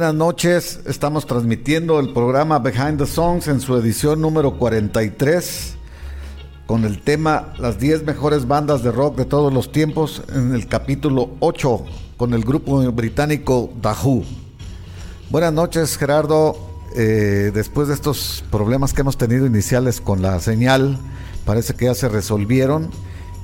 buenas 0.00 0.14
noches. 0.14 0.80
Estamos 0.86 1.26
transmitiendo 1.26 2.00
el 2.00 2.14
programa 2.14 2.58
Behind 2.58 2.96
the 2.96 3.04
Songs 3.04 3.48
en 3.48 3.60
su 3.60 3.76
edición 3.76 4.18
número 4.22 4.56
43 4.56 5.74
con 6.64 6.86
el 6.86 7.02
tema 7.02 7.52
Las 7.58 7.78
10 7.78 8.04
mejores 8.04 8.48
bandas 8.48 8.82
de 8.82 8.92
rock 8.92 9.18
de 9.18 9.26
todos 9.26 9.52
los 9.52 9.72
tiempos 9.72 10.22
en 10.34 10.54
el 10.54 10.68
capítulo 10.68 11.32
8 11.40 11.84
con 12.16 12.32
el 12.32 12.44
grupo 12.44 12.80
británico 12.92 13.74
Who. 13.84 14.24
Buenas 15.28 15.52
noches 15.52 15.98
Gerardo, 15.98 16.56
eh, 16.96 17.50
después 17.52 17.88
de 17.88 17.92
estos 17.92 18.42
problemas 18.50 18.94
que 18.94 19.02
hemos 19.02 19.18
tenido 19.18 19.44
iniciales 19.44 20.00
con 20.00 20.22
la 20.22 20.40
señal, 20.40 20.96
parece 21.44 21.74
que 21.74 21.84
ya 21.84 21.94
se 21.94 22.08
resolvieron 22.08 22.88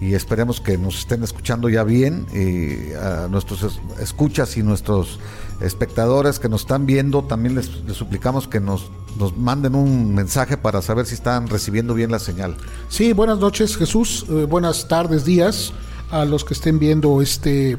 y 0.01 0.15
esperemos 0.15 0.63
que 0.63 0.79
nos 0.79 1.01
estén 1.01 1.23
escuchando 1.23 1.69
ya 1.69 1.85
bien 1.85 2.27
y 2.33 2.95
a 2.95 3.29
nuestros 3.29 3.79
escuchas 4.01 4.57
y 4.57 4.63
nuestros 4.63 5.19
espectadores 5.61 6.39
que 6.39 6.49
nos 6.49 6.63
están 6.63 6.87
viendo 6.87 7.23
también 7.25 7.55
les, 7.55 7.71
suplicamos 7.95 8.49
que 8.49 8.61
nos, 8.61 8.91
nos 9.19 9.37
manden 9.37 9.75
un 9.75 10.15
mensaje 10.15 10.57
para 10.57 10.83
saber 10.83 11.07
si 11.07 11.15
están 11.15 11.49
recibiendo 11.49 11.95
bien 11.95 12.11
la 12.11 12.19
señal. 12.19 12.57
Sí, 12.89 13.13
buenas 13.13 13.39
noches 13.39 13.77
Jesús, 13.77 14.27
eh, 14.29 14.47
buenas 14.49 14.89
tardes, 14.89 15.25
días 15.25 15.73
a 16.11 16.25
los 16.25 16.45
que 16.45 16.55
estén 16.55 16.79
viendo 16.79 17.21
este 17.21 17.77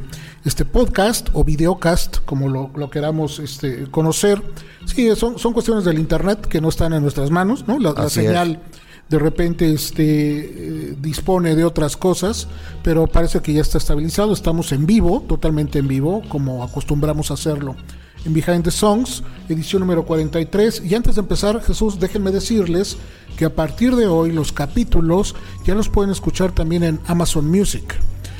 este 0.47 0.63
podcast 0.63 1.29
o 1.33 1.43
videocast, 1.43 2.19
como 2.25 2.47
lo, 2.47 2.89
queramos 2.89 3.39
este, 3.39 3.91
conocer. 3.91 4.41
Sí, 4.85 5.13
son, 5.15 5.37
son 5.37 5.51
cuestiones 5.51 5.83
del 5.83 5.99
internet 5.99 6.47
que 6.47 6.61
no 6.61 6.69
están 6.69 6.93
en 6.93 7.01
nuestras 7.01 7.29
manos, 7.29 7.67
¿no? 7.67 7.77
La, 7.79 8.09
señal 8.09 8.61
de 9.09 9.19
repente 9.19 9.71
este, 9.71 10.03
eh, 10.03 10.95
dispone 10.99 11.55
de 11.55 11.63
otras 11.63 11.95
cosas, 11.95 12.47
pero 12.83 13.07
parece 13.07 13.41
que 13.41 13.53
ya 13.53 13.61
está 13.61 13.77
estabilizado. 13.77 14.33
Estamos 14.33 14.71
en 14.71 14.85
vivo, 14.85 15.23
totalmente 15.27 15.79
en 15.79 15.87
vivo, 15.87 16.21
como 16.29 16.63
acostumbramos 16.63 17.31
a 17.31 17.35
hacerlo 17.35 17.75
en 18.25 18.33
Behind 18.33 18.63
the 18.63 18.71
Songs, 18.71 19.23
edición 19.47 19.79
número 19.79 20.05
43. 20.05 20.83
Y 20.85 20.95
antes 20.95 21.15
de 21.15 21.21
empezar, 21.21 21.61
Jesús, 21.61 21.99
déjenme 21.99 22.31
decirles 22.31 22.97
que 23.37 23.45
a 23.45 23.55
partir 23.55 23.95
de 23.95 24.07
hoy 24.07 24.31
los 24.31 24.51
capítulos 24.51 25.35
ya 25.65 25.75
los 25.75 25.89
pueden 25.89 26.11
escuchar 26.11 26.51
también 26.51 26.83
en 26.83 26.99
Amazon 27.07 27.49
Music. 27.49 27.95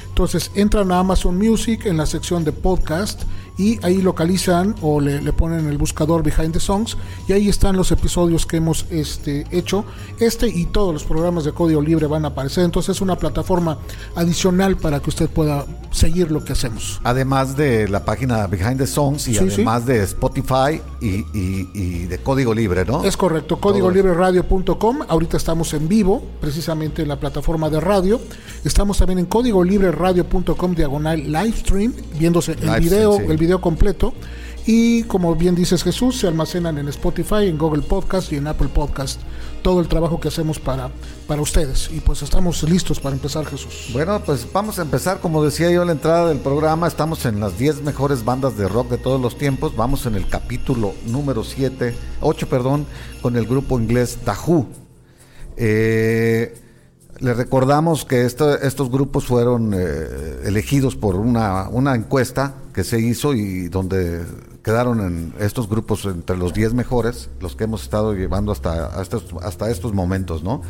Entonces 0.10 0.52
entran 0.56 0.92
a 0.92 1.00
Amazon 1.00 1.38
Music 1.38 1.86
en 1.86 1.98
la 1.98 2.06
sección 2.06 2.44
de 2.44 2.52
podcast 2.52 3.24
y 3.58 3.84
ahí 3.84 4.02
localizan 4.02 4.76
o 4.82 5.02
le, 5.02 5.34
ponen 5.34 5.68
el 5.68 5.78
buscador 5.78 6.24
Behind 6.24 6.54
the 6.54 6.60
Songs 6.60 6.98
y 7.28 7.34
ahí 7.34 7.50
están 7.50 7.76
los 7.76 7.92
episodios 7.92 8.46
que 8.46 8.58
hemos 8.58 8.86
este, 8.90 9.46
hecho. 9.52 9.86
Este 10.20 10.48
y 10.48 10.66
todos 10.66 10.94
los 10.94 11.04
programas 11.04 11.44
de 11.44 11.52
código 11.52 11.82
libre 11.82 12.08
van 12.08 12.26
a 12.26 12.30
aparecer, 12.30 12.64
entonces 12.64 12.96
es 12.96 13.02
una 13.02 13.18
plataforma 13.18 13.80
adicional 14.16 14.78
para 14.78 15.00
que 15.00 15.10
usted 15.10 15.30
pueda 15.30 15.66
seguir 15.92 16.32
lo 16.32 16.44
que 16.44 16.54
hacemos. 16.54 17.02
Además 17.04 17.58
de 17.58 17.88
la 17.88 18.06
página 18.06 18.46
Behind 18.48 18.78
the 18.78 18.88
Songs 18.88 19.28
y 19.28 19.38
además 19.38 19.86
de 19.86 20.04
Spotify 20.04 20.82
y, 21.02 22.06
de 22.08 22.20
código 22.20 22.54
libre, 22.54 22.86
¿no? 22.86 23.04
Es 23.04 23.18
correcto, 23.18 23.60
códigolibreradio.com. 23.60 25.00
Ahorita 25.08 25.38
estamos 25.38 25.74
en 25.74 25.88
vivo, 25.88 26.22
precisamente 26.40 27.02
en 27.02 27.08
la 27.08 27.20
plataforma 27.20 27.70
de 27.70 27.80
radio. 27.80 28.20
Estamos 28.64 28.98
también 28.98 29.20
en 29.20 29.26
códigolibreradio.com 29.26 30.76
diagonal 30.76 31.32
live 31.32 31.54
stream, 31.58 31.94
viéndose 32.18 32.54
el 32.54 32.80
video, 32.80 33.20
el 33.20 33.38
video 33.38 33.47
completo. 33.60 34.14
Y 34.66 35.04
como 35.04 35.34
bien 35.34 35.56
dices 35.56 35.82
Jesús, 35.82 36.20
se 36.20 36.28
almacenan 36.28 36.78
en 36.78 36.90
Spotify, 36.90 37.48
en 37.48 37.58
Google 37.58 37.82
Podcast 37.84 38.34
y 38.34 38.36
en 38.36 38.48
Apple 38.48 38.68
Podcast. 38.68 39.22
Todo 39.62 39.80
el 39.80 39.88
trabajo 39.88 40.20
que 40.20 40.28
hacemos 40.28 40.60
para, 40.60 40.92
para 41.26 41.42
ustedes. 41.42 41.90
Y 41.94 42.02
pues 42.02 42.22
estamos 42.22 42.62
listos 42.64 43.00
para 43.00 43.16
empezar 43.16 43.46
Jesús. 43.46 43.90
Bueno, 43.94 44.22
pues 44.26 44.46
vamos 44.52 44.78
a 44.78 44.82
empezar. 44.82 45.22
Como 45.22 45.42
decía 45.42 45.72
yo 45.72 45.84
en 45.84 45.88
la 45.88 45.94
entrada 45.94 46.28
del 46.28 46.40
programa, 46.40 46.86
estamos 46.86 47.26
en 47.26 47.40
las 47.40 47.58
10 47.58 47.84
mejores 47.84 48.26
bandas 48.26 48.58
de 48.58 48.68
rock 48.68 48.90
de 48.90 48.98
todos 48.98 49.22
los 49.22 49.38
tiempos. 49.38 49.74
Vamos 49.76 50.06
en 50.06 50.16
el 50.16 50.28
capítulo 50.28 50.94
número 51.06 51.46
7, 51.46 51.96
8, 52.20 52.50
perdón, 52.50 52.86
con 53.22 53.38
el 53.38 53.46
grupo 53.46 53.80
inglés 53.80 54.18
Tahu. 54.26 54.68
Eh, 55.56 56.54
le 57.20 57.34
recordamos 57.34 58.06
que 58.06 58.26
estos 58.26 58.92
grupos 58.92 59.26
fueron 59.26 59.74
eh, 59.74 60.40
elegidos 60.46 60.96
por 60.96 61.16
una, 61.16 61.68
una, 61.70 61.96
encuesta 61.96 62.56
que 62.74 62.84
se 62.84 63.00
hizo 63.00 63.34
y 63.34 63.70
donde 63.70 64.24
quedaron 64.64 65.02
en 65.02 65.34
estos 65.40 65.70
grupos 65.70 66.06
entre 66.06 66.38
los 66.38 66.54
10 66.54 66.74
mejores, 66.74 67.30
los 67.40 67.56
que 67.56 67.64
hemos 67.64 67.84
estado 67.84 68.14
llevando 68.14 68.52
hasta, 68.52 68.88
hasta, 68.88 69.70
estos 69.70 69.94
momentos, 69.94 70.44
¿no? 70.44 70.62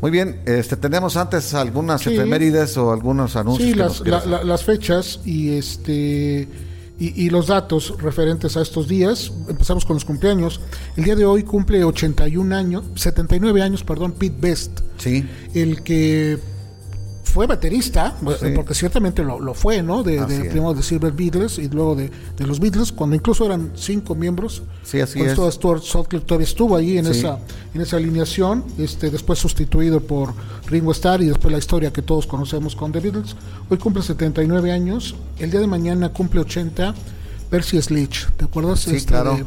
Muy 0.00 0.10
bien, 0.10 0.42
este, 0.46 0.76
tenemos 0.76 1.16
antes 1.16 1.54
algunas 1.54 2.06
efemérides 2.06 2.76
o 2.76 2.92
algunos 2.92 3.36
anuncios. 3.36 3.98
Sí, 3.98 4.08
las, 4.08 4.26
las 4.26 4.64
fechas 4.64 5.20
y 5.24 5.56
este 5.56 6.48
y, 6.98 7.30
los 7.30 7.48
datos 7.48 7.94
referentes 7.98 8.56
a 8.56 8.62
estos 8.62 8.86
días. 8.86 9.32
Empezamos 9.48 9.84
con 9.84 9.94
los 9.94 10.04
cumpleaños. 10.04 10.60
El 10.96 11.04
día 11.04 11.16
de 11.16 11.24
hoy 11.24 11.42
cumple 11.42 11.82
81 11.82 12.54
años, 12.54 12.84
79 12.94 13.60
años, 13.60 13.82
perdón, 13.82 14.12
Pete 14.12 14.36
Best. 14.38 14.80
Sí. 14.98 15.26
El 15.52 15.82
que 15.82 16.38
fue 17.32 17.46
baterista, 17.46 18.14
porque 18.54 18.74
ciertamente 18.74 19.24
lo, 19.24 19.54
fue, 19.54 19.82
¿no? 19.82 20.02
De, 20.02 20.20
primero 20.50 20.74
de 20.74 20.82
Silver 20.82 21.12
Beatles 21.12 21.58
y 21.58 21.68
luego 21.68 21.94
de, 21.96 22.10
los 22.38 22.60
Beatles, 22.60 22.92
cuando 22.92 23.16
incluso 23.16 23.46
eran 23.46 23.72
cinco 23.74 24.14
miembros. 24.14 24.62
Sí, 24.82 25.00
así 25.00 25.20
es. 25.20 25.38
Stuart 25.38 25.82
Sutcliffe 25.82 26.26
todavía 26.26 26.46
estuvo 26.46 26.76
ahí 26.76 26.98
en 26.98 27.06
esa 27.06 27.38
en 27.74 27.80
esa 27.80 27.96
alineación, 27.96 28.64
este, 28.78 29.10
después 29.10 29.38
sustituido 29.38 30.00
por 30.00 30.34
Ringo 30.66 30.92
Starr 30.92 31.22
y 31.22 31.26
después 31.26 31.50
la 31.50 31.58
historia 31.58 31.90
que 31.90 32.02
todos 32.02 32.26
conocemos 32.26 32.76
con 32.76 32.92
The 32.92 33.00
Beatles. 33.00 33.34
Hoy 33.70 33.78
cumple 33.78 34.02
79 34.02 34.70
años, 34.70 35.14
el 35.38 35.50
día 35.50 35.60
de 35.60 35.66
mañana 35.66 36.12
cumple 36.12 36.40
80 36.40 36.94
Percy 37.48 37.80
Sledge, 37.80 38.26
¿te 38.36 38.44
acuerdas? 38.44 38.80
Sí, 38.80 38.96
este, 38.96 39.08
claro. 39.10 39.38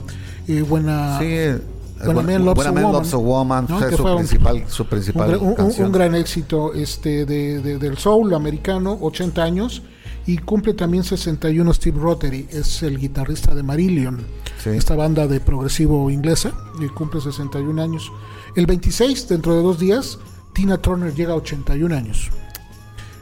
Eh, 0.47 0.62
buena... 0.62 1.19
Sí, 1.19 1.62
bueno, 2.03 2.23
Man 2.23 2.45
Loves, 2.45 3.13
a 3.13 3.17
Woman, 3.17 3.67
fue 3.67 3.95
su, 3.95 4.03
principal, 4.03 4.63
su 4.67 4.85
principal 4.85 5.38
un, 5.38 5.56
un, 5.57 5.91
gran 5.91 6.13
éxito 6.16 6.73
este 6.73 7.25
de, 7.25 7.79
del 7.79 7.97
soul 7.97 8.33
americano, 8.33 8.97
80 9.01 9.44
años, 9.44 9.81
y 10.25 10.38
cumple 10.38 10.73
también 10.73 11.03
61 11.03 11.73
Steve 11.73 12.00
Rotary, 12.00 12.47
es 12.50 12.83
el 12.83 13.00
guitarrista 13.00 13.56
de 13.56 13.63
Marillion, 13.63 14.25
esta 14.66 14.95
banda 14.95 15.28
de 15.28 15.39
progresivo 15.39 16.09
inglesa, 16.09 16.53
y 16.81 16.88
cumple 16.89 17.22
61 17.22 17.81
años. 17.81 18.12
El 18.56 18.66
26, 18.66 19.29
dentro 19.29 19.56
de 19.56 19.62
dos 19.62 19.79
días, 19.79 20.19
Tina 20.53 20.77
Turner 20.77 21.13
llega 21.13 21.33
a 21.33 21.38
81 21.38 21.95
años 21.95 22.31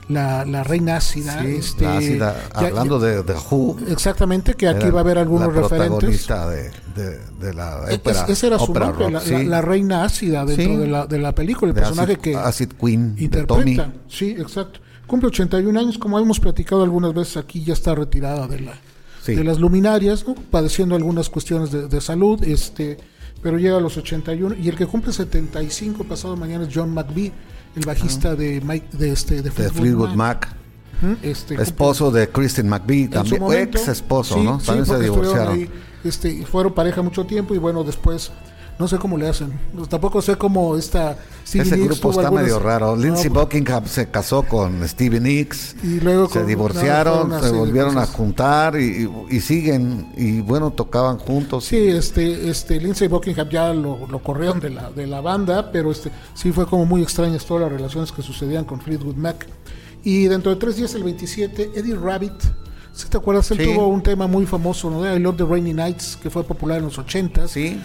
la, 0.09 0.45
la 0.45 0.63
reina 0.63 0.97
ácida. 0.97 1.43
este, 1.45 1.85
hablando 2.53 2.99
de, 2.99 3.21
Who. 3.49 3.77
Exactamente, 3.87 4.53
que 4.55 4.67
aquí 4.67 4.89
va 4.89 4.99
a 4.99 5.03
haber 5.03 5.17
algunos 5.17 5.53
la 5.53 5.61
referentes. 5.61 6.27
De, 6.95 7.19
de, 7.39 7.53
la 7.53 7.85
ópera, 7.91 8.25
ese 8.27 8.47
era 8.47 8.59
su 8.59 8.73
nombre, 8.73 9.09
la, 9.45 9.61
reina 9.61 10.03
ácida 10.03 10.45
dentro 10.45 10.77
de, 10.77 10.87
la, 10.87 11.07
de 11.07 11.17
la 11.17 11.33
película, 11.33 11.71
el 11.71 11.75
personaje 11.75 12.17
que 12.17 12.35
Acid 12.35 12.73
Queen 12.79 13.15
interpreta. 13.17 13.91
Sí, 14.07 14.31
exacto. 14.31 14.79
Cumple 15.07 15.27
81 15.27 15.79
años, 15.79 15.97
como 15.97 16.19
hemos 16.19 16.39
platicado 16.39 16.83
algunas 16.83 17.13
veces 17.13 17.37
aquí, 17.37 17.63
ya 17.63 17.73
está 17.73 17.95
retirada 17.95 18.47
de 18.47 18.59
la 18.61 18.73
de 19.25 19.43
las 19.43 19.59
luminarias, 19.59 20.25
padeciendo 20.51 20.95
algunas 20.95 21.29
cuestiones 21.29 21.71
de, 21.71 22.01
salud, 22.01 22.43
este 22.43 22.97
pero 23.41 23.57
llega 23.57 23.75
a 23.75 23.81
los 23.81 23.97
81 23.97 24.55
y 24.55 24.69
el 24.69 24.75
que 24.77 24.85
cumple 24.85 25.11
75 25.11 26.05
pasado 26.05 26.37
mañana 26.37 26.65
es 26.65 26.69
John 26.73 26.93
McVie 26.93 27.33
el 27.75 27.85
bajista 27.85 28.35
de 28.35 28.61
Mike 28.61 28.97
de 28.97 29.11
este 29.11 29.41
de 29.41 29.51
Fleetwood, 29.51 30.15
Mac. 30.15 30.55
Este, 31.21 31.55
esposo 31.61 32.11
de 32.11 32.29
Kristen 32.29 32.69
McVie, 32.69 33.09
también 33.09 33.43
ex 33.51 33.89
esposo, 33.89 34.41
¿no? 34.41 34.57
También 34.59 34.85
se 34.85 34.99
divorciaron. 34.99 35.69
este, 36.03 36.45
fueron 36.45 36.73
pareja 36.73 37.01
mucho 37.01 37.25
tiempo 37.25 37.53
y 37.53 37.57
bueno, 37.57 37.83
después 37.83 38.31
no 38.79 38.87
sé 38.87 38.97
cómo 38.97 39.17
le 39.17 39.27
hacen. 39.27 39.51
Tampoco 39.89 40.21
sé 40.21 40.35
cómo 40.35 40.75
esta 40.77 41.17
Ese 41.45 41.77
grupo 41.77 42.11
está 42.11 42.31
medio 42.31 42.59
raro. 42.59 42.95
Lindsey 42.95 43.29
pues, 43.29 43.43
Buckingham 43.43 43.85
se 43.85 44.09
casó 44.09 44.43
con 44.43 44.87
Stevie 44.87 45.19
Nicks. 45.19 45.75
Y 45.83 45.99
luego 45.99 46.27
se 46.29 46.43
divorciaron, 46.45 47.41
se 47.41 47.51
volvieron 47.51 47.97
a 47.97 48.05
juntar 48.05 48.79
y, 48.79 49.07
siguen. 49.41 50.11
Y 50.17 50.41
bueno, 50.41 50.71
tocaban 50.71 51.17
juntos. 51.17 51.65
Sí, 51.65 51.77
este, 51.87 52.49
este, 52.49 52.79
Lindsey 52.79 53.07
Buckingham 53.07 53.49
ya 53.49 53.73
lo, 53.73 54.07
lo 54.07 54.19
corrieron 54.19 54.59
de 54.59 54.69
la, 54.71 54.91
de 54.91 55.07
la 55.07 55.21
banda, 55.21 55.71
pero 55.71 55.91
este, 55.91 56.11
sí 56.33 56.51
fue 56.51 56.65
como 56.65 56.85
muy 56.85 57.01
extrañas 57.01 57.45
todas 57.45 57.63
las 57.63 57.71
relaciones 57.71 58.11
que 58.11 58.21
sucedían 58.21 58.65
con 58.65 58.81
Fleetwood 58.81 59.15
Mac. 59.15 59.47
Y 60.03 60.25
dentro 60.25 60.51
de 60.51 60.57
tres 60.57 60.75
días, 60.75 60.93
el 60.95 61.03
27, 61.03 61.71
Eddie 61.75 61.95
Rabbit 61.95 62.33
Si 62.95 63.07
te 63.09 63.17
acuerdas, 63.17 63.49
él 63.49 63.57
Sí. 63.57 63.63
tuvo 63.63 63.87
un 63.87 64.03
tema 64.03 64.27
muy 64.27 64.45
famoso, 64.45 64.87
¿no? 64.87 65.03
I 65.11 65.17
Love 65.17 65.37
the 65.37 65.45
Rainy 65.45 65.73
Nights, 65.73 66.15
que 66.21 66.29
fue 66.29 66.43
popular 66.43 66.77
en 66.77 66.85
los 66.85 66.99
80 66.99 67.47
Sí. 67.47 67.81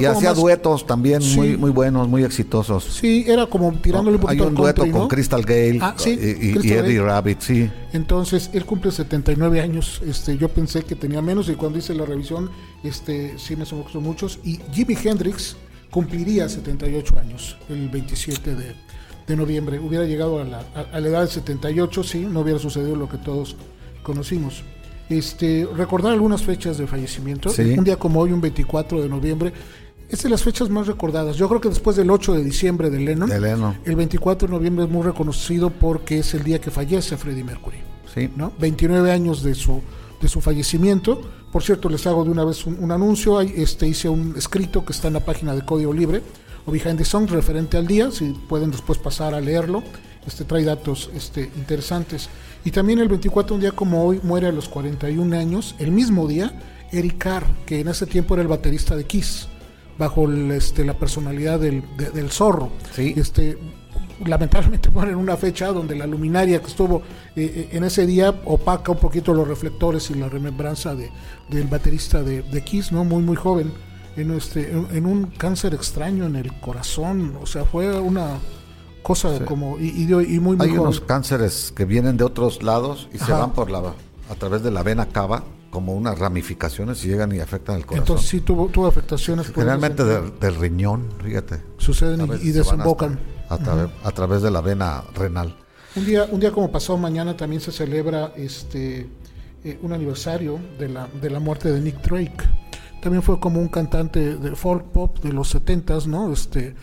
Y 0.00 0.04
hacía 0.04 0.30
más- 0.30 0.38
duetos 0.38 0.86
también 0.86 1.20
Sí. 1.22 1.36
muy, 1.36 1.56
muy 1.56 1.70
buenos, 1.70 2.08
muy 2.08 2.24
exitosos. 2.24 2.84
Sí, 2.84 3.24
era 3.26 3.46
como 3.46 3.72
tirándole 3.74 4.16
un 4.16 4.22
Hay 4.22 4.38
poquito 4.38 4.42
un 4.44 4.48
al 4.50 4.54
dueto 4.54 4.82
country, 4.82 4.98
con. 5.00 5.08
Crystal 5.08 5.42
Gale 5.42 5.78
Ah, 5.80 5.94
sí, 5.98 6.10
y, 6.10 6.46
y- 6.46 6.50
Eddie 6.58 6.76
Gale. 6.96 7.02
Rabbit, 7.02 7.40
sí. 7.40 7.70
Entonces, 7.92 8.50
él 8.52 8.64
cumple 8.64 8.90
79 8.90 9.60
años. 9.60 10.00
Este, 10.06 10.36
yo 10.38 10.48
pensé 10.48 10.82
que 10.82 10.94
tenía 10.96 11.20
menos 11.22 11.48
y 11.48 11.54
cuando 11.54 11.78
hice 11.78 11.94
la 11.94 12.04
revisión, 12.06 12.50
este, 12.82 13.38
sí 13.38 13.54
me 13.56 13.66
son 13.66 13.84
muchos. 14.02 14.38
Y 14.44 14.60
Jimi 14.72 14.96
Hendrix 15.04 15.56
cumpliría 15.90 16.48
78 16.48 17.18
años 17.18 17.56
el 17.68 17.88
27 17.90 18.54
de, 18.54 18.74
de 19.26 19.36
noviembre. 19.36 19.78
Hubiera 19.78 20.04
llegado 20.06 20.40
a 20.40 20.44
la, 20.44 20.58
a- 20.74 20.86
a 20.96 21.00
la 21.00 21.08
edad 21.08 21.20
de 21.22 21.28
78, 21.28 22.02
sí, 22.02 22.20
no 22.28 22.40
hubiera 22.40 22.58
sucedido 22.58 22.96
lo 22.96 23.08
que 23.08 23.18
todos 23.18 23.56
conocimos. 24.02 24.62
Este, 25.08 25.68
recordar 25.76 26.12
algunas 26.12 26.40
fechas 26.42 26.78
de 26.78 26.86
fallecimiento. 26.86 27.50
Sí. 27.50 27.74
Un 27.76 27.84
día 27.84 27.96
como 27.96 28.20
hoy, 28.20 28.32
un 28.32 28.40
24 28.40 29.02
de 29.02 29.08
noviembre, 29.10 29.52
es 30.14 30.22
de 30.22 30.28
las 30.28 30.42
fechas 30.42 30.68
más 30.68 30.86
recordadas. 30.86 31.36
Yo 31.36 31.48
creo 31.48 31.60
que 31.60 31.68
después 31.68 31.96
del 31.96 32.10
8 32.10 32.34
de 32.34 32.44
diciembre 32.44 32.90
de 32.90 33.00
Lennon, 33.00 33.28
De 33.28 33.40
Lennon. 33.40 33.78
el 33.84 33.96
24 33.96 34.46
de 34.46 34.54
noviembre 34.54 34.84
es 34.84 34.90
muy 34.90 35.02
reconocido 35.02 35.70
porque 35.70 36.18
es 36.18 36.34
el 36.34 36.44
día 36.44 36.60
que 36.60 36.70
fallece 36.70 37.16
Freddie 37.16 37.44
Mercury. 37.44 37.78
Sí. 38.14 38.30
¿no? 38.36 38.52
29 38.58 39.10
años 39.10 39.42
de 39.42 39.54
su, 39.54 39.80
de 40.20 40.28
su 40.28 40.40
fallecimiento. 40.40 41.20
Por 41.50 41.62
cierto, 41.62 41.88
les 41.88 42.06
hago 42.06 42.24
de 42.24 42.30
una 42.30 42.44
vez 42.44 42.66
un, 42.66 42.76
un 42.78 42.92
anuncio. 42.92 43.40
Este, 43.40 43.86
hice 43.88 44.08
un 44.08 44.34
escrito 44.36 44.84
que 44.84 44.92
está 44.92 45.08
en 45.08 45.14
la 45.14 45.24
página 45.24 45.54
de 45.54 45.64
Código 45.64 45.92
Libre 45.92 46.22
o 46.66 46.70
Behind 46.70 46.98
the 46.98 47.04
Song 47.04 47.28
referente 47.30 47.76
al 47.76 47.86
día. 47.86 48.10
Si 48.10 48.32
pueden 48.48 48.70
después 48.70 48.98
pasar 48.98 49.34
a 49.34 49.40
leerlo. 49.40 49.82
Este, 50.26 50.44
trae 50.44 50.64
datos 50.64 51.10
este, 51.14 51.50
interesantes. 51.56 52.28
Y 52.64 52.70
también 52.70 53.00
el 53.00 53.08
24, 53.08 53.54
un 53.54 53.60
día 53.60 53.72
como 53.72 54.04
hoy, 54.04 54.20
muere 54.22 54.46
a 54.46 54.52
los 54.52 54.68
41 54.68 55.36
años. 55.36 55.74
El 55.78 55.90
mismo 55.90 56.28
día, 56.28 56.52
Eric 56.92 57.18
Carr, 57.18 57.46
que 57.66 57.80
en 57.80 57.88
ese 57.88 58.06
tiempo 58.06 58.34
era 58.34 58.42
el 58.42 58.48
baterista 58.48 58.94
de 58.94 59.04
Kiss, 59.04 59.48
bajo 59.98 60.24
el, 60.28 60.50
este, 60.52 60.84
la 60.84 60.94
personalidad 60.94 61.60
del, 61.60 61.82
de- 61.96 62.10
del 62.10 62.30
zorro. 62.30 62.70
Sí. 62.94 63.14
Este, 63.16 63.58
lamentablemente 64.24 64.90
ponen 64.92 65.16
una 65.16 65.36
fecha 65.36 65.68
donde 65.68 65.96
la 65.96 66.06
luminaria 66.06 66.60
que 66.60 66.66
estuvo 66.68 66.98
eh, 67.36 67.52
eh, 67.54 67.68
en 67.72 67.84
ese 67.84 68.06
día 68.06 68.34
opaca 68.44 68.92
un 68.92 68.98
poquito 68.98 69.34
los 69.34 69.46
reflectores 69.48 70.10
y 70.10 70.14
la 70.14 70.28
remembranza 70.28 70.94
de, 70.94 71.10
del 71.50 71.66
baterista 71.66 72.22
de, 72.22 72.42
de 72.42 72.62
Kiss, 72.62 72.92
¿no? 72.92 73.04
Muy, 73.04 73.22
muy 73.22 73.36
joven, 73.36 73.72
en, 74.16 74.30
este, 74.32 74.70
en, 74.70 74.86
en 74.92 75.06
un 75.06 75.26
cáncer 75.26 75.74
extraño 75.74 76.26
en 76.26 76.36
el 76.36 76.52
corazón, 76.60 77.36
o 77.40 77.46
sea, 77.46 77.64
fue 77.64 77.98
una 77.98 78.38
cosa 79.02 79.44
como, 79.46 79.78
y, 79.80 79.88
y, 80.02 80.06
muy, 80.06 80.26
muy 80.40 80.56
Hay 80.60 80.68
joven. 80.68 80.80
unos 80.80 81.00
cánceres 81.00 81.72
que 81.74 81.84
vienen 81.84 82.16
de 82.16 82.24
otros 82.24 82.62
lados 82.62 83.08
y 83.12 83.18
se 83.18 83.32
van 83.32 83.52
por 83.52 83.70
la 83.70 83.78
a 84.30 84.34
través 84.38 84.62
de 84.62 84.70
la 84.70 84.82
vena 84.84 85.06
cava 85.06 85.42
como 85.72 85.94
unas 85.94 86.18
ramificaciones 86.18 87.02
y 87.04 87.08
llegan 87.08 87.34
y 87.34 87.40
afectan 87.40 87.76
el 87.76 87.86
corazón. 87.86 88.02
Entonces 88.04 88.28
sí 88.28 88.40
tuvo, 88.42 88.68
tuvo 88.68 88.86
afectaciones. 88.86 89.46
Generalmente 89.50 90.04
del, 90.04 90.38
del 90.38 90.54
riñón, 90.56 91.08
fíjate. 91.24 91.60
suceden 91.78 92.20
y- 92.42 92.50
desembocan. 92.52 93.18
a, 93.48 93.56
través, 93.56 93.88
a 94.04 94.10
través 94.12 94.42
de 94.42 94.50
la 94.50 94.60
vena 94.60 95.02
renal. 95.14 95.56
Un 95.96 96.04
día, 96.06 96.26
un 96.30 96.40
día 96.40 96.52
como 96.52 96.70
pasado 96.70 96.98
mañana 96.98 97.36
también 97.36 97.60
se 97.62 97.72
celebra 97.72 98.32
este 98.36 99.08
eh, 99.64 99.78
un 99.82 99.92
aniversario 99.94 100.58
de 100.78 100.88
la, 100.90 101.06
de 101.20 101.30
la 101.30 101.40
muerte 101.40 101.72
de 101.72 101.80
Nick 101.80 102.02
Drake. 102.02 102.44
También 103.02 103.22
fue 103.22 103.40
como 103.40 103.58
un 103.58 103.68
cantante 103.68 104.36
de 104.36 104.54
folk 104.54 104.84
pop 104.92 105.18
de 105.20 105.32
los 105.32 105.54
70s, 105.54 106.04
¿no? 106.06 106.30
Este 106.32 106.74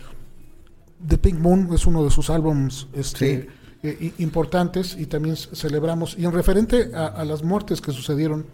The 1.06 1.16
Pink 1.16 1.38
Moon 1.38 1.70
es 1.72 1.86
uno 1.86 2.02
de 2.04 2.10
sus 2.10 2.28
álbums 2.28 2.88
este, 2.92 3.48
Sí. 3.82 3.88
eh, 3.88 4.12
importantes 4.18 4.96
y 4.98 5.06
también 5.06 5.36
celebramos. 5.36 6.16
Y 6.18 6.24
en 6.24 6.32
referente 6.32 6.90
a, 6.94 7.06
a 7.06 7.24
las 7.24 7.42
muertes 7.44 7.80
que 7.80 7.92
sucedieron 7.92 8.46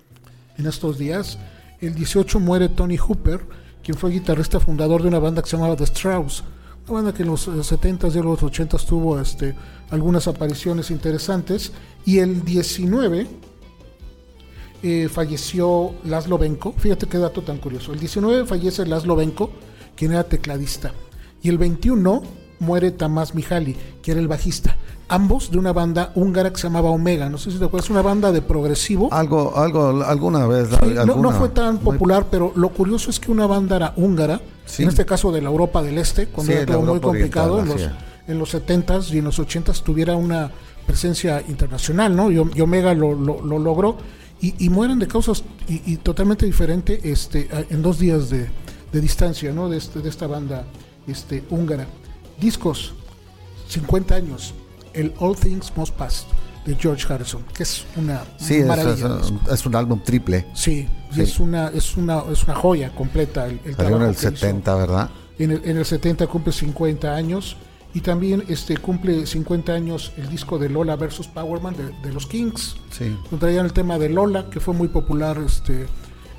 en 0.59 0.67
estos 0.67 0.99
días, 0.99 1.39
el 1.81 1.95
18 1.95 2.41
muere 2.41 2.69
Tony 2.69 2.97
Hooper, 2.97 3.41
quien 3.83 3.97
fue 3.97 4.11
guitarrista 4.11 4.61
fundador 4.61 5.03
de 5.03 5.09
una 5.09 5.19
banda 5.19 5.43
que 5.43 5.51
se 5.51 5.57
llamaba 5.57 5.77
The 5.77 5.85
Strauss. 5.85 6.43
Una 6.89 6.95
banda 6.95 7.15
que 7.15 7.23
en 7.23 7.29
los 7.29 7.47
eh, 7.49 7.51
70s 7.51 8.15
y 8.15 8.19
en 8.19 8.25
los 8.25 8.41
80s 8.41 8.85
tuvo 8.87 9.21
este, 9.21 9.55
algunas 9.91 10.29
apariciones 10.29 10.91
interesantes. 10.91 11.73
Y 12.05 12.19
el 12.19 12.45
19 12.45 13.27
eh, 14.83 15.09
falleció 15.09 15.95
Laszlo 16.05 16.39
Benko. 16.39 16.73
Fíjate 16.73 17.07
qué 17.07 17.19
dato 17.19 17.43
tan 17.43 17.59
curioso. 17.59 17.93
El 17.93 18.01
19 18.01 18.47
fallece 18.47 18.87
Laszlo 18.87 19.17
Benko, 19.17 19.51
quien 19.95 20.13
era 20.13 20.25
tecladista. 20.25 20.93
Y 21.43 21.49
el 21.49 21.59
21 21.59 22.23
muere 22.59 22.91
Tamás 22.91 23.35
Mihaly, 23.35 23.77
que 24.03 24.13
era 24.13 24.21
el 24.21 24.29
bajista. 24.29 24.77
Ambos 25.09 25.51
de 25.53 25.59
una 25.59 25.73
banda 25.73 26.11
húngara 26.17 26.51
que 26.51 26.57
se 26.57 26.65
llamaba 26.65 26.91
Omega. 26.91 27.29
No 27.29 27.39
sé 27.39 27.53
si 27.53 27.59
te 27.59 27.65
acuerdas, 27.65 27.91
una 27.91 28.03
banda 28.03 28.33
de 28.33 28.43
progresivo. 28.43 29.13
Algo, 29.13 29.57
algo, 29.57 30.03
alguna 30.05 30.47
vez. 30.49 30.69
Sí, 30.71 30.95
no- 31.07 31.17
no, 31.17 31.31
fue 31.33 31.51
tan 31.51 31.75
muy- 31.77 31.85
popular, 31.95 32.27
pero 32.31 32.53
lo 32.57 32.71
curioso 32.71 33.11
es 33.11 33.21
que 33.21 33.31
una 33.31 33.47
banda 33.47 33.77
era 33.77 33.93
húngara, 33.97 34.41
Sí. 34.65 34.83
en 34.83 34.89
este 34.89 35.05
caso 35.07 35.31
de 35.31 35.43
la 35.43 35.49
Europa 35.51 35.81
del 35.83 35.99
Este, 35.99 36.27
cuando 36.27 36.53
Sí, 36.53 36.59
era 36.59 36.73
todo 36.75 36.83
muy 36.83 36.99
complicado, 37.01 37.61
en 37.61 37.69
los, 37.69 37.89
en 38.27 38.39
los 38.39 38.51
70s 38.53 39.13
y 39.13 39.19
en 39.19 39.25
los 39.27 39.39
80s 39.39 39.83
tuviera 39.85 40.17
una 40.17 40.51
presencia 40.87 41.41
internacional, 41.49 42.17
¿no? 42.17 42.31
Y, 42.33 42.43
y 42.55 42.61
Omega 42.61 42.93
lo, 42.95 43.15
lo- 43.15 43.43
lo 43.45 43.59
logró, 43.61 43.97
y, 44.41 44.55
y 44.65 44.69
mueren 44.71 44.99
de 44.99 45.07
causas 45.07 45.45
y, 45.69 45.83
y 45.93 45.97
totalmente 45.99 46.45
diferente 46.47 47.01
este, 47.05 47.49
en 47.71 47.81
dos 47.81 47.99
días 48.01 48.29
de, 48.29 48.49
de 48.93 49.01
distancia, 49.01 49.53
¿no? 49.53 49.69
De, 49.69 49.77
este, 49.79 50.01
de 50.01 50.09
esta 50.09 50.27
banda 50.27 50.65
este, 51.07 51.45
húngara. 51.49 51.87
Discos, 52.41 52.93
50 53.69 54.15
años, 54.15 54.55
el 54.93 55.13
All 55.19 55.37
Things 55.37 55.73
Must 55.77 55.95
Pass 55.95 56.27
de 56.65 56.75
George 56.75 57.11
Harrison, 57.13 57.43
que 57.55 57.63
es 57.63 57.85
una 57.97 58.23
Sí, 58.39 58.57
es, 58.57 58.67
maravilla. 58.67 58.93
es- 58.95 59.01
de 59.03 59.17
disco. 59.33 59.53
es 59.55 59.67
un 59.67 59.75
álbum 59.77 60.01
triple. 60.05 60.47
Sí, 60.55 60.89
y 61.13 61.15
Sí. 61.15 61.21
es 61.23 61.39
una 61.39 61.69
es 61.69 61.97
una 61.97 62.23
es 62.31 62.43
una 62.45 62.55
joya 62.55 62.95
completa 62.95 63.47
el, 63.47 63.53
el 63.53 63.59
Salió 63.59 63.71
en 63.71 63.77
trabajo 63.77 64.05
el 64.11 64.17
que 64.17 64.21
hizo. 64.21 64.31
70, 64.37 64.75
¿verdad? 64.75 65.11
En 65.39 65.51
el, 65.53 65.61
en 65.65 65.77
el 65.77 65.85
70 65.85 66.27
cumple 66.27 66.53
50 66.53 67.15
años 67.15 67.57
y 67.95 68.01
también 68.01 68.43
este 68.49 68.77
cumple 68.79 69.27
50 69.27 69.73
años 69.73 70.13
el 70.17 70.29
disco 70.29 70.59
de 70.59 70.69
Lola 70.69 70.97
versus 70.97 71.29
Powerman 71.29 71.77
de, 71.77 71.93
de 72.03 72.13
los 72.13 72.27
Kings. 72.27 72.77
Sí. 72.91 73.17
Traían 73.39 73.65
el 73.67 73.73
tema 73.73 73.99
de 73.99 74.09
Lola 74.09 74.51
que 74.51 74.61
fue 74.61 74.75
muy 74.75 74.89
popular 74.89 75.39
este 75.39 75.87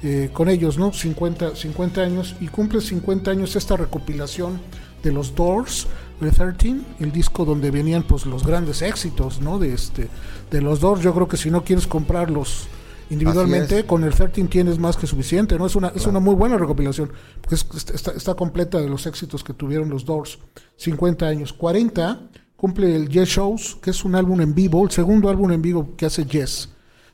eh, 0.04 0.30
con 0.34 0.50
ellos, 0.50 0.78
¿no? 0.78 0.94
50 0.94 1.56
50 1.56 2.02
años 2.02 2.36
y 2.40 2.48
cumple 2.48 2.82
50 2.82 3.32
años 3.32 3.56
esta 3.56 3.78
recopilación 3.78 4.60
de 5.04 5.12
los 5.12 5.36
Doors 5.36 5.88
The 6.20 6.32
13, 6.32 6.82
el 7.00 7.12
disco 7.12 7.46
donde 7.46 7.70
venían 7.70 8.04
pues 8.04 8.26
los 8.26 8.46
grandes 8.46 8.82
éxitos, 8.82 9.40
¿no? 9.40 9.60
De 9.60 9.74
este 9.74 10.08
de 10.50 10.62
los 10.62 10.80
Doors, 10.80 11.02
yo 11.02 11.14
creo 11.14 11.28
que 11.28 11.38
si 11.38 11.52
no 11.52 11.64
quieres 11.64 11.86
comprarlos 11.88 12.68
individualmente 13.10 13.86
con 13.86 14.04
el 14.04 14.14
13 14.14 14.46
tienes 14.46 14.80
más 14.80 14.98
que 14.98 15.08
suficiente, 15.08 15.58
¿no? 15.58 15.66
Es 15.66 15.76
una 15.76 15.90
es 15.90 16.06
una 16.08 16.20
muy 16.20 16.36
buena 16.36 16.58
recopilación, 16.58 17.12
porque 17.42 17.56
es- 17.56 17.68
está, 17.94 18.12
está 18.12 18.34
completa 18.34 18.80
de 18.80 18.90
los 18.90 19.06
éxitos 19.06 19.44
que 19.44 19.54
tuvieron 19.54 19.90
los 19.90 20.06
Doors. 20.06 20.40
50 20.78 21.28
años, 21.28 21.54
40 21.54 22.20
cumple 22.56 22.96
el 22.96 23.08
Yes 23.10 23.30
Shows, 23.30 23.78
que 23.82 23.92
es 23.92 24.04
un 24.04 24.16
álbum 24.16 24.42
en 24.42 24.54
vivo, 24.56 24.84
el 24.84 24.92
segundo 24.92 25.30
álbum 25.30 25.52
en 25.52 25.62
vivo 25.62 25.96
que 25.96 26.06
hace 26.08 26.26
Yes, 26.26 26.70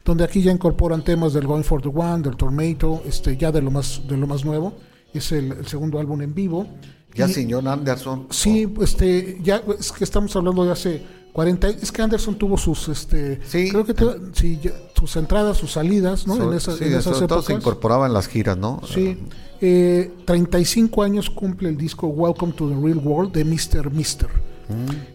donde 0.05 0.23
aquí 0.23 0.41
ya 0.41 0.51
incorporan 0.51 1.03
temas 1.03 1.33
del 1.33 1.45
Going 1.45 1.63
for 1.63 1.81
the 1.81 1.89
One, 1.89 2.23
del 2.23 2.37
Tornado, 2.37 3.01
este 3.05 3.35
ya 3.37 3.51
de 3.51 3.61
lo 3.61 3.69
más 3.69 4.01
de 4.07 4.17
lo 4.17 4.27
más 4.27 4.45
nuevo, 4.45 4.73
es 5.13 5.31
el, 5.31 5.51
el 5.51 5.67
segundo 5.67 5.99
álbum 5.99 6.21
en 6.21 6.33
vivo. 6.33 6.67
Ya 7.15 7.27
Y- 7.27 7.33
sin 7.33 7.51
John 7.51 7.67
Anderson. 7.67 8.27
Sí, 8.31 8.67
este, 8.81 9.39
ya 9.43 9.61
es 9.79 9.91
que 9.91 10.03
estamos 10.03 10.35
hablando 10.35 10.65
de 10.65 10.71
hace 10.71 11.01
40, 11.31 11.67
es 11.69 11.91
que 11.91 12.01
Anderson 12.01 12.35
tuvo 12.35 12.57
sus, 12.57 12.87
este, 12.89 13.39
Sí. 13.45 13.69
creo 13.69 13.85
que 13.85 13.93
sí, 14.33 14.59
ya- 14.61 14.71
sus 14.95 15.15
entradas, 15.15 15.57
sus 15.57 15.71
salidas, 15.71 16.25
¿no? 16.27 16.35
So- 16.37 16.51
en, 16.51 16.57
esa- 16.57 16.77
sí, 16.77 16.83
en 16.85 16.91
esas 16.93 17.15
sobre 17.15 17.27
todo 17.27 17.41
se 17.41 17.53
épocas. 17.53 17.61
incorporaba 17.63 18.07
en 18.07 18.13
las 18.13 18.27
giras, 18.27 18.57
¿no? 18.57 18.81
Sí, 18.91 19.17
eh, 19.61 20.11
35 20.25 21.03
años 21.03 21.29
cumple 21.29 21.69
el 21.69 21.77
disco 21.77 22.07
Welcome 22.07 22.53
to 22.53 22.67
the 22.69 22.75
Real 22.75 22.97
World 23.03 23.31
de 23.33 23.45
Mr. 23.45 23.91
Mister, 23.91 24.29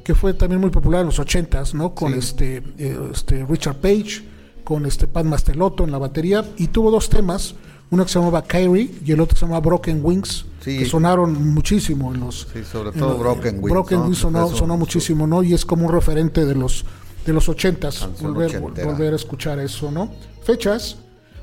que 0.05 0.14
fue 0.14 0.35
también 0.35 0.61
muy 0.61 0.71
popular 0.71 1.00
en 1.00 1.07
los 1.07 1.19
80s, 1.19 1.75
¿no? 1.75 1.95
Con 1.95 2.11
Mm. 2.12 2.14
Sí. 2.14 2.19
este, 2.21 2.57
eh, 2.78 2.99
este 3.12 3.45
Richard 3.47 3.76
Page, 3.81 4.25
con 4.64 4.87
este 4.87 5.07
Pat 5.09 5.25
Mastelotto 5.25 5.85
en 5.85 5.90
la 5.90 5.99
batería, 5.99 6.45
y 6.59 6.69
tuvo 6.69 6.90
dos 6.90 7.09
temas, 7.09 7.55
uno 7.90 8.04
que 8.04 8.12
se 8.12 8.18
llamaba 8.18 8.42
Kyrie 8.42 8.90
y 9.04 9.12
el 9.12 9.21
otro 9.21 9.35
que 9.35 9.40
se 9.40 9.47
llama 9.47 9.61
Broken 9.61 10.00
Wings, 10.02 10.45
Sí. 10.61 10.78
que 10.78 10.85
sonaron 10.87 11.54
muchísimo 11.54 12.12
en 12.12 12.21
los... 12.21 12.47
Sí, 12.52 12.61
sobre 12.71 12.92
todo 12.92 13.11
los- 13.11 13.18
Broken 13.21 13.57
Wings, 13.61 13.71
Broken 13.71 13.99
¿no? 14.00 14.04
Wings 14.07 14.18
sonó, 14.18 14.49
sonó 14.54 14.76
muchísimo, 14.76 15.26
¿no? 15.26 15.42
Y 15.42 15.54
es 15.54 15.64
como 15.64 15.87
un 15.87 15.92
referente 15.92 16.45
de 16.45 16.54
los 16.54 16.85
de 17.26 17.33
los 17.35 17.47
80s, 17.49 18.00
Canción 18.00 18.33
volver, 18.35 18.57
ochentera. 18.57 18.90
volver 18.90 19.12
a 19.12 19.16
escuchar 19.16 19.59
eso, 19.59 19.90
¿no? 19.90 20.11
Fechas, 20.42 20.97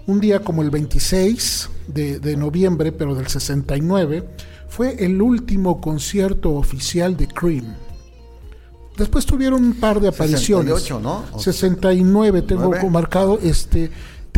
un 0.07 0.19
día 0.19 0.39
como 0.39 0.63
el 0.63 0.71
26 0.71 1.69
de, 1.87 2.19
de 2.19 2.37
noviembre, 2.37 2.91
pero 2.91 3.13
del 3.13 3.27
69, 3.27 4.27
fue 4.67 5.03
el 5.05 5.21
último 5.21 5.79
concierto 5.81 6.53
oficial 6.53 7.15
de 7.17 7.27
Cream. 7.27 7.75
Después 8.97 9.25
tuvieron 9.25 9.63
un 9.63 9.73
par 9.75 9.99
de 9.99 10.07
apariciones. 10.07 10.73
68, 10.81 10.99
¿no? 11.01 11.23
O- 11.33 11.39
69 11.39 12.41
tengo 12.43 12.63
¿Nueve? 12.69 12.89
marcado. 12.89 13.37
Este, 13.43 13.91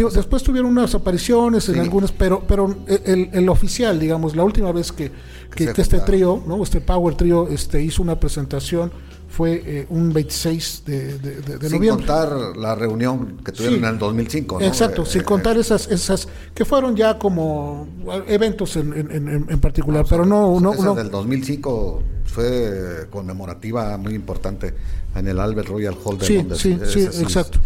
después 0.05 0.43
tuvieron 0.43 0.71
unas 0.71 0.93
apariciones 0.95 1.67
en 1.69 1.79
algunas, 1.79 2.11
pero, 2.11 2.43
pero 2.47 2.75
el, 2.87 3.29
el 3.33 3.49
oficial, 3.49 3.99
digamos, 3.99 4.35
la 4.35 4.43
última 4.43 4.71
vez 4.71 4.91
que, 4.91 5.11
que, 5.55 5.73
este 5.75 5.99
trío, 5.99 6.41
¿no? 6.47 6.61
este 6.63 6.81
Power 6.81 7.15
Trio, 7.15 7.47
este, 7.47 7.81
hizo 7.81 8.01
una 8.01 8.19
presentación 8.19 8.91
fue 9.29 9.61
eh, 9.65 9.85
un 9.89 10.13
26 10.13 10.83
de, 10.85 11.17
de, 11.19 11.35
de, 11.41 11.57
de 11.57 11.69
Sin 11.69 11.77
noviembre. 11.77 12.05
contar 12.05 12.31
la 12.57 12.75
reunión 12.75 13.37
que 13.43 13.51
tuvieron 13.51 13.79
Sí. 13.79 13.83
en 13.85 13.89
el 13.93 13.99
2005, 13.99 14.59
¿no? 14.59 14.65
Exacto, 14.65 15.03
Eh, 15.03 15.05
sin 15.05 15.21
eh, 15.21 15.25
contar 15.25 15.57
esas, 15.57 15.87
esas 15.91 16.27
que 16.55 16.63
fueron 16.63 16.95
ya 16.95 17.19
como 17.19 17.87
eventos 18.27 18.77
en, 18.77 18.93
en, 18.93 19.11
en- 19.11 19.45
en 19.49 19.59
particular, 19.59 20.05
pero 20.09 20.25
no, 20.25 20.59
no, 20.61 20.73
esa 20.73 20.83
no. 20.85 20.95
del 20.95 21.11
2005 21.11 22.01
fue 22.25 23.07
conmemorativa 23.09 23.97
muy 23.97 24.13
importante 24.15 24.73
en 25.13 25.27
el 25.27 25.39
Albert 25.39 25.67
Royal 25.69 25.95
Hall 26.03 26.17
de 26.17 26.25
Sí, 26.25 26.35
Londres. 26.37 26.59
sí, 26.61 26.77
sí, 26.89 27.01
exacto. 27.21 27.59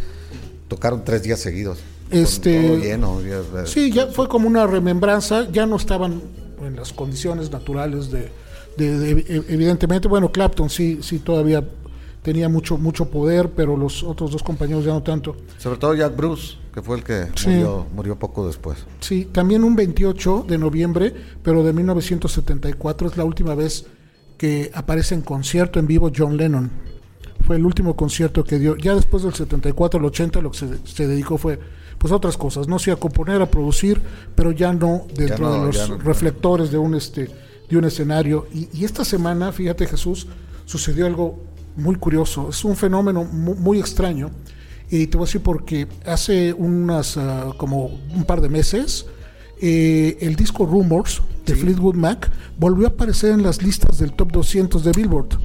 Tocaron 0.67 1.03
tres 1.05 1.21
días 1.23 1.39
seguidos. 1.39 1.77
Este- 2.11 2.67
todo 2.67 2.77
lleno. 2.77 3.21
ya, 3.21 3.65
Sí, 3.65 3.91
ya 3.91 4.07
fue 4.07 4.27
como 4.27 4.47
una 4.47 4.67
remembranza, 4.67 5.49
ya 5.51 5.65
no 5.65 5.75
estaban 5.77 6.21
en 6.65 6.75
las 6.75 6.93
condiciones 6.93 7.51
naturales 7.51 8.11
de, 8.11 8.29
de- 8.77 8.97
de- 8.97 9.43
evidentemente, 9.49 10.07
bueno, 10.07 10.31
Clapton 10.31 10.69
sí, 10.69 10.99
sí 11.01 11.19
todavía 11.19 11.63
tenía 12.21 12.47
mucho, 12.49 12.77
mucho 12.77 13.09
poder, 13.09 13.49
pero 13.55 13.75
los 13.75 14.03
otros 14.03 14.31
dos 14.31 14.43
compañeros 14.43 14.85
ya 14.85 14.91
no 14.93 15.01
tanto. 15.01 15.35
Sobre 15.57 15.77
todo 15.79 15.95
Jack 15.95 16.15
Bruce, 16.15 16.55
que 16.71 16.81
fue 16.83 16.97
el 16.97 17.03
que 17.03 17.25
Sí. 17.35 17.49
murió, 17.49 17.85
murió 17.95 18.19
poco 18.19 18.45
después. 18.45 18.77
Sí, 18.99 19.25
también 19.31 19.63
un 19.63 19.75
28 19.75 20.45
de 20.47 20.57
noviembre, 20.59 21.13
pero 21.41 21.63
de 21.63 21.73
1974 21.73 23.07
es 23.07 23.17
la 23.17 23.23
última 23.25 23.55
vez 23.55 23.85
que 24.37 24.69
aparece 24.73 25.15
en 25.15 25.21
concierto 25.21 25.79
en 25.79 25.87
vivo 25.87 26.11
John 26.15 26.37
Lennon. 26.37 26.69
Fue 27.45 27.55
el 27.55 27.65
último 27.65 27.95
concierto 27.95 28.43
que 28.43 28.59
dio. 28.59 28.75
Ya 28.77 28.93
después 28.93 29.23
del 29.23 29.33
74 29.33 29.99
al 29.99 30.05
80 30.05 30.41
lo 30.41 30.51
que 30.51 30.57
se, 30.59 30.67
se 30.85 31.07
dedicó 31.07 31.37
fue 31.39 31.59
pues 32.01 32.11
otras 32.11 32.35
cosas, 32.35 32.67
no 32.67 32.79
sí 32.79 32.89
a 32.89 32.95
componer, 32.95 33.43
a 33.43 33.45
producir, 33.51 34.01
pero 34.33 34.51
ya 34.51 34.73
no 34.73 35.05
dentro 35.15 35.45
no, 35.45 35.53
de 35.53 35.59
los 35.67 35.87
no. 35.89 35.97
reflectores 35.99 36.71
de 36.71 36.79
un 36.79 36.95
este 36.95 37.29
de 37.69 37.77
un 37.77 37.85
escenario. 37.85 38.47
Y, 38.51 38.69
y 38.73 38.85
esta 38.85 39.05
semana, 39.05 39.51
fíjate 39.51 39.85
Jesús, 39.85 40.25
sucedió 40.65 41.05
algo 41.05 41.43
muy 41.75 41.95
curioso. 41.97 42.49
Es 42.49 42.65
un 42.65 42.75
fenómeno 42.75 43.23
mu- 43.23 43.53
muy, 43.53 43.79
extraño. 43.79 44.31
Y 44.89 45.05
te 45.07 45.15
voy 45.17 45.25
a 45.25 45.27
decir 45.27 45.41
porque 45.41 45.87
hace 46.05 46.53
unas 46.53 47.17
ah, 47.17 47.53
como 47.57 47.85
un 48.15 48.23
par 48.25 48.41
de 48.41 48.49
meses 48.49 49.05
eh, 49.61 50.17
el 50.21 50.35
disco 50.35 50.65
Rumors 50.65 51.21
de 51.45 51.55
Fleetwood 51.55 51.95
Mac 51.95 52.31
volvió 52.57 52.87
a 52.87 52.89
aparecer 52.89 53.29
en 53.31 53.43
las 53.43 53.61
listas 53.61 53.99
del 53.99 54.13
top 54.13 54.31
200 54.31 54.83
de 54.83 54.91
Billboard. 54.91 55.37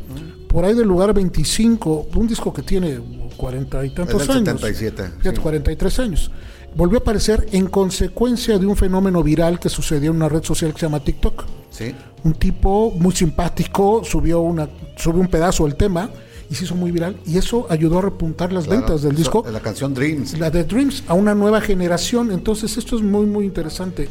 Por 0.49 0.65
ahí 0.65 0.73
del 0.75 0.89
lugar 0.89 1.13
25, 1.13 2.09
un 2.17 2.27
disco 2.27 2.51
que 2.55 2.63
tiene 2.63 2.99
cuarenta 3.37 3.85
y 3.85 3.91
tantos 3.91 4.23
Es 4.23 4.29
del 4.29 4.37
años. 4.39 4.61
77, 4.61 5.03
Fíjate, 5.19 5.37
sí. 5.37 5.43
43 5.43 5.99
años. 6.01 6.31
Volvió 6.75 6.99
a 6.99 7.01
aparecer 7.01 7.47
en 7.53 7.67
consecuencia 7.69 8.59
de 8.59 8.67
un 8.67 8.77
fenómeno 8.77 9.23
viral 9.23 9.59
que 9.59 9.69
sucedió 9.69 10.11
en 10.11 10.17
una 10.17 10.29
red 10.29 10.43
social 10.43 10.73
que 10.75 10.81
se 10.81 10.87
llama 10.87 11.01
TikTok. 11.01 11.45
¿Sí? 11.71 11.95
Un 12.25 12.35
tipo 12.35 12.91
muy 12.91 13.15
simpático 13.15 14.03
subió, 14.05 14.41
una, 14.41 14.69
subió 14.97 15.21
un 15.21 15.29
pedazo 15.29 15.65
del 15.65 15.77
tema 15.77 16.11
y 16.51 16.55
se 16.55 16.65
hizo 16.65 16.75
muy 16.75 16.91
viral. 16.91 17.17
Y 17.27 17.39
eso 17.39 17.67
ayudó 17.71 17.99
a 17.99 18.03
repuntar 18.03 18.53
las 18.53 18.65
Claro. 18.67 18.81
ventas 18.83 19.03
del 19.03 19.17
disco 19.17 19.43
So- 19.45 19.51
La 19.53 19.61
canción 19.61 19.95
Dreams. 19.95 20.39
la 20.39 20.51
de 20.51 20.65
Dreams 20.65 21.05
a 21.09 21.15
una 21.15 21.35
nueva 21.35 21.61
generación. 21.61 22.31
Entonces 22.31 22.77
esto 22.77 22.97
es 22.97 23.03
muy 23.03 23.25
muy 23.27 23.47
interesante. 23.47 24.09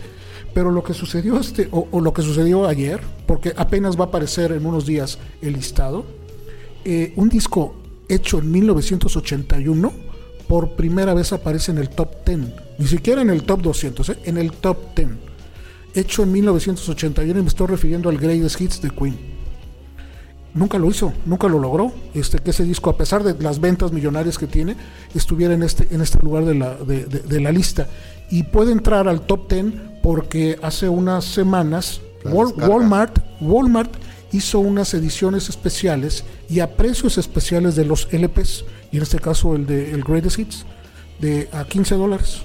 Pero 0.53 0.71
lo 0.71 0.83
que 0.83 0.93
sucedió 0.93 1.37
este 1.39 1.67
o, 1.71 1.87
o 1.91 1.99
lo 2.01 2.13
que 2.13 2.21
sucedió 2.21 2.65
ayer, 2.65 2.99
porque 3.27 3.53
apenas 3.57 3.97
va 3.99 4.05
a 4.05 4.07
aparecer 4.07 4.53
en 4.53 4.65
unos 4.65 4.85
días 4.85 5.17
el 5.41 5.53
listado, 5.53 6.05
eh, 6.85 7.13
un 7.17 7.29
disco 7.29 7.75
hecho 8.09 8.39
en 8.39 8.51
1981 8.51 9.91
por 10.47 10.75
primera 10.75 11.13
vez 11.13 11.33
aparece 11.33 11.71
en 11.71 11.79
el 11.79 11.89
top 11.89 12.09
10, 12.25 12.39
ni 12.77 12.87
siquiera 12.87 13.21
en 13.21 13.29
el 13.29 13.43
top 13.43 13.61
200, 13.61 14.09
¿eh? 14.09 14.17
en 14.25 14.37
el 14.37 14.51
top 14.51 14.77
10. 14.95 15.09
Hecho 15.95 16.23
en 16.23 16.31
1981 16.33 17.39
y 17.39 17.41
me 17.43 17.47
estoy 17.47 17.67
refiriendo 17.67 18.09
al 18.09 18.17
Greatest 18.17 18.59
Hits 18.61 18.81
de 18.81 18.89
Queen 18.91 19.35
nunca 20.53 20.77
lo 20.77 20.89
hizo, 20.89 21.11
nunca 21.25 21.47
lo 21.49 21.59
logró. 21.59 21.91
Este, 22.13 22.39
que 22.39 22.51
ese 22.51 22.63
disco, 22.63 22.89
a 22.89 22.95
pesar 22.97 23.23
de 23.23 23.35
las 23.43 23.59
ventas 23.59 23.91
millonarias 23.91 24.37
que 24.37 24.47
tiene, 24.47 24.75
estuviera 25.13 25.53
en 25.53 25.63
este, 25.63 25.93
en 25.93 26.01
este 26.01 26.17
lugar 26.19 26.45
de 26.45 26.55
la, 26.55 26.75
de, 26.75 27.05
de- 27.05 27.19
de 27.19 27.39
la 27.41 27.51
lista. 27.51 27.87
Y 28.31 28.43
puede 28.43 28.71
entrar 28.71 29.07
al 29.09 29.21
top 29.21 29.49
10 29.51 29.65
porque 30.01 30.57
hace 30.61 30.87
unas 30.89 31.25
semanas. 31.25 31.99
Walmart, 32.69 33.19
Walmart 33.41 33.91
hizo 34.35 34.59
unas 34.59 34.93
ediciones 34.93 35.49
especiales 35.49 36.23
y 36.49 36.59
a 36.59 36.75
precios 36.75 37.17
especiales 37.17 37.75
de 37.75 37.85
los 37.85 38.07
LPs, 38.11 38.65
y 38.91 38.97
en 38.97 39.03
este 39.03 39.19
caso 39.19 39.55
el 39.55 39.65
de 39.65 39.91
el 39.91 40.03
Greatest 40.03 40.39
Hits, 40.39 40.65
de 41.19 41.49
a 41.51 41.65
15 41.65 41.95
dólares. 41.95 42.41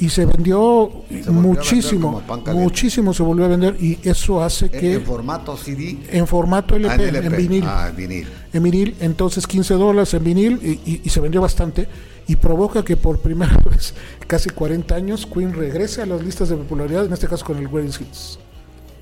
Y 0.00 0.10
se 0.10 0.26
vendió 0.26 0.92
muchísimo, 1.28 2.22
muchísimo 2.54 3.12
se 3.12 3.22
volvió 3.24 3.46
a 3.46 3.48
vender 3.48 3.76
y 3.80 3.98
eso 4.04 4.40
hace 4.40 4.70
que 4.70 4.94
en 4.94 5.02
formato 5.04 5.56
CD. 5.56 5.98
en 6.10 6.24
formato 6.28 6.76
LP, 6.76 6.92
Ah, 6.94 7.08
en, 7.08 7.16
LP. 7.16 7.36
vinil. 7.36 7.64
Ah, 7.66 7.86
en 7.90 7.96
vinil. 7.96 8.26
En 8.52 8.62
vinil, 8.62 8.94
entonces 9.00 9.44
15 9.46 9.74
dólares 9.74 10.14
en 10.14 10.22
vinil 10.22 10.60
y, 10.62 10.90
y- 10.92 11.00
y 11.04 11.08
se 11.10 11.18
vendió 11.20 11.40
bastante. 11.40 11.88
Y 12.28 12.36
provoca 12.36 12.84
que 12.84 12.96
por 12.96 13.18
primera 13.20 13.56
vez, 13.70 13.92
casi 14.28 14.50
40 14.50 14.94
años, 14.94 15.26
Queen 15.26 15.52
regrese 15.52 16.02
a 16.02 16.06
las 16.06 16.22
listas 16.22 16.48
de 16.50 16.56
popularidad, 16.56 17.04
en 17.06 17.12
este 17.12 17.26
caso 17.26 17.44
con 17.44 17.56
el 17.58 17.66
Greatest 17.68 18.00
Hits. 18.02 18.38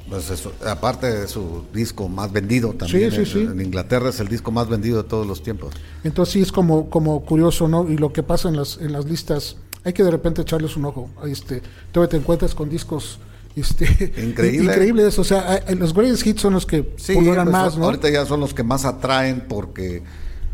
Pues 0.09 0.31
eso, 0.31 0.53
aparte 0.65 1.07
de 1.11 1.27
su 1.27 1.65
disco 1.75 2.09
más 2.09 2.31
vendido 2.33 2.73
también. 2.75 3.11
Sí, 3.11 3.25
sí, 3.27 3.39
en, 3.41 3.49
sí. 3.49 3.53
en 3.53 3.61
Inglaterra 3.61 4.11
es 4.11 4.21
el 4.21 4.29
disco 4.29 4.53
más 4.53 4.69
vendido 4.69 5.03
de 5.03 5.09
todos 5.09 5.27
los 5.27 5.43
tiempos. 5.43 5.75
Entonces 6.05 6.33
sí 6.33 6.41
es 6.41 6.53
como, 6.53 6.89
como 6.91 7.25
curioso, 7.25 7.67
¿no? 7.67 7.89
Y 7.91 7.97
lo 7.97 8.13
que 8.13 8.23
pasa 8.23 8.49
en 8.49 8.57
las, 8.57 8.79
en 8.81 8.93
las 8.93 9.05
listas, 9.07 9.57
hay 9.85 9.93
que 9.93 10.05
de 10.05 10.11
repente 10.11 10.43
echarles 10.43 10.77
un 10.77 10.85
ojo. 10.85 11.11
Este, 11.27 11.61
todavía 11.91 12.11
te 12.11 12.17
encuentras 12.19 12.55
con 12.55 12.69
discos 12.69 13.19
este, 13.57 13.85
Increíble. 14.23 14.73
increíbles. 14.73 15.19
O 15.19 15.25
sea, 15.25 15.65
los 15.77 15.93
Greatest 15.93 16.27
Hits 16.27 16.41
son 16.43 16.53
los 16.53 16.67
que 16.67 16.93
Sí, 16.97 17.15
pues, 17.15 17.45
más, 17.47 17.77
¿no? 17.77 17.87
ahorita 17.87 18.09
ya 18.11 18.25
son 18.27 18.39
los 18.41 18.55
que 18.55 18.63
más 18.63 18.85
atraen 18.85 19.45
porque 19.49 20.03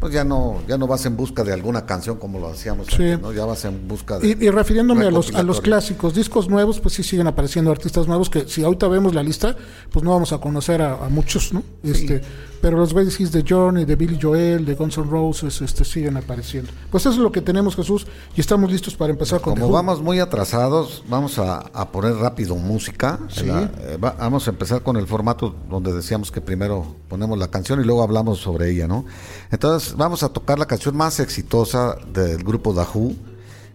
pues 0.03 0.13
ya 0.13 0.25
no 0.25 0.57
ya 0.67 0.77
no 0.77 0.89
vas 0.89 1.07
en 1.07 1.17
busca 1.17 1.45
de 1.45 1.53
alguna 1.53 1.87
canción 1.87 2.19
como 2.19 2.41
lo 2.41 2.49
hacíamos 2.49 2.89
Sí. 2.89 2.95
antes, 3.05 3.21
¿no? 3.21 3.33
Ya 3.33 3.45
vas 3.45 3.65
en 3.65 3.87
busca 3.87 4.19
de 4.19 4.27
Y, 4.29 4.31
y 4.47 4.51
refiriéndome 4.51 5.07
a 5.07 5.11
los, 5.13 5.33
a 5.33 5.45
los 5.45 5.61
clásicos, 5.61 6.13
discos 6.13 6.49
nuevos, 6.49 6.81
pues 6.81 6.95
sí 6.95 7.05
siguen 7.05 7.29
apareciendo 7.29 7.71
artistas 7.71 8.09
nuevos 8.09 8.29
que 8.29 8.49
si 8.49 8.65
ahorita 8.65 8.89
vemos 8.89 9.15
la 9.15 9.23
lista, 9.23 9.57
pues 9.93 10.05
no 10.05 10.11
vamos 10.11 10.33
a 10.33 10.39
conocer 10.39 10.83
a, 10.83 10.95
a 11.05 11.09
muchos, 11.09 11.53
¿no? 11.53 11.63
Este, 11.85 12.21
pero 12.61 12.77
los 12.77 12.93
Hits 12.93 13.33
de 13.33 13.45
Journey, 13.49 13.85
de 13.85 13.97
Billy 13.97 14.19
Joel, 14.21 14.65
de 14.65 14.75
Guns 14.75 14.97
N' 14.99 15.09
Roses, 15.11 15.61
este, 15.63 15.85
siguen 15.85 16.17
apareciendo. 16.17 16.71
Pues 16.91 17.03
eso 17.05 17.13
es 17.15 17.19
lo 17.19 17.31
que 17.33 17.41
tenemos, 17.41 17.75
Jesús, 17.77 18.07
y 18.37 18.41
estamos 18.41 18.71
listos 18.71 18.95
para 18.97 19.13
empezar 19.13 19.41
con 19.41 19.55
The 19.55 19.61
Como 19.61 19.73
vamos 19.73 20.01
muy 20.03 20.21
atrasados, 20.21 21.03
vamos 21.09 21.39
a, 21.39 21.59
a 21.59 21.91
poner 21.91 22.15
rápido 22.15 22.55
música. 22.57 23.19
Sí. 23.29 23.47
La- 23.47 23.63
eh, 23.81 23.97
va- 23.97 24.15
vamos 24.19 24.47
a 24.49 24.51
empezar 24.51 24.83
con 24.83 24.97
el 24.97 25.07
formato 25.07 25.55
donde 25.71 25.93
decíamos 25.93 26.31
que 26.33 26.41
primero 26.41 26.97
ponemos 27.09 27.37
la 27.39 27.49
canción 27.49 27.81
y 27.81 27.85
luego 27.85 28.03
hablamos 28.03 28.39
sobre 28.39 28.71
ella, 28.71 28.87
¿no? 28.87 29.05
Entonces 29.51 29.92
vamos 29.97 30.23
a 30.23 30.29
tocar 30.29 30.59
la 30.59 30.67
canción 30.67 30.97
más 30.97 31.21
exitosa 31.21 31.97
del 32.13 32.43
grupo 32.43 32.73
Who, 32.73 33.15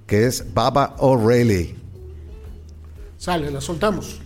que 0.06 0.26
es 0.26 0.54
Baba 0.54 0.96
O'Reilly. 1.00 1.76
Sale, 3.18 3.52
la 3.52 3.62
soltamos. 3.62 4.22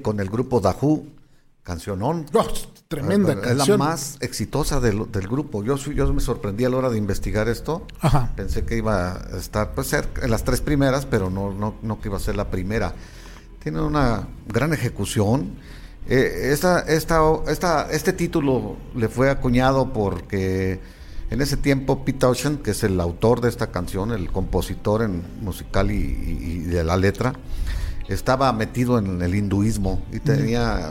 Con 0.00 0.20
el 0.20 0.28
grupo 0.28 0.60
Dahu, 0.60 1.06
cancionón. 1.62 2.26
Oh, 2.32 2.46
tremenda 2.88 3.32
es, 3.32 3.68
la 3.68 3.76
más 3.76 4.16
exitosa 4.20 4.80
del, 4.80 5.10
del, 5.12 5.28
grupo. 5.28 5.62
Yo, 5.62 5.76
yo 5.76 6.12
me 6.12 6.20
sorprendí 6.20 6.64
a 6.64 6.70
la 6.70 6.76
hora 6.76 6.90
de 6.90 6.98
investigar 6.98 7.48
esto. 7.48 7.86
Pensé 8.34 8.64
que 8.64 8.76
iba 8.76 9.12
a 9.12 9.38
estar 9.38 9.74
pues, 9.74 9.92
en 9.92 10.30
las 10.30 10.44
tres 10.44 10.60
primeras, 10.60 11.06
pero 11.06 11.30
no, 11.30 11.52
no, 11.52 11.76
no 11.82 12.00
que 12.00 12.08
iba 12.08 12.16
a 12.16 12.20
ser 12.20 12.36
la 12.36 12.50
primera. 12.50 12.94
Tiene 13.62 13.80
una 13.80 14.26
gran 14.48 14.72
ejecución. 14.72 15.52
Eh, 16.08 16.50
esta, 16.52 16.80
esta, 16.80 17.20
esta, 17.46 17.90
este 17.90 18.12
título 18.12 18.76
le 18.96 19.08
fue 19.08 19.30
acuñado 19.30 19.92
porque 19.92 20.80
en 21.30 21.40
ese 21.40 21.56
tiempo 21.56 22.04
Pete 22.04 22.26
Ocean, 22.26 22.56
que 22.56 22.72
es 22.72 22.82
el 22.82 22.98
autor 23.00 23.40
de 23.40 23.50
esta 23.50 23.70
canción, 23.70 24.10
el 24.10 24.32
compositor 24.32 25.02
en 25.02 25.22
musical 25.42 25.92
y 25.92 26.64
de 26.64 26.82
la 26.82 26.96
letra, 26.96 27.34
estaba 28.10 28.52
metido 28.52 28.98
en 28.98 29.22
el 29.22 29.34
hinduismo 29.34 30.02
y 30.12 30.18
tenía 30.18 30.90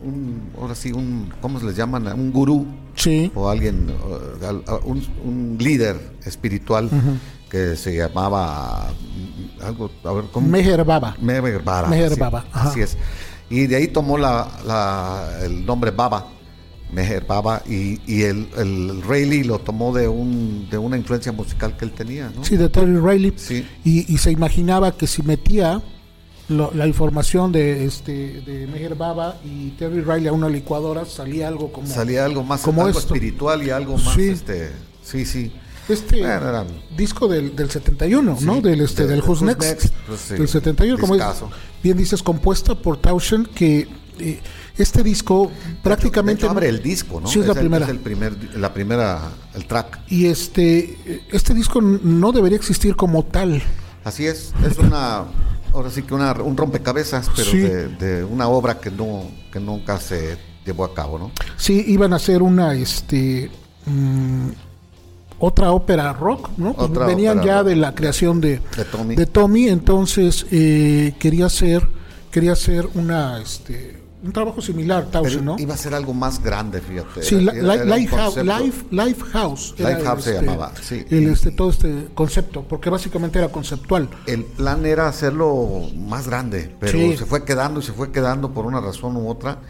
un, 0.00 0.50
ahora 0.60 0.74
sí, 0.74 0.92
un, 0.92 1.32
¿cómo 1.40 1.58
se 1.58 1.66
les 1.66 1.76
llaman? 1.76 2.06
Un 2.08 2.32
gurú. 2.32 2.66
Sí. 2.94 3.30
O 3.34 3.48
alguien, 3.48 3.92
un, 4.84 5.56
líder 5.58 5.96
espiritual 6.24 6.90
que 7.50 7.76
se 7.76 7.96
llamaba, 7.96 8.88
algo, 9.62 9.90
a 10.04 10.12
ver, 10.12 10.24
¿cómo? 10.32 10.48
Meher 10.48 10.84
Baba. 10.84 11.16
Meher 11.20 11.62
Baba. 11.62 11.88
Meher 11.88 12.16
Baba. 12.16 12.44
Así 12.52 12.80
es. 12.80 12.96
Y 13.50 13.66
de 13.66 13.76
ahí 13.76 13.88
tomó 13.88 14.18
la, 14.18 14.48
el 15.42 15.66
nombre 15.66 15.90
Baba. 15.90 16.26
Meher 16.90 17.26
Baba 17.26 17.62
y, 17.68 18.00
y 18.06 18.22
el, 18.22 18.48
el 18.56 19.02
Rayleigh 19.02 19.44
lo 19.44 19.58
tomó 19.58 19.94
de 19.94 20.08
un 20.08 20.70
de 20.70 20.78
una 20.78 20.96
influencia 20.96 21.32
musical 21.32 21.76
que 21.76 21.84
él 21.84 21.92
tenía, 21.92 22.32
¿no? 22.34 22.42
Sí, 22.42 22.56
de 22.56 22.70
Terry 22.70 22.96
Riley. 22.96 23.34
Sí. 23.36 23.66
Y, 23.84 24.10
y 24.10 24.16
se 24.16 24.30
imaginaba 24.30 24.96
que 24.96 25.06
si 25.06 25.22
metía 25.22 25.82
la 26.48 26.86
información 26.86 27.52
de 27.52 27.84
este 27.84 28.40
de 28.40 28.66
Meher 28.66 28.94
Baba 28.94 29.36
y 29.44 29.70
Terry 29.72 30.00
Riley 30.00 30.28
a 30.28 30.32
una 30.32 30.48
licuadora 30.48 31.04
salía 31.04 31.46
algo 31.46 31.70
como 31.70 31.86
salía 31.86 32.24
algo 32.24 32.42
más 32.42 32.62
como 32.62 32.86
algo 32.86 32.98
espiritual 32.98 33.62
y 33.62 33.70
algo 33.70 33.98
más 33.98 34.14
sí. 34.14 34.28
este 34.28 34.70
sí 35.02 35.24
sí. 35.24 35.52
Este 35.88 36.22
disco 36.96 37.28
del, 37.28 37.56
del 37.56 37.70
71 37.70 38.38
no 38.42 38.60
del 38.60 38.80
este 38.82 39.06
del, 39.06 39.22
Who's 39.22 39.42
Next, 39.42 39.92
pues 40.06 40.28
del 40.30 40.48
71 40.48 40.98
como 40.98 41.16
bien 41.82 41.96
dices 41.96 42.22
compuesta 42.22 42.74
por 42.74 42.98
Taushen 42.98 43.46
que 43.46 43.88
eh, 44.18 44.40
este 44.76 45.02
disco 45.02 45.50
prácticamente 45.82 46.46
abre 46.46 46.68
el 46.68 46.82
disco 46.82 47.20
no 47.20 47.28
sí 47.28 47.40
es, 47.40 47.46
la 47.46 47.54
primera. 47.54 47.84
es 47.84 47.90
el 47.90 48.00
primer 48.00 48.56
la 48.56 48.72
primera 48.72 49.30
el 49.54 49.66
track. 49.66 50.00
Y 50.08 50.26
este 50.26 51.22
este 51.30 51.52
disco 51.54 51.80
no 51.80 52.32
debería 52.32 52.56
existir 52.56 52.96
como 52.96 53.24
tal. 53.24 53.62
Así 54.04 54.26
es 54.26 54.52
es 54.64 54.78
una 54.78 55.24
ahora 55.72 55.90
sí 55.90 56.02
que 56.02 56.14
una, 56.14 56.32
un 56.32 56.56
rompecabezas, 56.56 57.30
pero 57.34 57.50
de, 57.52 58.24
una 58.24 58.48
obra 58.48 58.78
que 58.78 58.90
no 58.90 59.22
que 59.52 59.60
nunca 59.60 59.98
se 59.98 60.36
llevó 60.64 60.84
a 60.84 60.94
cabo, 60.94 61.18
¿no? 61.18 61.30
Sí, 61.56 61.84
iban 61.88 62.12
a 62.12 62.16
hacer 62.16 62.42
una, 62.42 62.74
este, 62.74 63.50
mm, 63.86 64.48
otra 65.38 65.72
ópera 65.72 66.12
rock, 66.12 66.50
¿no? 66.56 66.74
Pues 66.74 66.90
venían 66.90 67.42
ya 67.42 67.62
de 67.62 67.76
la 67.76 67.94
creación 67.94 68.40
de, 68.40 68.60
de 69.16 69.26
Tommy. 69.26 69.68
entonces 69.68 70.46
eh, 70.50 71.14
quería 71.18 71.46
hacer, 71.46 71.88
quería 72.30 72.52
hacer 72.52 72.88
una, 72.94 73.40
este, 73.40 73.97
un 74.22 74.32
trabajo 74.32 74.60
similar, 74.60 75.06
Tausen, 75.10 75.44
¿no? 75.44 75.56
Iba 75.58 75.74
a 75.74 75.76
ser 75.76 75.94
algo 75.94 76.12
más 76.12 76.42
grande, 76.42 76.80
fíjate. 76.80 77.22
Sí, 77.22 77.36
Life, 77.36 77.84
Life 77.84 79.24
House 79.32 79.74
se 79.74 79.82
este, 79.92 80.34
llamaba, 80.34 80.72
sí. 80.82 81.04
El, 81.08 81.28
este, 81.28 81.52
todo 81.52 81.70
este 81.70 82.08
concepto, 82.14 82.62
porque 82.62 82.90
básicamente 82.90 83.38
era 83.38 83.48
conceptual. 83.48 84.08
El 84.26 84.44
plan 84.44 84.84
era 84.86 85.06
hacerlo 85.06 85.82
más 85.96 86.26
grande, 86.26 86.74
pero 86.80 87.16
se 87.16 87.26
fue 87.26 87.44
quedando 87.44 87.80
y 87.80 87.82
se 87.82 87.92
fue 87.92 88.10
quedando 88.10 88.52
por 88.52 88.66
una 88.66 88.80
razón 88.80 89.16
u 89.16 89.28
otra. 89.28 89.60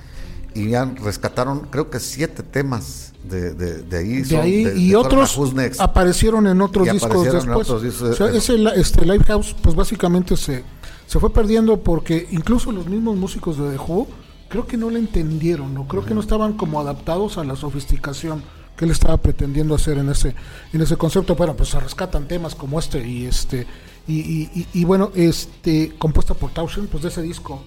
y 0.55 0.71
ya 0.71 0.87
rescataron, 0.87 1.69
creo 1.71 1.91
que 1.91 2.01
siete 2.01 2.43
temas 2.43 3.13
de, 3.23 3.53
de, 3.53 3.83
de 3.83 3.99
ahí. 3.99 4.17
De 4.23 4.25
son 4.25 4.41
ahí 4.41 4.65
de- 4.65 4.79
y 4.79 4.95
otros 4.95 5.39
aparecieron 5.79 6.47
en 6.47 6.61
otros 6.63 6.91
discos 6.91 7.25
después. 7.25 7.69
otros 7.69 7.83
discos, 7.83 8.11
O 8.11 8.15
sea, 8.15 8.29
ese 8.31 8.57
este 8.77 9.05
Lifehouse, 9.05 9.55
pues 9.63 9.77
básicamente 9.77 10.37
se, 10.37 10.65
se 11.07 11.21
fue 11.21 11.31
perdiendo 11.33 11.79
porque 11.81 12.27
incluso 12.31 12.73
los 12.73 12.87
mismos 12.87 13.17
músicos 13.17 13.59
de 13.59 13.71
The 13.73 13.79
Who 13.79 14.09
creo 14.49 14.67
que 14.67 14.77
no 14.77 14.91
le 14.91 14.99
entendieron, 14.99 15.77
o 15.77 15.87
creo 15.87 16.05
que 16.05 16.15
no 16.15 16.21
estaban 16.21 16.55
como 16.55 16.81
adaptados 16.81 17.39
a 17.39 17.45
la 17.45 17.57
sofisticación 17.57 18.43
que 18.77 18.85
él 18.85 18.91
estaba 18.93 19.17
pretendiendo 19.17 19.75
hacer 19.75 19.99
en 19.99 20.09
ese 20.09 20.35
en 20.73 20.81
ese 20.81 20.97
concepto. 20.97 21.35
Bueno, 21.35 21.55
pues 21.57 21.69
se 21.71 21.81
rescatan 21.81 22.29
temas 22.29 22.55
como 22.55 22.79
este 22.79 23.07
y 23.07 23.27
este 23.27 23.67
y, 24.07 24.21
y, 24.21 24.51
y- 24.55 24.67
y 24.81 24.85
bueno, 24.85 25.11
este 25.15 25.95
compuesta 25.99 26.35
por 26.35 26.51
Townshend, 26.53 26.89
pues 26.89 27.03
de 27.03 27.09
ese 27.11 27.23
disco 27.23 27.63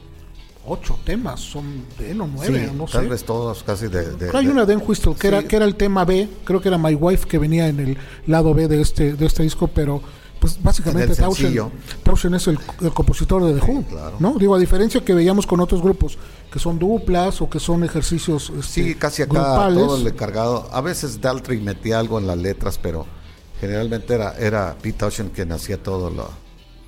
ocho 0.65 0.97
temas 1.03 1.39
son 1.39 1.85
de 1.97 2.11
él 2.11 2.21
o 2.21 2.27
nueve, 2.27 2.67
Sí, 2.69 2.75
no 2.77 2.85
tal 2.85 3.03
sé. 3.03 3.09
vez 3.09 3.23
todos 3.25 3.63
casi 3.63 3.87
de... 3.87 4.11
de- 4.15 4.29
Hay 4.37 4.45
de- 4.45 4.51
una 4.51 4.65
de 4.65 4.75
Whistle 4.77 5.15
que, 5.19 5.27
era, 5.27 5.43
que 5.43 5.55
era 5.55 5.65
el 5.65 5.75
tema 5.75 6.05
B, 6.05 6.29
creo 6.45 6.61
que 6.61 6.67
era 6.67 6.77
My 6.77 6.93
Wife 6.93 7.27
que 7.27 7.39
venía 7.39 7.67
en 7.67 7.79
el 7.79 7.97
lado 8.27 8.53
B 8.53 8.67
de 8.67 8.79
este, 8.79 9.13
de 9.13 9.25
este 9.25 9.41
disco, 9.43 9.67
pero 9.67 10.01
pues 10.41 10.61
básicamente 10.61 11.05
En 11.05 11.11
el 11.11 11.17
Townshend, 11.17 11.37
sencillo. 11.53 11.71
Townshend 12.03 12.35
es 12.35 12.47
el, 12.47 12.59
el 12.81 12.91
compositor 12.93 13.43
de 13.45 13.59
The 13.59 13.65
Who, 13.71 13.83
claro. 13.83 14.15
¿no? 14.19 14.33
Digo, 14.39 14.55
a 14.55 14.59
diferencia 14.59 14.99
que 15.05 15.13
veíamos 15.13 15.45
con 15.45 15.59
otros 15.61 15.81
grupos, 15.83 16.17
que 16.51 16.57
son 16.57 16.79
duplas 16.79 17.41
o 17.41 17.49
que 17.49 17.59
son 17.59 17.83
ejercicios 17.83 18.49
este, 18.57 18.63
Sí, 18.63 18.95
casi 18.95 19.21
acá 19.21 19.33
grupales. 19.33 19.77
todo 19.85 19.97
el 19.97 20.07
encargado. 20.07 20.67
A 20.73 20.81
veces 20.81 21.21
Daltrey 21.21 21.61
metía 21.61 21.99
algo 21.99 22.17
en 22.19 22.25
las 22.25 22.37
letras, 22.39 22.79
pero 22.81 23.05
generalmente 23.59 24.15
era, 24.15 24.35
era 24.39 24.75
Pete 24.81 24.97
Townshend 24.97 25.31
quien 25.31 25.51
hacía 25.51 25.77
todo 25.81 26.09
lo, 26.09 26.27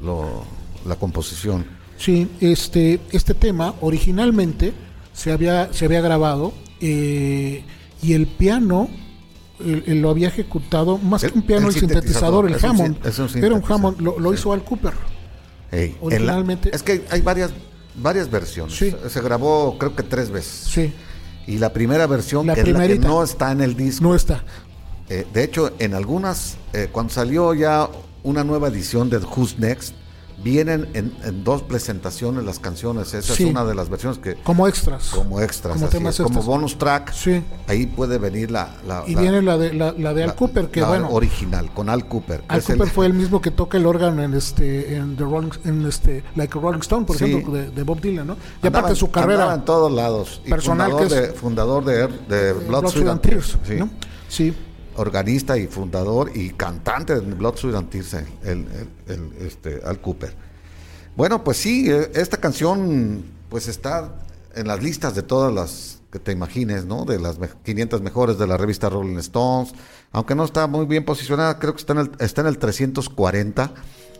lo- 0.04 0.44
la 0.86 0.96
composición. 0.96 1.66
Sí, 1.98 2.28
este, 2.42 3.00
este 3.12 3.36
tema 3.36 3.76
originalmente 3.82 4.74
se 5.14 5.32
había, 5.32 5.72
se 5.72 5.86
había 5.86 6.02
grabado 6.02 6.54
eh, 6.82 7.64
y 8.02 8.14
el 8.14 8.26
piano 8.26 8.90
lo 9.60 10.10
había 10.10 10.28
ejecutado, 10.30 10.98
más 10.98 11.24
El- 11.24 11.32
que 11.32 11.40
un 11.40 11.46
piano, 11.46 11.68
el 11.70 11.74
el 11.74 11.80
sintetizador, 11.80 12.46
el 12.46 12.54
sintetizador, 12.54 12.56
es 12.56 12.64
un 12.64 12.70
Hammond. 12.70 13.08
es 13.08 13.36
un 13.36 13.44
Era 13.44 13.56
un 13.56 13.64
Hammond, 13.68 14.00
lo, 14.02 14.20
lo 14.20 14.30
sí. 14.32 14.36
hizo 14.36 14.54
Al 14.54 14.64
Cooper. 14.64 14.94
La- 15.72 16.58
es 16.72 16.84
que 16.84 17.04
hay 17.10 17.22
varias, 17.22 17.52
varias 17.96 18.30
versiones. 18.30 18.76
Sí. 18.76 18.94
Se 19.10 19.22
grabó 19.22 19.78
creo 19.78 19.96
que 19.96 20.04
tres 20.04 20.30
veces. 20.30 20.68
Sí, 20.70 20.94
Y 21.48 21.58
la 21.58 21.74
primera 21.74 22.08
versión, 22.08 22.48
La 22.48 22.54
que 22.56 22.62
es 22.62 22.68
la 22.68 22.74
que 22.74 22.80
primerita. 22.80 23.08
no 23.08 23.24
está 23.24 23.52
en 23.52 23.62
el 23.62 23.76
disco. 23.76 24.04
no 24.04 24.16
está. 24.16 24.44
Eh, 25.10 25.26
de 25.34 25.44
hecho, 25.44 25.74
en 25.80 25.94
algunas, 25.94 26.56
eh, 26.72 26.88
cuando 26.92 27.12
salió 27.14 27.54
ya 27.54 27.90
una 28.24 28.44
nueva 28.44 28.70
edición 28.70 29.10
de 29.10 29.18
Who's 29.18 29.60
Next, 29.60 29.94
vienen 30.42 30.90
en, 30.94 31.14
en 31.24 31.44
dos 31.44 31.62
presentaciones 31.62 32.44
las 32.44 32.60
canciones. 32.60 33.14
Esa 33.14 33.34
Sí. 33.34 33.44
es 33.44 33.50
una 33.50 33.64
de 33.66 33.76
las 33.76 33.90
versiones 33.90 34.20
que, 34.20 34.36
Como 34.36 34.68
extras. 34.68 35.10
como 35.10 35.40
extras, 35.42 35.74
Como 35.74 35.86
así 35.88 35.98
temas 35.98 36.14
es, 36.16 36.24
como 36.24 36.40
extras. 36.40 36.46
bonus 36.46 36.78
track, 36.78 37.12
Sí. 37.14 37.42
ahí 37.68 37.86
puede 37.86 38.18
venir 38.18 38.52
la... 38.52 38.76
la- 38.88 39.04
Y 39.08 39.16
la- 39.16 39.22
viene 39.22 39.42
la 39.42 39.58
de, 39.58 39.74
la, 39.74 39.92
la 39.94 40.14
de 40.14 40.24
Al 40.24 40.36
Cooper, 40.36 40.70
que 40.70 40.82
la 40.82 40.88
bueno, 40.90 41.10
original, 41.12 41.72
con 41.74 41.90
Al 41.90 42.08
Cooper. 42.08 42.44
Al 42.48 42.60
el- 42.60 42.66
Cooper 42.66 42.88
fue 42.88 43.06
el 43.06 43.14
mismo 43.14 43.42
que 43.42 43.52
toca 43.52 43.78
el 43.78 43.86
órgano 43.86 44.24
en 44.24 44.34
este 44.34 44.96
en 44.96 45.16
The 45.16 45.24
Rolling 45.24 45.52
en 45.66 45.86
este 45.86 46.24
Like 46.36 46.58
a 46.58 46.62
Rolling 46.62 46.80
Stone, 46.80 47.06
por 47.06 47.18
Sí. 47.18 47.26
ejemplo, 47.26 47.54
de, 47.54 47.70
de 47.72 47.84
Bob 47.84 48.02
Dylan, 48.02 48.28
¿no? 48.28 48.38
Y 48.62 48.68
aparte 48.68 48.96
su 48.96 49.12
carrera 49.12 49.54
en 49.54 49.66
todos 49.66 49.92
lados. 49.92 50.42
Y 50.46 50.50
personal 50.50 50.92
fundador 50.92 51.08
que 51.10 51.16
es- 51.16 51.28
de, 51.30 51.34
fundador 51.34 51.86
de, 51.86 52.08
de 52.28 52.50
eh, 52.50 52.54
Blood, 52.68 52.88
Sweat 52.88 53.08
and 53.10 53.22
Tears. 53.22 53.58
Sí. 54.28 54.54
Organista 54.96 55.58
y 55.58 55.68
fundador 55.68 56.32
y 56.36 56.52
cantante 56.52 57.16
de 57.16 57.22
Blood, 57.22 57.58
Sweat 57.58 57.76
and 57.76 57.90
Tears, 57.90 58.14
el, 58.14 58.66
el- 59.08 59.34
este, 59.46 59.82
Al 59.86 60.00
Cooper. 60.02 60.34
Bueno, 61.16 61.44
pues 61.44 61.58
sí, 61.58 61.90
eh, 61.92 62.12
esta 62.16 62.38
canción 62.38 63.24
pues 63.50 63.68
está 63.68 64.14
en 64.56 64.68
las 64.68 64.82
listas 64.82 65.16
de 65.16 65.22
todas 65.24 65.54
las 65.54 66.00
que 66.12 66.20
te 66.20 66.32
imagines, 66.32 66.86
¿no? 66.86 67.06
De 67.06 67.20
las 67.20 67.40
me- 67.40 67.50
500 67.64 68.02
mejores 68.02 68.38
de 68.38 68.46
la 68.48 68.58
revista 68.58 68.90
Rolling 68.90 69.18
Stones, 69.18 69.74
aunque 70.12 70.36
no 70.36 70.44
está 70.46 70.68
muy 70.68 70.86
bien 70.86 71.06
posicionada, 71.06 71.58
creo 71.60 71.74
que 71.74 71.80
está 71.82 71.94
en 71.94 72.00
el, 72.00 72.12
está 72.20 72.42
en 72.42 72.48
el 72.48 72.58
340. 72.58 73.74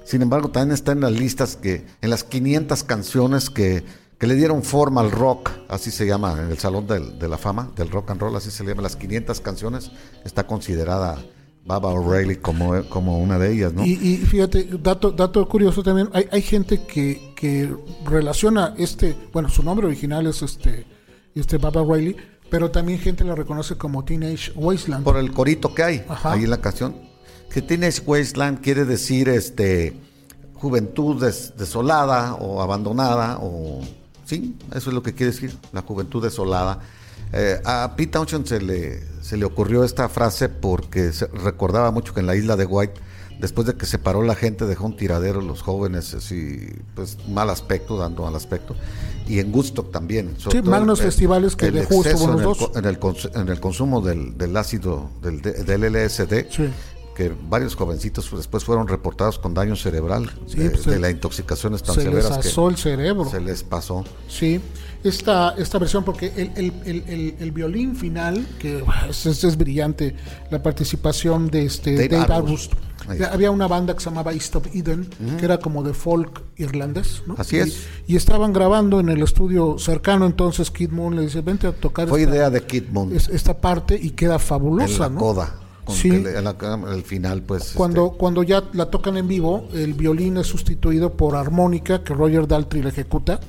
Sin 0.06 0.22
embargo, 0.22 0.50
también 0.50 0.74
está 0.74 0.92
en 0.92 1.02
las 1.02 1.12
listas 1.14 1.56
que, 1.56 1.86
en 2.02 2.10
las 2.10 2.24
500 2.24 2.84
canciones 2.84 3.50
que, 3.50 3.84
que 4.20 4.28
le 4.28 4.36
dieron 4.36 4.64
forma 4.64 5.02
al 5.02 5.12
rock, 5.12 5.50
así 5.68 5.92
se 5.92 6.06
llama 6.06 6.34
en 6.42 6.52
el 6.52 6.58
Salón 6.58 6.88
del- 6.88 7.18
de 7.20 7.28
la 7.28 7.38
Fama, 7.38 7.72
del 7.76 7.90
rock 7.90 8.12
and 8.12 8.22
roll, 8.22 8.36
así 8.36 8.52
se 8.52 8.64
le 8.64 8.70
llama, 8.70 8.82
las 8.84 8.96
500 8.96 9.42
canciones, 9.42 9.92
está 10.24 10.46
considerada 10.48 11.18
Baba 11.66 11.90
O'Reilly 11.90 12.38
como, 12.38 12.84
como 12.90 13.20
una 13.20 13.38
de 13.40 13.54
ellas, 13.54 13.74
¿no? 13.74 13.86
Y, 13.86 13.92
y 13.94 14.18
fíjate, 14.18 14.68
dato, 14.82 15.12
dato 15.12 15.48
curioso 15.48 15.82
también, 15.84 16.10
hay, 16.14 16.28
hay 16.32 16.42
gente 16.42 16.82
que, 16.86 17.34
que 17.36 17.74
relaciona 18.06 18.74
este, 18.78 19.16
bueno, 19.34 19.50
su 19.50 19.64
nombre 19.64 19.88
original 19.88 20.28
es 20.28 20.42
este, 20.42 20.86
este 21.36 21.58
Baba 21.58 21.82
Riley, 21.84 22.16
pero 22.50 22.70
también 22.70 23.00
gente 23.00 23.24
lo 23.24 23.36
reconoce 23.36 23.76
como 23.78 24.04
Teenage 24.06 24.52
Wasteland. 24.56 25.04
por 25.04 25.18
el 25.18 25.32
corito 25.32 25.74
que 25.74 25.84
hay 25.84 26.06
Ajá. 26.08 26.34
ahí 26.34 26.44
en 26.44 26.50
la 26.50 26.58
canción. 26.62 26.96
Que 27.50 27.62
Teenage 27.62 28.02
Wasteland 28.06 28.62
quiere 28.62 28.84
decir 28.86 29.28
este 29.30 29.98
juventud 30.54 31.22
des- 31.22 31.54
desolada 31.58 32.36
o 32.36 32.62
abandonada 32.62 33.38
o 33.42 33.82
sí, 34.34 34.56
eso 34.76 34.90
es 34.90 34.94
lo 34.94 35.04
que 35.04 35.14
quiere 35.14 35.32
decir, 35.32 35.58
la 35.72 35.82
juventud 35.82 36.24
desolada. 36.24 36.80
Eh, 37.32 37.60
a 37.66 37.94
Pete 37.96 38.12
Townshend 38.12 38.46
se 38.46 38.62
le, 38.62 39.02
se 39.22 39.38
le 39.38 39.46
ocurrió 39.46 39.84
esta 39.84 40.08
frase 40.10 40.50
porque 40.50 41.12
se 41.14 41.28
recordaba 41.28 41.92
mucho 41.92 42.14
que 42.14 42.20
en 42.20 42.28
la 42.28 42.36
isla 42.36 42.56
de 42.56 42.66
White, 42.66 42.94
después 43.40 43.66
de 43.66 43.74
que 43.76 43.86
se 43.88 43.98
paró 43.98 44.22
la 44.24 44.36
gente, 44.36 44.66
dejó 44.66 44.86
un 44.86 44.96
tiradero 44.96 45.42
los 45.42 45.62
jóvenes, 45.64 46.14
así, 46.14 46.68
pues 46.96 47.18
mal 47.28 47.50
aspecto, 47.50 47.98
dando 47.98 48.24
mal 48.24 48.36
aspecto. 48.36 48.76
Y 49.28 49.40
en 49.40 49.52
Gusto 49.52 49.84
también. 49.84 50.36
Sí, 50.52 50.62
magnos 50.62 51.02
festivales 51.02 51.56
que 51.56 51.68
el 51.68 51.74
de 51.76 51.86
justo 51.86 52.10
exceso 52.10 52.26
hubo 52.26 52.34
en 52.34 52.40
el 52.40 52.44
los 52.46 52.58
co- 52.58 52.68
dos. 52.68 52.78
en 52.78 52.86
el, 52.86 53.42
en 53.42 53.50
el 53.50 53.60
consumo 53.60 54.02
del, 54.02 54.38
del 54.38 54.56
ácido 54.58 55.10
del, 55.22 55.42
del 55.42 55.82
LSD, 55.94 56.46
Sí. 56.52 56.70
Que 57.16 57.32
varios 57.50 57.76
jovencitos 57.76 58.30
después 58.36 58.64
fueron 58.64 58.88
reportados 58.88 59.38
con 59.40 59.54
daño 59.54 59.76
cerebral 59.76 60.32
Sí, 60.48 60.58
de, 60.60 60.70
pues, 60.72 60.86
de 60.86 60.94
se- 60.94 61.00
las 61.00 61.12
intoxicaciones 61.12 61.84
tan 61.84 61.96
se 61.96 62.02
les 62.06 62.10
severas 62.24 62.38
que 62.40 62.48
asó 62.50 62.70
el 62.70 62.78
cerebro. 62.78 63.26
se 63.30 63.40
les 63.40 63.64
pasó. 63.64 64.04
Sí, 64.28 64.60
esta, 65.04 65.54
esta 65.58 65.78
versión, 65.80 66.04
porque 66.04 66.32
el, 66.36 66.52
el, 66.56 66.74
el, 66.86 67.04
el, 67.08 67.36
el 67.40 67.52
violín 67.52 67.96
final, 67.96 68.46
que 68.60 68.84
es, 69.10 69.26
es- 69.26 69.44
es 69.44 69.58
brillante, 69.58 70.16
la 70.50 70.64
participación 70.64 71.50
de 71.50 71.66
este 71.66 71.96
Dave 72.08 72.26
Dave. 72.28 72.58
Había 73.32 73.52
una 73.52 73.68
banda 73.68 73.94
que 73.94 74.00
se 74.00 74.06
llamaba 74.10 74.32
East 74.32 74.56
of 74.56 74.66
Eden, 74.74 75.10
que 75.38 75.44
era 75.44 75.58
como 75.60 75.84
de 75.84 75.94
folk 75.94 76.42
irlandés, 76.56 77.22
¿no? 77.28 77.36
Así 77.38 77.58
Y- 77.58 77.60
es. 77.60 77.84
Y, 78.08 78.16
estaban 78.16 78.54
grabando 78.54 79.02
en 79.02 79.10
el 79.10 79.22
estudio 79.22 79.76
cercano, 79.78 80.26
entonces 80.26 80.72
Kid 80.72 80.90
Moon 80.92 81.16
le 81.18 81.24
dice, 81.24 81.42
vente 81.42 81.68
a 81.68 81.74
tocar 81.74 82.08
Fue 82.08 82.22
esta, 82.22 82.32
idea 82.34 82.50
de 82.50 82.62
Kid 82.64 82.86
Moon 82.92 83.14
es- 83.14 83.28
esta 83.28 83.58
parte 83.60 84.00
y 84.02 84.12
queda 84.12 84.36
en 84.36 84.40
fabulosa, 84.40 85.00
la 85.04 85.10
¿no? 85.10 85.20
coda. 85.20 85.56
Con 85.86 85.96
Sí. 85.96 86.10
en 86.10 86.44
la- 86.44 86.56
el 86.94 87.04
final, 87.04 87.42
pues. 87.44 87.72
Cuando, 87.76 88.06
este, 88.08 88.18
cuando 88.18 88.44
ya 88.44 88.64
la 88.74 88.90
tocan 88.90 89.18
en 89.18 89.28
vivo, 89.28 89.68
el 89.74 89.94
violín 89.94 90.38
es 90.38 90.48
sustituido 90.48 91.14
por 91.14 91.36
armónica 91.36 92.04
que 92.04 92.14
Roger 92.14 92.48
Daltrey 92.48 92.82
le 92.84 92.90
ejecuta 92.90 93.40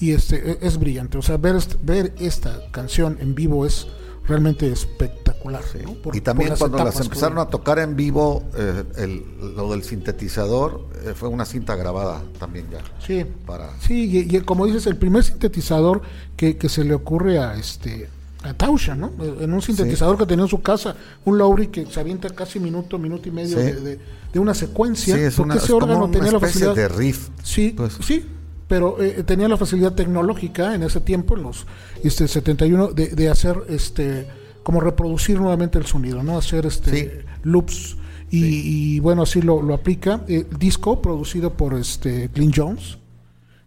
y 0.00 0.12
este 0.12 0.52
e- 0.52 0.58
es 0.62 0.78
brillante. 0.78 1.18
O 1.18 1.22
sea, 1.22 1.36
ver, 1.36 1.56
ver 1.82 2.14
esta 2.18 2.70
canción 2.70 3.18
en 3.20 3.34
vivo 3.34 3.66
es 3.66 3.86
realmente 4.26 4.70
espectacular. 4.70 5.62
¿no? 5.84 5.94
Por- 5.94 6.14
y 6.14 6.20
también 6.20 6.54
cuando 6.56 6.78
las 6.78 6.94
que 6.96 7.02
empezaron 7.02 7.38
a 7.38 7.46
tocar 7.46 7.80
en 7.80 7.96
vivo, 7.96 8.44
eh, 8.56 8.84
el- 8.98 9.24
lo 9.56 9.70
del 9.72 9.82
sintetizador 9.82 10.86
eh, 11.04 11.14
fue 11.16 11.28
una 11.28 11.44
cinta 11.44 11.74
grabada 11.74 12.22
también 12.38 12.66
ya. 12.70 12.78
Sí, 13.04 13.24
Para, 13.44 13.70
sí 13.80 14.04
y, 14.30 14.36
y 14.36 14.40
como 14.42 14.66
dices, 14.66 14.86
el 14.86 14.96
primer 14.96 15.24
sintetizador 15.24 16.02
que, 16.36 16.56
que 16.56 16.68
se 16.68 16.84
le 16.84 16.94
ocurre 16.94 17.38
a 17.40 17.54
este 17.54 18.08
Tausha, 18.56 18.94
¿no? 18.94 19.12
En 19.40 19.52
un 19.52 19.62
sintetizador 19.62 20.18
que 20.18 20.26
tenía 20.26 20.44
en 20.44 20.48
su 20.48 20.60
casa, 20.60 20.96
un 21.24 21.38
Lowry 21.38 21.68
que 21.68 21.86
se 21.86 22.00
avienta 22.00 22.28
casi 22.30 22.58
minuto, 22.60 22.98
minuto 22.98 23.28
y 23.28 23.32
medio 23.32 23.56
Sí. 23.58 23.62
de, 23.64 23.80
de- 23.80 23.98
de 24.32 24.38
una 24.38 24.54
secuencia. 24.54 25.14
sí, 25.14 25.20
es, 25.22 25.34
porque 25.36 25.46
una, 25.46 25.54
ese 25.56 25.64
es 25.66 25.70
como 25.70 25.84
órgano 25.84 26.04
una 26.06 26.12
tenía 26.12 26.32
la 26.32 26.38
especie 26.38 26.66
facilidad 26.66 26.74
de 26.74 26.88
riff. 26.96 27.28
Sí, 27.42 27.74
Pues. 27.76 27.98
sí, 28.00 28.24
pero 28.68 29.02
eh, 29.02 29.22
tenía 29.24 29.46
la 29.48 29.56
facilidad 29.56 29.92
tecnológica 29.94 30.74
en 30.74 30.82
ese 30.82 31.00
tiempo, 31.00 31.36
en 31.36 31.42
los 31.44 31.66
este, 32.02 32.26
71, 32.26 32.88
de, 32.92 33.08
de 33.08 33.28
hacer 33.28 33.56
este 33.68 34.26
como 34.62 34.80
reproducir 34.80 35.38
nuevamente 35.40 35.78
el 35.78 35.86
sonido, 35.86 36.22
¿no? 36.22 36.38
Hacer 36.38 36.66
este 36.66 37.24
loops 37.42 37.96
y, 38.30 38.94
y, 38.96 39.00
bueno, 39.00 39.22
así 39.22 39.42
lo, 39.42 39.60
lo 39.60 39.74
aplica. 39.74 40.22
El 40.28 40.46
disco 40.58 41.02
producido 41.02 41.52
por 41.52 41.74
este 41.74 42.28
Glyn 42.34 42.52
Jones, 42.54 42.96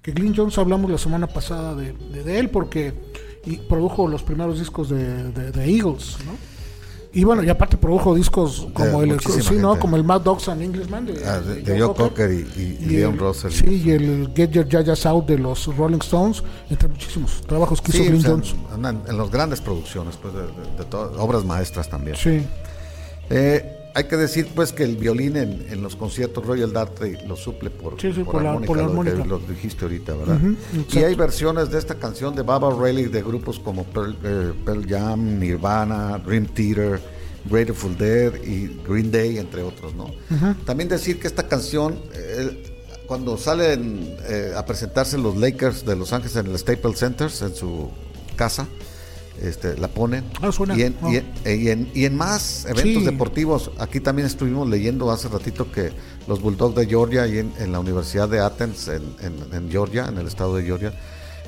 que 0.02 0.12
Glyn 0.14 0.34
Jones 0.36 0.58
hablamos 0.58 0.90
la 0.90 0.98
semana 0.98 1.28
pasada 1.28 1.76
de- 1.76 1.94
de 1.94 2.40
él 2.40 2.50
porque 2.50 2.94
y 3.46 3.58
produjo 3.58 4.08
los 4.08 4.24
primeros 4.24 4.60
discos 4.60 4.90
de, 4.90 5.32
de- 5.32 5.52
de 5.52 5.66
Eagles, 5.72 6.18
¿no? 6.26 6.32
Y 7.14 7.24
bueno, 7.24 7.42
y 7.44 7.50
aparte 7.50 7.78
produjo 7.78 8.14
discos 8.14 8.68
como 8.74 9.02
el 9.02 9.18
sí, 9.22 9.56
¿no? 9.56 9.80
como 9.80 9.96
el 9.96 10.04
Mad 10.04 10.20
Dogs 10.20 10.50
and 10.50 10.62
Englishman 10.62 11.06
de, 11.06 11.26
Ah, 11.26 11.40
de, 11.40 11.62
de 11.62 11.80
Joe 11.80 11.96
Cocker 11.96 12.30
y, 12.30 12.36
y- 12.60 12.78
y 12.82 12.84
y 12.84 12.90
Leon 12.98 13.14
el- 13.14 13.20
Russell. 13.20 13.52
Sí, 13.52 13.84
y 13.86 13.92
el 13.92 14.34
Get 14.36 14.50
Your 14.52 14.68
Yayas 14.68 15.06
Out 15.06 15.26
de 15.28 15.38
los 15.38 15.66
Rolling 15.78 16.00
Stones, 16.02 16.44
entre 16.70 16.90
muchísimos 16.90 17.42
trabajos 17.48 17.82
que 17.82 17.94
Sí, 17.94 18.04
hizo 18.04 18.32
Jones. 18.32 18.54
en, 18.76 18.86
en 19.10 19.18
las 19.18 19.32
grandes 19.32 19.62
producciones, 19.62 20.18
pues, 20.18 20.34
de 20.34 20.84
todas- 20.90 21.18
obras 21.18 21.46
maestras 21.46 21.88
también. 21.90 22.18
Sí, 22.18 22.46
Eh, 23.30 23.75
hay 23.96 24.04
que 24.04 24.18
decir 24.18 24.48
pues 24.54 24.72
que 24.74 24.84
el 24.84 24.98
violín 24.98 25.38
en, 25.38 25.66
en 25.70 25.82
los 25.82 25.96
conciertos 25.96 26.46
Royal 26.46 26.72
Dartrey 26.74 27.26
lo 27.26 27.36
suple 27.38 27.70
por, 27.70 28.00
Sí, 28.00 28.12
sí, 28.14 28.24
por 28.24 28.44
la- 28.44 28.60
por 28.60 28.76
la 28.78 28.84
lo 28.84 28.90
que- 29.04 29.10
armónica. 29.12 29.26
Lo, 29.26 29.40
dijiste 29.40 29.86
ahorita, 29.86 30.14
¿verdad? 30.16 30.36
Ujú, 30.36 30.50
y 30.74 30.80
exacto. 30.82 31.06
hay 31.08 31.16
versiones 31.16 31.72
de 31.72 31.80
esta 31.80 31.96
canción 31.96 32.36
de 32.36 32.42
Baba 32.44 32.68
O'Reilly 32.68 33.06
de 33.06 33.24
grupos 33.24 33.58
como 33.58 33.86
Pearl, 33.86 34.18
eh, 34.24 34.54
Pearl 34.66 34.86
Jam, 34.88 35.40
Nirvana, 35.40 36.18
Dream 36.20 36.46
Theater, 36.48 37.00
Grateful 37.50 37.98
Dead 37.98 38.34
y 38.44 38.82
Green 38.88 39.12
Day, 39.12 39.38
entre 39.38 39.62
otros, 39.64 39.96
¿no? 39.96 40.12
También 40.66 40.90
decir 40.90 41.20
que 41.20 41.28
esta 41.28 41.48
canción, 41.48 41.98
eh, 42.14 42.64
cuando 43.08 43.38
salen 43.38 44.16
eh, 44.28 44.52
a 44.58 44.66
presentarse 44.66 45.18
los 45.18 45.38
Lakers 45.38 45.86
de 45.86 45.96
Los 45.96 46.12
Ángeles 46.12 46.36
en 46.36 46.48
el 46.48 46.58
Staples 46.60 46.98
Center, 47.00 47.30
en 47.42 47.56
su 47.56 47.92
casa, 48.36 48.68
este, 49.42 49.78
la 49.78 49.88
ponen. 49.88 50.24
Ah, 50.42 50.52
suena. 50.52 50.76
Y 50.78 50.84
en, 50.84 50.96
y 51.10 51.18
Ah. 51.18 51.24
en- 51.46 51.62
y 51.62 51.70
en- 51.70 51.92
y 51.94 52.06
en 52.06 52.16
más 52.16 52.66
eventos 52.66 53.04
Sí. 53.04 53.06
deportivos, 53.06 53.72
aquí 53.80 54.00
también 54.00 54.26
estuvimos 54.28 54.68
leyendo 54.70 55.12
hace 55.12 55.28
ratito 55.28 55.72
que 55.72 55.92
los 56.28 56.42
Bulldogs 56.42 56.76
de 56.76 56.86
Georgia 56.88 57.28
y 57.28 57.40
en, 57.40 57.54
la 57.72 57.80
Universidad 57.80 58.28
de 58.30 58.40
Athens, 58.40 58.88
en, 58.88 59.70
Georgia, 59.70 60.06
en 60.08 60.18
el 60.18 60.28
estado 60.28 60.56
de 60.56 60.64
Georgia, 60.64 60.94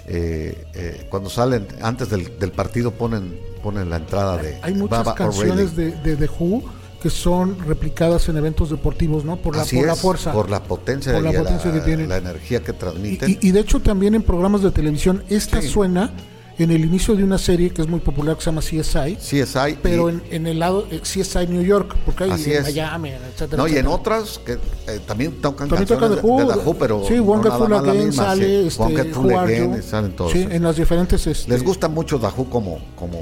eh, 0.08 0.66
eh, 0.74 1.08
cuando 1.10 1.30
salen, 1.30 1.68
antes 1.82 2.10
del, 2.10 2.38
del 2.40 2.52
partido 2.52 2.92
ponen, 2.92 3.38
ponen 3.64 3.90
la 3.90 3.98
entrada 3.98 4.38
de 4.38 4.58
Hay 4.62 4.74
muchas 4.74 5.00
Baba 5.04 5.16
canciones 5.16 5.76
de, 5.76 5.92
de 5.92 6.16
The 6.16 6.30
Who 6.40 6.64
que 7.02 7.10
son 7.12 7.60
replicadas 7.60 8.28
en 8.30 8.38
eventos 8.38 8.70
deportivos, 8.72 9.24
¿no? 9.24 9.38
Por 9.38 9.56
la, 9.56 9.62
Así 9.64 9.76
por 9.78 9.86
la 9.86 9.96
fuerza. 9.96 10.32
por 10.34 10.50
la 10.50 10.64
potencia, 10.64 11.14
Por 11.14 11.22
la 11.24 11.32
potencia 11.32 11.72
que 11.72 11.82
tienen. 11.82 12.10
la 12.10 12.18
energía 12.18 12.64
que 12.64 12.74
transmiten. 12.74 13.30
y- 13.42 13.48
y 13.48 13.52
de 13.52 13.60
hecho 13.60 13.80
también 13.82 14.16
en 14.16 14.24
programas 14.24 14.64
de 14.64 14.72
televisión, 14.72 15.24
esta 15.30 15.62
Sí. 15.62 15.68
suena 15.68 16.12
en 16.60 16.72
el 16.72 16.84
inicio 16.86 17.16
de 17.16 17.24
una 17.24 17.38
serie 17.38 17.70
que 17.70 17.82
es 17.84 17.88
muy 17.88 18.00
popular 18.00 18.36
que 18.36 18.42
se 18.44 18.50
llama 18.50 18.62
CSI, 18.62 19.16
CSI. 19.18 19.78
pero 19.82 20.10
y- 20.10 20.14
en, 20.14 20.24
en 20.32 20.48
el 20.48 20.60
lado 20.60 20.88
eh, 20.90 21.02
CSI 21.02 21.46
New 21.48 21.62
York, 21.62 21.96
porque 22.06 22.24
hay 22.26 22.32
en. 22.32 22.64
Miami, 22.64 23.10
etcétera. 23.10 23.62
No, 23.62 23.68
y 23.68 23.78
en 23.78 23.86
otras 23.88 24.40
que 24.40 24.54
eh, 24.54 25.00
también 25.06 25.34
tocan 25.42 25.70
También 25.70 25.88
canciones 25.88 26.24
Who, 26.24 26.38
de, 26.54 26.58
Who, 26.60 26.74
pero 26.78 27.04
sí, 27.08 27.16
no 27.16 27.24
Wonderful 27.24 27.70
nada 27.70 27.76
más 27.78 27.84
la 27.86 27.92
Again 27.92 28.06
misma, 28.08 28.24
sale, 28.24 28.62
sí. 28.62 28.68
este, 28.68 29.14
Who 29.20 29.40
Again, 29.40 29.84
salen 29.84 30.16
todos. 30.16 30.32
Sí, 30.32 30.48
en 30.50 30.64
las 30.64 30.76
diferentes 30.78 31.28
este, 31.28 31.52
Les 31.52 31.64
gusta 31.64 31.88
mucho 31.90 32.20
The 32.20 32.28
Who 32.36 32.50
como, 32.50 32.80
como 32.96 33.20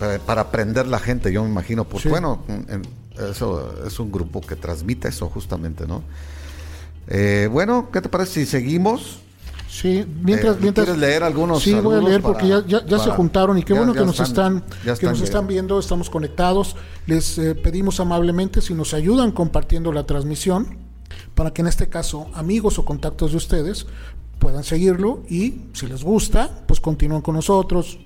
eh, 0.00 0.18
para 0.26 0.40
aprender 0.42 0.86
la 0.88 0.98
gente, 0.98 1.32
yo 1.32 1.44
me 1.44 1.50
imagino. 1.50 1.84
Pues 1.84 2.02
Sí. 2.02 2.08
bueno, 2.08 2.42
en- 2.48 2.82
eso 3.30 3.74
es 3.86 4.00
un 4.00 4.10
grupo 4.10 4.40
que 4.40 4.56
transmite 4.56 5.08
eso 5.08 5.28
justamente, 5.28 5.86
¿no? 5.86 6.02
Eh, 7.06 7.48
bueno, 7.50 7.90
¿qué 7.92 8.00
te 8.00 8.08
parece 8.08 8.32
si 8.32 8.46
seguimos? 8.46 9.20
Sí, 9.70 10.04
mientras, 10.22 10.56
Eh, 10.56 10.58
mientras 10.62 10.84
¿quieres 10.86 11.00
leer 11.00 11.22
algunos 11.22 11.62
Sí, 11.62 11.72
voy 11.74 11.94
a 11.96 12.00
leer 12.00 12.20
para- 12.22 12.32
porque 12.34 12.48
ya, 12.48 12.64
ya, 12.66 12.98
se 12.98 13.10
juntaron 13.10 13.56
y 13.56 13.62
qué 13.62 13.72
ya- 13.72 13.78
bueno 13.78 13.94
que 13.94 14.04
nos 14.04 14.18
están, 14.18 14.64
que 14.98 15.06
nos 15.06 15.20
están 15.20 15.46
viendo, 15.46 15.78
estamos 15.78 16.10
conectados. 16.10 16.74
Les 17.06 17.38
eh, 17.38 17.54
pedimos 17.54 18.00
amablemente 18.00 18.60
si 18.60 18.74
nos 18.74 18.94
ayudan 18.94 19.30
compartiendo 19.30 19.92
la 19.92 20.04
transmisión 20.06 20.76
para 21.36 21.52
que 21.52 21.62
en 21.62 21.68
este 21.68 21.88
caso 21.88 22.26
amigos 22.34 22.78
o 22.80 22.84
contactos 22.84 23.30
de 23.30 23.36
ustedes 23.36 23.86
puedan 24.40 24.64
seguirlo 24.64 25.22
y 25.30 25.66
si 25.72 25.86
les 25.86 26.02
gusta, 26.02 26.64
pues 26.66 26.80
continúen 26.80 27.20
con 27.22 27.36
nosotros. 27.36 27.98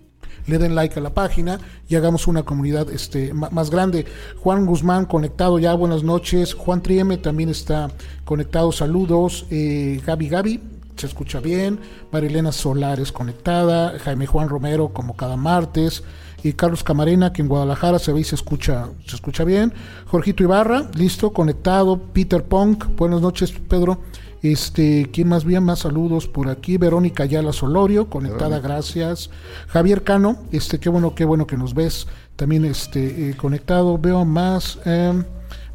Le 0.47 0.59
den 0.59 0.75
like 0.75 0.99
a 0.99 1.03
la 1.03 1.15
página 1.15 1.59
y 1.89 1.95
hagamos 1.95 2.27
una 2.27 2.43
comunidad 2.43 2.91
este, 2.91 3.33
más 3.33 3.71
grande. 3.71 4.05
Juan 4.41 4.67
Guzmán 4.67 5.07
conectado 5.07 5.59
ya, 5.59 5.73
buenas 5.73 6.03
noches. 6.03 6.53
Juan 6.53 6.83
Trieme 6.83 7.17
también 7.17 7.49
está 7.49 7.91
conectado, 8.27 8.71
saludos. 8.71 9.47
Eh, 9.51 10.03
Gaby 10.05 10.29
Gaby, 10.29 10.61
se 10.97 11.07
escucha 11.07 11.41
bien. 11.41 11.81
Marilena 12.13 12.53
Solares 12.53 13.13
conectada. 13.13 13.99
Jaime 13.99 14.27
Juan 14.27 14.49
Romero 14.49 14.89
como 14.91 15.17
cada 15.17 15.37
martes. 15.37 16.03
Y 16.43 16.53
Carlos 16.53 16.85
Camarena, 16.85 17.33
que 17.33 17.41
en 17.41 17.49
Guadalajara 17.49 17.99
se 17.99 18.13
ve 18.13 18.21
y 18.21 18.25
se 18.25 18.35
escucha, 18.35 18.91
se 19.07 19.17
escucha 19.17 19.45
bien. 19.45 19.73
Jorgito 20.07 20.43
Ibarra, 20.43 20.91
listo, 20.95 21.33
conectado. 21.33 21.99
Peter 22.13 22.45
Punk, 22.45 22.85
buenas 22.97 23.23
noches, 23.23 23.51
Pedro. 23.53 24.01
Este, 24.43 25.09
¿quién 25.11 25.29
más 25.29 25.47
bien? 25.47 25.63
Más 25.63 25.79
saludos 25.79 26.29
por 26.29 26.51
aquí. 26.51 26.77
Verónica 26.77 27.23
Ayala 27.23 27.55
Solorio, 27.55 28.11
conectada, 28.11 28.61
gracias. 28.61 29.31
Javier 29.69 30.05
Cano, 30.05 30.37
este, 30.53 30.79
qué 30.79 30.91
bueno, 30.91 31.15
qué 31.15 31.25
bueno 31.25 31.47
que 31.47 31.57
nos 31.57 31.73
ves. 31.73 32.07
También 32.37 32.67
este, 32.67 33.31
eh, 33.31 33.37
conectado. 33.39 33.97
Veo 33.97 34.27
más. 34.27 34.79
em, 34.85 35.25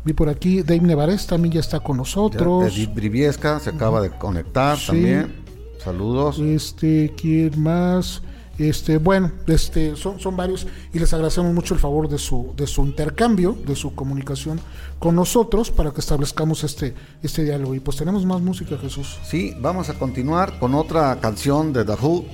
vi 0.06 0.14
por 0.14 0.30
aquí, 0.30 0.62
Dave 0.62 0.82
Nevares 0.82 1.28
también 1.28 1.54
ya 1.54 1.60
está 1.60 1.80
con 1.80 1.96
Ya, 1.96 2.00
nosotros. 2.00 2.74
Edith 2.76 2.94
Briviesca 2.94 3.60
se 3.60 3.70
acaba 3.72 4.02
de 4.02 4.10
conectar 4.12 4.78
Sí. 4.78 4.88
también. 4.88 5.36
Saludos. 5.84 6.40
Este, 6.40 7.14
¿quién 7.20 7.62
más? 7.62 8.22
Este, 8.58 8.98
bueno, 8.98 9.32
este, 9.48 9.96
son, 9.96 10.20
son 10.20 10.36
varios 10.36 10.68
y 10.94 11.00
les 11.00 11.14
agradecemos 11.14 11.54
mucho 11.54 11.74
el 11.74 11.80
favor 11.80 12.10
de 12.10 12.18
su, 12.18 12.54
de 12.58 12.68
su 12.68 12.84
intercambio, 12.84 13.56
de 13.66 13.74
su 13.74 13.96
comunicación 13.96 14.60
con 15.00 15.16
nosotros 15.16 15.72
para 15.72 15.92
que 15.92 16.02
establezcamos 16.02 16.66
este, 16.66 16.94
este 17.24 17.46
diálogo. 17.46 17.74
Y 17.74 17.80
pues 17.80 17.96
tenemos 17.96 18.26
más 18.26 18.42
música, 18.42 18.78
Jesús. 18.78 19.18
Sí, 19.24 19.54
vamos 19.62 19.88
a 19.90 19.94
continuar 19.94 20.60
con 20.60 20.76
otra 20.76 21.18
canción 21.22 21.72
de 21.72 21.86
The 21.86 21.94
Who. 21.94 22.26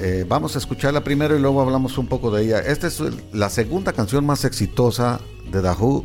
Eh, 0.00 0.24
vamos 0.28 0.56
a 0.56 0.58
escucharla 0.58 1.04
primero 1.04 1.36
y 1.36 1.40
luego 1.40 1.60
hablamos 1.62 1.96
un 1.98 2.08
poco 2.08 2.32
de 2.32 2.42
ella. 2.46 2.58
Esta 2.58 2.88
es 2.88 3.00
la 3.32 3.48
segunda 3.48 3.92
canción 3.92 4.26
más 4.26 4.44
exitosa 4.44 5.20
de 5.52 5.62
The 5.62 5.70
Who, 5.78 6.04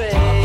say. 0.00 0.39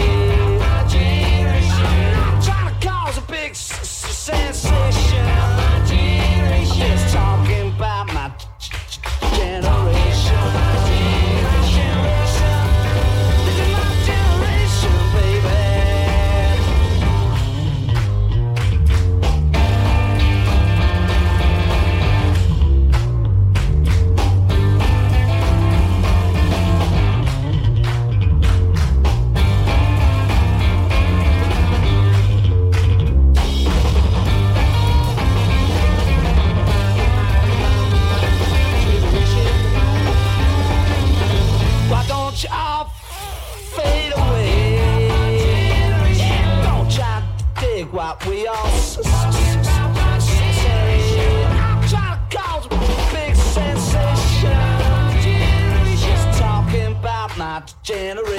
Generation. 57.85 58.34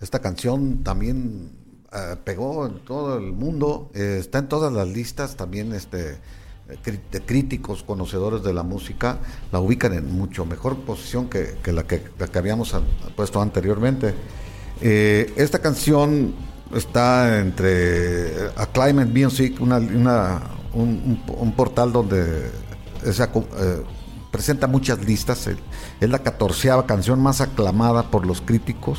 Esta 0.00 0.18
canción 0.18 0.82
también 0.82 1.52
eh, 1.92 2.16
pegó 2.24 2.66
en 2.66 2.84
todo 2.84 3.16
el 3.16 3.32
mundo, 3.32 3.90
eh, 3.94 4.16
está 4.18 4.38
en 4.38 4.48
todas 4.48 4.72
las 4.72 4.88
listas 4.88 5.36
también 5.36 5.72
este, 5.72 6.18
de 7.12 7.20
críticos, 7.24 7.82
conocedores 7.84 8.42
de 8.42 8.52
la 8.52 8.62
música, 8.62 9.18
la 9.52 9.60
ubican 9.60 9.92
en 9.92 10.10
mucho 10.12 10.44
mejor 10.44 10.78
posición 10.78 11.28
que, 11.28 11.56
la, 11.72 11.84
que 11.86 12.02
la 12.18 12.26
que 12.26 12.38
habíamos 12.38 12.74
puesto 13.14 13.40
anteriormente. 13.40 14.14
Eh, 14.80 15.32
esta 15.36 15.60
canción 15.60 16.34
está 16.74 17.38
entre 17.38 18.48
Acclaim 18.56 18.96
Music, 19.12 19.60
una, 19.60 19.78
un, 20.72 21.52
portal 21.56 21.92
donde 21.92 22.50
es 23.04 23.20
acu- 23.20 23.46
eh, 23.56 23.82
presenta 24.34 24.66
muchas 24.66 24.98
listas. 25.04 25.48
Es 26.00 26.10
la 26.10 26.18
catorceava 26.18 26.86
canción 26.86 27.22
más 27.22 27.40
aclamada 27.40 28.10
por 28.10 28.26
los 28.26 28.40
críticos 28.40 28.98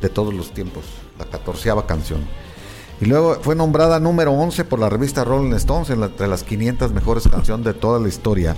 de 0.00 0.08
todos 0.08 0.32
los 0.32 0.54
tiempos. 0.54 0.84
La 1.18 1.24
catorceava 1.24 1.84
canción. 1.84 2.20
Y 3.00 3.06
luego 3.06 3.38
fue 3.42 3.56
nombrada 3.56 3.98
número 3.98 4.30
11 4.30 4.64
por 4.66 4.78
la 4.78 4.88
revista 4.88 5.24
Rolling 5.24 5.52
Stones 5.54 5.90
entre 5.90 6.28
las 6.28 6.44
500 6.44 6.92
mejores 6.92 7.26
canciones 7.26 7.66
de 7.66 7.74
toda 7.74 7.98
la 7.98 8.06
historia. 8.06 8.54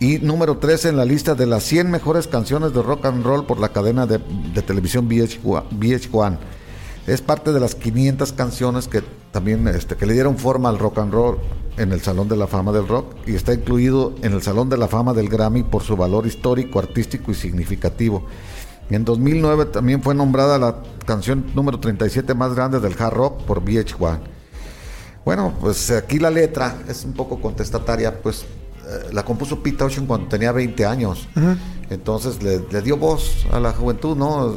Y 0.00 0.20
número 0.20 0.56
13 0.56 0.88
en 0.88 0.96
la 0.96 1.04
lista 1.04 1.34
de 1.34 1.44
las 1.44 1.64
100 1.64 1.90
mejores 1.90 2.28
canciones 2.28 2.72
de 2.72 2.80
rock 2.80 3.04
and 3.04 3.22
roll 3.22 3.44
por 3.44 3.60
la 3.60 3.68
cadena 3.68 4.06
de, 4.06 4.18
televisión 4.62 5.06
VH1. 5.06 5.68
VH1. 5.68 6.38
Es 7.06 7.20
parte 7.20 7.52
de 7.52 7.60
las 7.60 7.74
500 7.74 8.32
canciones 8.32 8.88
que 8.88 9.02
también 9.32 9.68
este, 9.68 9.96
que 9.96 10.06
le 10.06 10.14
dieron 10.14 10.38
forma 10.38 10.70
al 10.70 10.78
rock 10.78 10.96
and 10.96 11.12
roll 11.12 11.38
en 11.76 11.92
el 11.92 12.00
Salón 12.00 12.28
de 12.28 12.36
la 12.36 12.46
Fama 12.46 12.72
del 12.72 12.88
Rock 12.88 13.14
y 13.26 13.34
está 13.34 13.54
incluido 13.54 14.14
en 14.22 14.32
el 14.32 14.42
Salón 14.42 14.68
de 14.68 14.76
la 14.76 14.88
Fama 14.88 15.12
del 15.12 15.28
Grammy 15.28 15.62
por 15.62 15.82
su 15.82 15.96
valor 15.96 16.26
histórico, 16.26 16.78
artístico 16.78 17.30
y 17.30 17.34
significativo. 17.34 18.26
En 18.90 19.04
2009 19.04 19.66
también 19.66 20.02
fue 20.02 20.14
nombrada 20.14 20.58
la 20.58 20.82
canción 21.04 21.46
número 21.54 21.80
37 21.80 22.34
más 22.34 22.54
grande 22.54 22.80
del 22.80 22.94
hard 22.98 23.14
rock 23.14 23.42
por 23.42 23.64
VH1. 23.64 24.20
Bueno, 25.24 25.54
pues 25.60 25.90
aquí 25.90 26.18
la 26.18 26.30
letra 26.30 26.78
es 26.88 27.04
un 27.04 27.12
poco 27.12 27.40
contestataria, 27.40 28.22
pues 28.22 28.42
eh, 28.42 29.08
la 29.12 29.24
compuso 29.24 29.60
Pete 29.60 29.78
Townshend 29.78 30.06
cuando 30.06 30.28
tenía 30.28 30.52
20 30.52 30.86
años. 30.86 31.28
Entonces 31.90 32.42
le, 32.42 32.60
le 32.70 32.82
dio 32.82 32.96
voz 32.96 33.44
a 33.50 33.58
la 33.58 33.72
juventud, 33.72 34.16
¿no? 34.16 34.54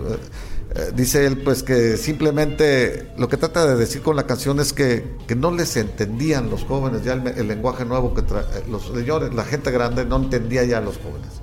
Eh, 0.76 0.92
dice 0.96 1.26
él, 1.26 1.40
pues 1.40 1.64
que 1.64 1.98
simplemente 1.98 3.10
lo 3.18 3.28
que 3.28 3.38
trata 3.38 3.66
de 3.66 3.76
decir 3.76 4.04
con 4.04 4.16
la 4.16 4.28
canción 4.28 4.60
es 4.60 4.72
que, 4.72 5.04
que 5.28 5.36
no 5.36 5.50
les 5.52 5.76
entendían 5.78 6.50
los 6.52 6.64
jóvenes, 6.64 7.04
ya 7.04 7.14
el, 7.14 7.26
el 7.28 7.48
lenguaje 7.48 7.86
nuevo 7.86 8.14
que 8.14 8.22
tra- 8.22 8.46
eh, 8.54 8.64
los 8.70 8.86
señores, 8.88 9.34
la 9.34 9.46
gente 9.46 9.72
grande 9.72 10.06
no 10.06 10.18
entendía 10.18 10.64
ya 10.66 10.78
a 10.78 10.82
los 10.82 10.98
jóvenes 10.98 11.42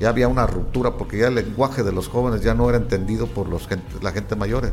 ya 0.00 0.08
había 0.08 0.26
una 0.28 0.46
ruptura 0.46 0.96
porque 0.96 1.18
ya 1.18 1.28
el 1.28 1.34
lenguaje 1.34 1.82
de 1.82 1.92
los 1.92 2.08
jóvenes 2.08 2.42
ya 2.42 2.54
no 2.54 2.68
era 2.68 2.78
entendido 2.78 3.26
por 3.26 3.48
los 3.48 3.68
gente- 3.68 3.84
la 4.02 4.12
gente 4.12 4.34
mayor. 4.34 4.72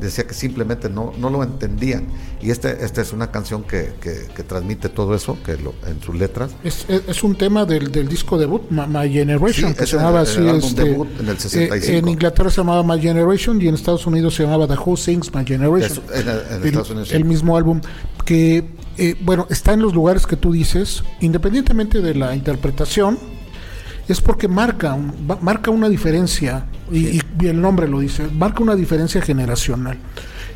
Decía 0.00 0.26
que 0.26 0.34
simplemente 0.34 0.90
no, 0.90 1.12
no 1.16 1.30
lo 1.30 1.42
entendían. 1.44 2.06
Y 2.42 2.50
este, 2.50 2.84
esta 2.84 3.00
es 3.00 3.12
una 3.12 3.30
canción 3.30 3.62
que, 3.62 3.92
que- 4.00 4.26
que 4.34 4.42
transmite 4.42 4.88
todo 4.88 5.14
eso 5.14 5.38
que 5.44 5.56
lo- 5.56 5.74
en 5.86 6.02
sus 6.02 6.16
letras. 6.16 6.50
Es, 6.64 6.84
es- 6.88 7.02
es 7.06 7.22
un 7.22 7.36
tema 7.36 7.64
del, 7.64 7.92
del 7.92 8.08
disco 8.08 8.36
debut, 8.36 8.62
My, 8.70 9.08
Generation, 9.12 9.70
Sí, 9.70 9.76
que 9.78 9.86
se 9.86 9.94
el- 9.96 10.02
llamaba 10.02 10.22
el 10.22 10.26
así. 10.26 10.38
álbum 10.40 10.56
este, 10.68 10.84
debut 10.84 11.08
en 11.20 11.28
el 11.28 11.38
65. 11.38 11.92
eh, 11.92 11.98
en 11.98 12.08
Inglaterra 12.08 12.50
se 12.50 12.56
llamaba 12.56 12.82
My 12.82 13.00
Generation 13.00 13.62
y 13.62 13.68
en 13.68 13.74
Estados 13.74 14.04
Unidos 14.06 14.34
se 14.34 14.42
llamaba 14.42 14.66
The 14.66 14.74
Who 14.74 14.96
Sings 14.96 15.32
My 15.32 15.44
Generation. 15.46 16.02
Es- 16.12 16.20
en- 16.20 16.28
en 16.28 16.36
el, 16.62 16.64
Estados 16.66 16.90
Unidos, 16.90 17.08
sí. 17.10 17.14
el 17.16 17.24
mismo 17.24 17.56
álbum 17.56 17.80
que, 18.24 18.64
eh, 18.98 19.14
bueno, 19.20 19.46
está 19.50 19.72
en 19.74 19.82
los 19.82 19.94
lugares 19.94 20.26
que 20.26 20.34
tú 20.36 20.50
dices, 20.52 21.04
independientemente 21.20 22.00
de 22.00 22.14
la 22.16 22.34
interpretación, 22.34 23.18
es 24.08 24.20
porque 24.20 24.48
marca, 24.48 24.96
marca 25.40 25.70
una 25.70 25.88
diferencia, 25.88 26.66
y, 26.90 27.20
y 27.40 27.46
el 27.46 27.60
nombre 27.60 27.88
lo 27.88 28.00
dice, 28.00 28.26
marca 28.32 28.62
una 28.62 28.74
diferencia 28.74 29.20
generacional. 29.22 29.98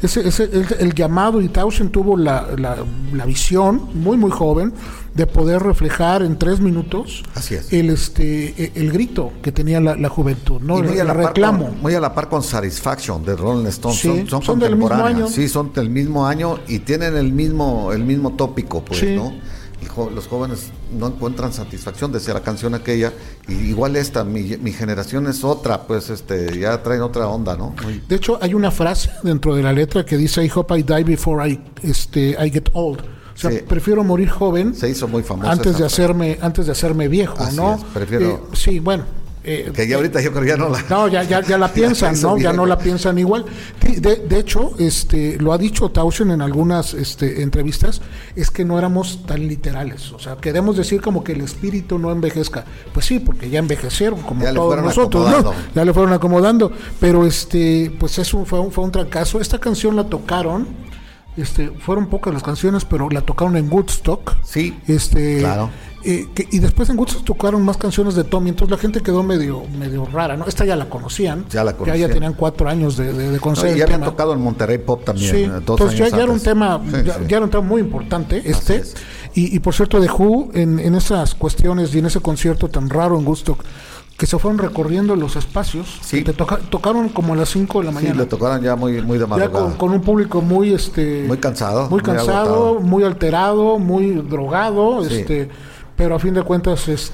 Ese, 0.00 0.28
ese- 0.28 0.44
el, 0.44 0.66
el 0.78 0.94
llamado 0.94 1.40
y 1.40 1.48
Townsend 1.48 1.90
tuvo 1.90 2.16
la, 2.16 2.46
la- 2.56 2.76
la 3.12 3.24
visión, 3.26 3.88
muy 3.94 4.16
muy 4.16 4.30
joven, 4.30 4.72
de 5.14 5.26
poder 5.26 5.60
reflejar 5.60 6.22
en 6.22 6.38
tres 6.38 6.60
minutos 6.60 7.24
Así 7.34 7.56
es. 7.56 7.72
el 7.72 7.90
este 7.90 8.54
e- 8.62 8.72
el 8.76 8.92
grito 8.92 9.32
que 9.42 9.50
tenía 9.50 9.80
la, 9.80 9.96
la 9.96 10.08
juventud, 10.08 10.60
¿no? 10.60 10.78
Y 10.78 10.82
muy 10.82 10.92
el, 10.92 11.00
a, 11.00 11.04
la 11.04 11.14
reclamo. 11.14 11.64
con, 11.70 11.80
muy 11.82 11.94
a 11.94 12.00
la 12.00 12.14
par 12.14 12.28
con 12.28 12.44
Satisfaction 12.44 13.24
de 13.24 13.34
Rolling 13.34 13.66
Stones. 13.66 13.98
Sí, 13.98 14.08
son, 14.08 14.28
son, 14.28 14.42
son 14.42 14.58
del 14.60 14.76
mismo 14.76 14.94
año. 15.04 15.26
Sí, 15.26 15.48
son 15.48 15.72
del 15.72 15.90
mismo 15.90 16.24
año 16.28 16.58
y 16.68 16.78
tienen 16.80 17.16
el 17.16 17.32
mismo, 17.32 17.92
el 17.92 18.04
mismo 18.04 18.34
tópico, 18.34 18.84
pues, 18.84 19.00
Sí. 19.00 19.16
¿no? 19.16 19.32
Los 20.14 20.26
jóvenes 20.28 20.70
no 20.96 21.08
encuentran 21.08 21.52
satisfacción, 21.52 22.12
decía 22.12 22.34
la 22.34 22.42
canción 22.42 22.74
aquella. 22.74 23.12
Y 23.48 23.54
igual 23.54 23.96
esta, 23.96 24.22
mi, 24.24 24.42
mi 24.58 24.72
generación 24.72 25.26
es 25.26 25.42
otra, 25.44 25.86
pues 25.86 26.10
este 26.10 26.58
ya 26.58 26.82
traen 26.82 27.02
otra 27.02 27.26
onda, 27.28 27.56
¿no? 27.56 27.74
De 28.08 28.16
hecho, 28.16 28.38
hay 28.40 28.54
una 28.54 28.70
frase 28.70 29.10
dentro 29.22 29.54
de 29.56 29.62
la 29.62 29.72
letra 29.72 30.04
que 30.04 30.16
dice 30.16 30.44
I 30.44 30.50
hope 30.54 30.78
I 30.78 30.82
die 30.82 31.04
before 31.04 31.48
I 31.48 31.60
este 31.82 32.30
I 32.44 32.50
get 32.50 32.68
old. 32.74 33.00
O 33.00 33.40
sea, 33.40 33.50
Sí. 33.52 33.58
prefiero 33.68 34.02
morir 34.02 34.28
joven 34.30 34.74
se 34.74 34.88
hizo 34.90 35.06
muy 35.06 35.22
famosa. 35.22 35.52
antes 35.52 35.78
de 35.78 35.86
hacerme 35.86 36.38
antes 36.40 36.66
de 36.66 36.72
hacerme 36.72 37.06
viejo, 37.06 37.36
Así 37.38 37.56
¿no? 37.56 37.74
es, 37.76 37.84
prefiero- 37.94 38.26
Eh, 38.28 38.40
sí, 38.54 38.80
bueno. 38.80 39.04
Eh, 39.50 39.72
Que 39.74 39.88
ya 39.88 39.96
ahorita 39.96 40.20
yo 40.20 40.30
creo 40.30 40.42
que 40.42 40.48
ya 40.50 40.56
no 40.56 40.68
la. 40.68 40.82
No, 40.90 41.08
ya, 41.08 41.22
ya, 41.22 41.40
ya 41.42 41.56
la 41.56 41.72
piensan, 41.72 42.20
¿no? 42.20 42.36
Ya 42.36 42.52
no 42.52 42.66
la 42.66 42.78
piensan 42.78 43.18
igual. 43.18 43.46
De, 43.80 44.16
de 44.16 44.38
hecho, 44.38 44.72
este, 44.78 45.38
lo 45.40 45.52
ha 45.52 45.58
dicho 45.58 45.90
Tauschen 45.90 46.30
en 46.30 46.42
algunas 46.42 46.94
este, 46.94 47.42
entrevistas, 47.42 48.00
es 48.36 48.50
que 48.50 48.64
no 48.64 48.78
éramos 48.78 49.24
tan 49.26 49.48
literales. 49.48 50.12
O 50.12 50.18
sea, 50.18 50.36
queremos 50.36 50.76
decir 50.76 51.00
como 51.00 51.24
que 51.24 51.32
el 51.32 51.40
espíritu 51.40 51.98
no 51.98 52.10
envejezca. 52.12 52.64
Pues 52.92 53.06
sí, 53.06 53.18
porque 53.18 53.48
ya 53.48 53.58
envejecieron, 53.58 54.20
como 54.22 54.42
Ya 54.42 54.52
todos 54.52 54.82
nosotros, 54.82 55.44
¿no? 55.44 55.52
Ya 55.74 55.84
le 55.84 55.92
fueron 55.92 56.12
acomodando. 56.12 56.70
Pero 57.00 57.26
este, 57.26 57.90
pues 57.98 58.18
eso 58.18 58.44
fue 58.44 58.60
un, 58.60 58.70
fue 58.70 58.84
un 58.84 58.92
fracaso. 58.92 59.40
Esta 59.40 59.58
canción 59.58 59.96
la 59.96 60.04
tocaron. 60.04 60.68
Este, 61.36 61.68
fueron 61.68 62.08
pocas 62.08 62.34
las 62.34 62.42
canciones, 62.42 62.84
pero 62.84 63.08
la 63.10 63.20
tocaron 63.20 63.56
en 63.56 63.72
Woodstock. 63.72 64.36
Sí, 64.42 64.76
Este, 64.88 65.38
claro. 65.38 65.70
Eh, 66.04 66.28
que- 66.34 66.46
y 66.50 66.58
después 66.60 66.88
en 66.90 66.98
Woodstock 66.98 67.24
tocaron 67.24 67.62
más 67.64 67.76
canciones 67.76 68.14
de 68.14 68.24
Tommy, 68.24 68.50
entonces 68.50 68.70
la 68.70 68.78
gente 68.80 69.00
quedó 69.00 69.22
medio, 69.22 69.62
medio 69.78 70.04
rara, 70.06 70.36
¿no? 70.36 70.46
Esta 70.46 70.64
ya 70.64 70.76
la 70.76 70.88
conocían. 70.88 71.44
Ya 71.50 71.64
la 71.64 71.72
Ya, 71.72 71.76
conocían. 71.76 72.10
tenían 72.12 72.34
cuatro 72.34 72.68
años 72.68 72.96
de, 72.96 73.12
de, 73.12 73.30
de 73.30 73.38
No, 73.38 73.52
y 73.74 73.78
ya 73.78 73.84
habían 73.84 74.02
tocado 74.04 74.32
en 74.32 74.40
Monterrey 74.40 74.78
Pop 74.78 75.04
también. 75.04 75.30
Sí, 75.34 75.42
eh, 75.42 75.48
dos 75.48 75.58
entonces 75.80 75.98
ya, 75.98 76.04
años 76.06 76.16
ya 76.18 76.22
era 76.24 76.32
un 76.32 76.40
tema, 76.40 76.80
Sí, 76.84 76.90
ya, 77.04 77.14
sí. 77.14 77.20
ya 77.28 77.36
era 77.38 77.44
un 77.44 77.50
tema 77.50 77.64
muy 77.64 77.80
importante 77.80 78.42
este. 78.44 78.76
es. 78.76 78.94
Y, 79.34 79.54
y 79.54 79.58
por 79.60 79.74
cierto, 79.74 80.00
de 80.00 80.08
Who, 80.08 80.50
en, 80.54 80.78
en 80.78 80.94
esas 80.94 81.34
cuestiones 81.34 81.94
y 81.94 81.98
en 81.98 82.06
ese 82.06 82.20
concierto 82.20 82.68
tan 82.68 82.88
raro 82.88 83.18
en 83.18 83.26
Woodstock, 83.26 83.62
que 84.16 84.26
se 84.26 84.36
fueron 84.36 84.58
recorriendo 84.58 85.14
los 85.14 85.36
espacios, 85.36 85.98
Sí. 86.02 86.22
te 86.24 86.32
toca- 86.32 86.56
tocaron 86.58 87.08
como 87.08 87.34
a 87.34 87.36
las 87.36 87.50
5 87.50 87.78
de 87.78 87.84
la 87.84 87.90
Sí, 87.92 87.94
mañana. 87.96 88.14
le 88.22 88.26
tocaron 88.26 88.60
ya 88.62 88.74
muy, 88.74 89.00
muy 89.02 89.16
de 89.16 89.24
ya 89.24 89.28
madrugada. 89.28 89.64
con, 89.66 89.74
con 89.76 89.92
un 89.92 90.00
público 90.00 90.40
muy 90.42 90.74
este 90.74 91.24
Muy 91.28 91.38
cansado, 91.38 91.88
muy 91.88 92.00
cansado 92.00 92.80
muy 92.80 93.04
alterado 93.04 93.78
muy 93.78 94.10
drogado 94.12 95.04
Sí. 95.04 95.14
este 95.20 95.48
pero 95.98 96.14
a 96.14 96.18
fin 96.18 96.32
de 96.32 96.42
cuentas 96.42 96.88
es 96.88 97.10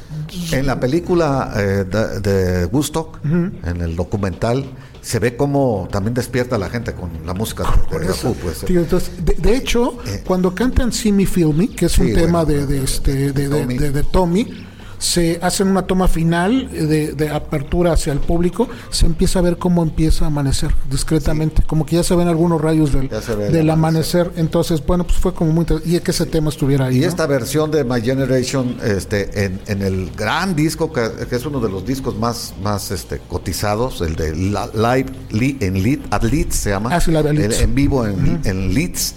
En 0.52 0.66
la 0.66 0.78
película 0.78 1.52
eh, 1.56 1.84
de, 1.90 2.20
de 2.20 2.66
Woodstock, 2.66 3.18
en 3.24 3.80
el 3.80 3.96
documental, 3.96 4.64
se 5.00 5.18
ve 5.18 5.36
cómo 5.36 5.88
también 5.90 6.14
despierta 6.14 6.56
a 6.56 6.58
la 6.58 6.68
gente 6.68 6.92
con 6.92 7.10
la 7.26 7.34
música 7.34 7.64
de, 7.90 7.98
de. 7.98 8.06
Who, 8.12 8.34
pues, 8.34 8.62
eh. 8.62 8.66
Entonces, 8.68 9.10
de, 9.24 9.34
de 9.34 9.56
hecho, 9.56 9.98
cuando 10.24 10.54
cantan 10.54 10.92
See 10.92 11.12
Me 11.12 11.26
Feel 11.26 11.54
Me, 11.54 11.68
que 11.68 11.86
es 11.86 11.92
Sí, 11.92 12.02
un 12.02 12.12
tema 12.14 12.44
bueno, 12.44 12.60
de, 12.60 12.66
de, 12.66 12.84
este, 12.84 13.32
de- 13.32 14.02
Tommy. 14.04 14.66
De- 15.14 15.20
de 15.20 15.34
se 15.34 15.38
hacen 15.42 15.68
una 15.68 15.82
toma 15.82 16.08
final 16.08 16.70
de, 16.70 17.12
de 17.12 17.28
apertura 17.30 17.92
hacia 17.92 18.12
el 18.12 18.20
público, 18.20 18.68
se 18.90 19.06
empieza 19.06 19.38
a 19.38 19.42
ver 19.42 19.58
cómo 19.58 19.82
empieza 19.82 20.24
a 20.24 20.28
amanecer 20.28 20.74
discretamente, 20.90 21.62
como 21.66 21.84
que 21.84 21.96
ya 21.96 22.02
se 22.04 22.14
ven 22.16 22.28
algunos 22.28 22.60
rayos 22.60 22.92
del, 22.92 23.08
del 23.52 23.70
amanecer. 23.70 24.30
Entonces, 24.36 24.84
bueno, 24.84 25.04
pues 25.04 25.18
fue 25.18 25.34
como 25.34 25.52
muy 25.52 25.62
inter- 25.62 25.82
y 25.84 25.98
que 26.00 26.10
ese 26.10 26.26
tema 26.26 26.48
estuviera 26.50 26.86
ahí. 26.86 26.98
Y 26.98 27.00
¿no? 27.00 27.06
esta 27.08 27.26
versión 27.26 27.70
de 27.70 27.84
My 27.84 28.00
Generation, 28.00 28.76
este, 28.82 29.44
en, 29.44 29.60
en 29.66 29.82
el 29.82 30.10
gran 30.16 30.54
disco, 30.56 30.92
que, 30.92 31.08
que 31.28 31.36
es 31.36 31.44
uno 31.46 31.60
de 31.60 31.68
los 31.68 31.84
discos 31.86 32.16
más, 32.18 32.54
más 32.62 32.90
este, 32.90 33.18
cotizados, 33.28 34.00
el 34.00 34.16
de 34.16 34.34
La- 34.36 34.70
Live 34.74 35.12
Li- 35.30 35.58
en 35.60 35.82
Leeds, 35.82 36.06
at 36.10 36.22
Leeds 36.22 36.54
se 36.56 36.70
llama, 36.70 36.90
Ah, 36.92 37.00
sí, 37.00 37.10
Live 37.10 37.20
at 37.20 37.26
el- 37.26 37.36
Leeds. 37.36 37.60
en 37.60 37.74
vivo 37.74 38.06
en, 38.06 38.40
en 38.44 38.72
Leeds, 38.74 39.14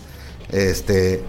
este, 0.51 1.23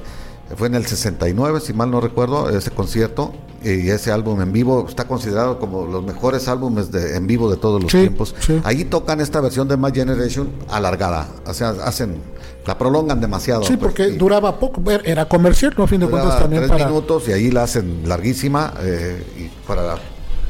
fue 0.56 0.68
en 0.68 0.74
el 0.74 0.86
69, 0.86 1.60
si 1.60 1.72
mal 1.72 1.90
no 1.90 2.00
recuerdo, 2.00 2.48
ese 2.50 2.70
concierto, 2.70 3.32
y 3.62 3.88
ese 3.90 4.12
álbum 4.12 4.40
en 4.40 4.52
vivo 4.52 4.86
está 4.88 5.06
considerado 5.08 5.58
como 5.58 5.84
los 5.86 6.04
mejores 6.04 6.46
álbumes 6.48 6.92
de, 6.92 7.16
en 7.16 7.26
vivo 7.26 7.50
de 7.50 7.56
todos 7.56 7.82
los 7.82 7.90
Sí, 7.90 7.98
tiempos. 7.98 8.34
sí. 8.38 8.60
Ahí 8.64 8.84
tocan 8.84 9.20
esta 9.20 9.40
versión 9.40 9.66
de 9.68 9.76
My 9.76 9.90
Generation 9.92 10.48
alargada, 10.68 11.28
o 11.46 11.52
sea, 11.52 11.70
hacen, 11.70 12.16
la 12.66 12.78
prolongan 12.78 13.20
demasiado. 13.20 13.62
Sí, 13.64 13.76
pues, 13.76 13.92
porque 13.94 14.10
duraba 14.16 14.58
poco, 14.60 14.80
era 15.04 15.26
comercial, 15.28 15.74
¿no? 15.76 15.84
A 15.84 15.86
fin 15.88 16.00
de 16.00 16.06
cuentas 16.06 16.38
también 16.38 16.62
tres 16.62 16.72
para... 16.72 16.86
minutos 16.88 17.28
y 17.28 17.32
ahí 17.32 17.50
la 17.50 17.64
hacen 17.64 18.02
larguísima 18.08 18.74
eh, 18.80 19.24
y 19.36 19.66
para, 19.66 19.96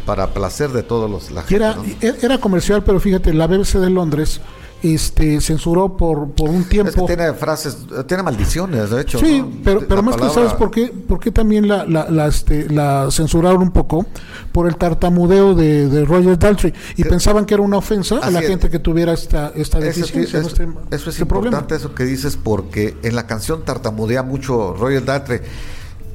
para 0.05 0.27
placer 0.35 0.71
de 0.71 0.83
todos 0.83 1.11
los 1.11 1.31
la 1.31 1.45
era, 1.49 1.77
e- 2.01 2.15
era 2.23 2.39
comercial, 2.39 2.83
pero 2.85 3.01
fíjate, 3.01 3.33
la 3.33 3.47
BBC 3.47 3.75
de 3.79 3.91
Londres 3.91 4.41
este 4.83 5.41
censuró 5.41 5.97
por, 5.97 6.31
por 6.33 6.51
un 6.51 6.57
Es 6.59 6.63
que 6.65 6.71
tiempo. 6.71 7.07
tiene 7.07 7.33
frases, 7.35 7.77
tiene 8.07 8.23
maldiciones, 8.23 8.91
de 8.91 9.01
hecho. 9.03 9.19
Sí, 9.19 9.41
¿no? 9.41 9.51
pero, 9.65 9.81
La 9.81 9.87
pero 9.89 10.03
más 10.03 10.15
que 10.15 10.21
palabra- 10.21 10.43
sabes 10.43 10.55
por 10.55 10.71
qué, 10.71 10.87
por 10.87 11.19
qué 11.19 11.33
también 11.33 11.67
la, 11.67 11.85
la, 11.85 12.09
la, 12.11 12.27
este, 12.29 12.69
la 12.73 13.09
censuraron 13.11 13.61
un 13.63 13.71
poco 13.73 14.07
por 14.53 14.69
el 14.69 14.77
tartamudeo 14.77 15.55
de, 15.55 15.89
de 15.89 16.05
Roger 16.05 16.39
Daltrey 16.39 16.73
y 16.97 17.03
Que- 17.03 17.09
pensaban 17.09 17.45
que 17.45 17.55
era 17.55 17.63
una 17.63 17.79
ofensa 17.79 18.19
a 18.19 18.31
la 18.31 18.41
es. 18.41 18.47
gente 18.49 18.71
que 18.71 18.79
tuviera 18.79 19.13
esta, 19.13 19.53
esta 19.55 19.79
Eso, 19.79 19.87
deficiencia, 20.01 20.39
es, 20.39 20.45
¿no? 20.45 20.49
este, 20.49 20.63
eso 20.95 21.11
es 21.11 21.17
este 21.17 21.27
problema. 21.27 21.57
importante, 21.59 21.75
eso 21.77 21.95
que 21.95 22.05
dices, 22.05 22.37
porque 22.43 22.97
en 23.03 23.17
la 23.17 23.27
canción 23.27 23.65
tartamudea 23.65 24.23
mucho 24.23 24.75
Royal 24.75 25.05
Daltrey. 25.05 25.41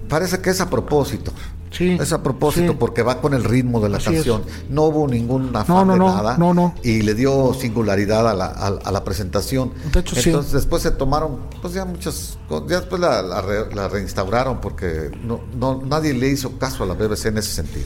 Parece 0.09 0.39
que 0.39 0.51
es 0.51 0.61
a 0.61 0.69
propósito. 0.69 1.31
Sí, 1.75 1.97
Es 1.99 2.13
a 2.13 2.21
propósito 2.21 2.71
sí. 2.73 2.77
porque 2.79 3.01
va 3.01 3.19
con 3.19 3.33
el 3.33 3.43
ritmo 3.43 3.81
de 3.81 3.89
la 3.89 3.97
Así 3.97 4.09
es. 4.09 4.15
canción. 4.17 4.43
No 4.69 4.83
hubo 4.83 5.07
ningún 5.07 5.55
afán 5.55 5.75
No, 5.75 5.85
no, 5.85 5.93
de 5.93 5.99
no, 5.99 6.05
nada. 6.15 6.37
no, 6.37 6.53
no. 6.53 6.75
Y 6.83 7.01
le 7.01 7.15
dio 7.15 7.53
singularidad 7.53 8.27
a 8.29 8.33
la, 8.33 8.45
a, 8.45 8.67
a 8.67 8.91
la 8.91 9.03
presentación. 9.03 9.71
De 9.91 9.99
hecho, 10.01 10.15
sí. 10.15 10.29
Entonces 10.29 10.51
después 10.53 10.83
se 10.83 10.91
tomaron, 10.91 11.37
pues 11.61 11.73
ya 11.73 11.83
muchas, 11.85 12.37
ya 12.69 12.79
después 12.79 13.01
la, 13.01 13.21
la 13.23 13.41
re- 13.41 13.73
la 13.73 13.87
reinstauraron 13.87 14.61
porque 14.61 15.09
no, 15.23 15.41
no, 15.59 15.81
nadie 15.85 16.13
le 16.13 16.29
hizo 16.29 16.57
caso 16.59 16.83
a 16.83 16.85
la 16.85 16.93
BBC 16.93 17.25
en 17.27 17.37
ese 17.39 17.51
sentido. 17.51 17.85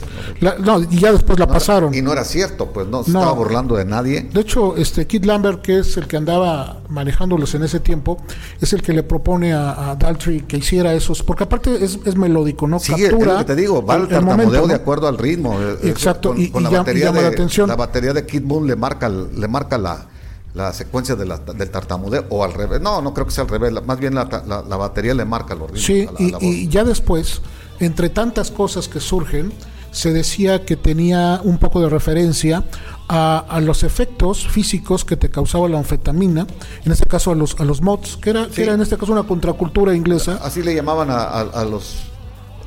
¿no? 0.60 0.82
Y 0.82 0.98
ya 0.98 1.12
después 1.12 1.38
la 1.38 1.46
pasaron. 1.46 1.94
Y 1.94 2.02
no 2.02 2.12
era 2.12 2.24
cierto, 2.24 2.66
pues 2.72 2.86
no 2.86 3.02
se 3.04 3.10
estaba 3.10 3.32
burlando 3.32 3.76
de 3.76 3.84
nadie. 3.84 4.28
De 4.32 4.40
hecho, 4.40 4.76
este 4.76 5.06
Kid 5.06 5.24
Lambert, 5.24 5.62
que 5.62 5.78
es 5.78 5.96
el 5.96 6.06
que 6.06 6.16
andaba 6.18 6.82
manejándolos 6.88 7.54
en 7.54 7.62
ese 7.62 7.80
tiempo, 7.80 8.18
es 8.60 8.72
el 8.72 8.82
que 8.82 8.92
le 8.92 9.02
propone 9.02 9.52
a, 9.54 9.90
a 9.90 9.96
Daltrey 9.96 10.40
que 10.42 10.58
hiciera 10.58 10.92
esos, 10.94 11.22
porque 11.22 11.44
aparte 11.44 11.82
es, 11.84 11.98
es 12.04 12.16
melódico, 12.16 12.66
¿no? 12.66 12.78
Sí, 12.78 12.92
es 12.98 13.12
lo 13.12 13.38
que 13.38 13.44
te 13.44 13.56
digo, 13.56 13.77
va 13.84 13.96
el- 13.96 14.08
tartamudeo 14.08 14.66
de 14.66 14.74
acuerdo 14.74 15.08
al 15.08 15.18
ritmo. 15.18 15.58
Exacto, 15.82 16.30
con, 16.30 16.40
y- 16.40 16.50
con 16.50 16.62
y 16.62 16.64
la, 16.64 16.70
llama- 16.70 16.78
batería 16.82 17.04
llama 17.06 17.18
de, 17.18 17.22
la 17.24 17.28
atención. 17.30 17.68
la 17.68 17.76
batería 17.76 18.12
de 18.12 18.26
Kid 18.26 18.42
Moon 18.42 18.66
le 18.66 18.76
marca, 18.76 19.08
le 19.08 19.48
marca 19.48 19.78
la, 19.78 20.06
la 20.54 20.72
secuencia 20.72 21.14
de 21.14 21.26
la- 21.26 21.38
del 21.38 21.70
tartamudeo, 21.70 22.26
o 22.30 22.44
al 22.44 22.52
revés. 22.54 22.80
No, 22.80 23.00
no 23.02 23.12
creo 23.14 23.26
que 23.26 23.32
sea 23.32 23.44
al 23.44 23.50
revés, 23.50 23.72
más 23.86 23.98
bien 23.98 24.14
la, 24.14 24.24
batería 24.24 25.14
le 25.14 25.24
marca 25.24 25.54
los 25.54 25.70
ritmos. 25.70 25.84
Sí, 25.84 26.08
y, 26.40 26.68
ya 26.68 26.84
después, 26.84 27.40
entre 27.80 28.08
tantas 28.10 28.50
cosas 28.50 28.88
que 28.88 29.00
surgen, 29.00 29.52
se 29.90 30.12
decía 30.12 30.66
que 30.66 30.76
tenía 30.76 31.40
un 31.42 31.56
poco 31.58 31.80
de 31.80 31.88
referencia 31.88 32.62
a, 33.08 33.38
a 33.48 33.60
los 33.62 33.82
efectos 33.84 34.46
físicos 34.46 35.04
que 35.06 35.16
te 35.16 35.30
causaba 35.30 35.66
la 35.66 35.78
anfetamina, 35.78 36.46
en 36.84 36.92
este 36.92 37.06
caso 37.08 37.30
a 37.30 37.34
los, 37.34 37.58
a 37.58 37.64
los 37.64 37.80
mods, 37.80 38.18
que 38.18 38.30
era, 38.30 38.48
que 38.48 38.64
era 38.64 38.74
en 38.74 38.82
este 38.82 38.98
caso 38.98 39.12
una 39.12 39.22
contracultura 39.22 39.94
inglesa. 39.94 40.40
Así 40.42 40.62
le 40.62 40.74
llamaban 40.74 41.08
a, 41.10 41.22
a- 41.22 41.40
a 41.40 41.64
los 41.64 41.94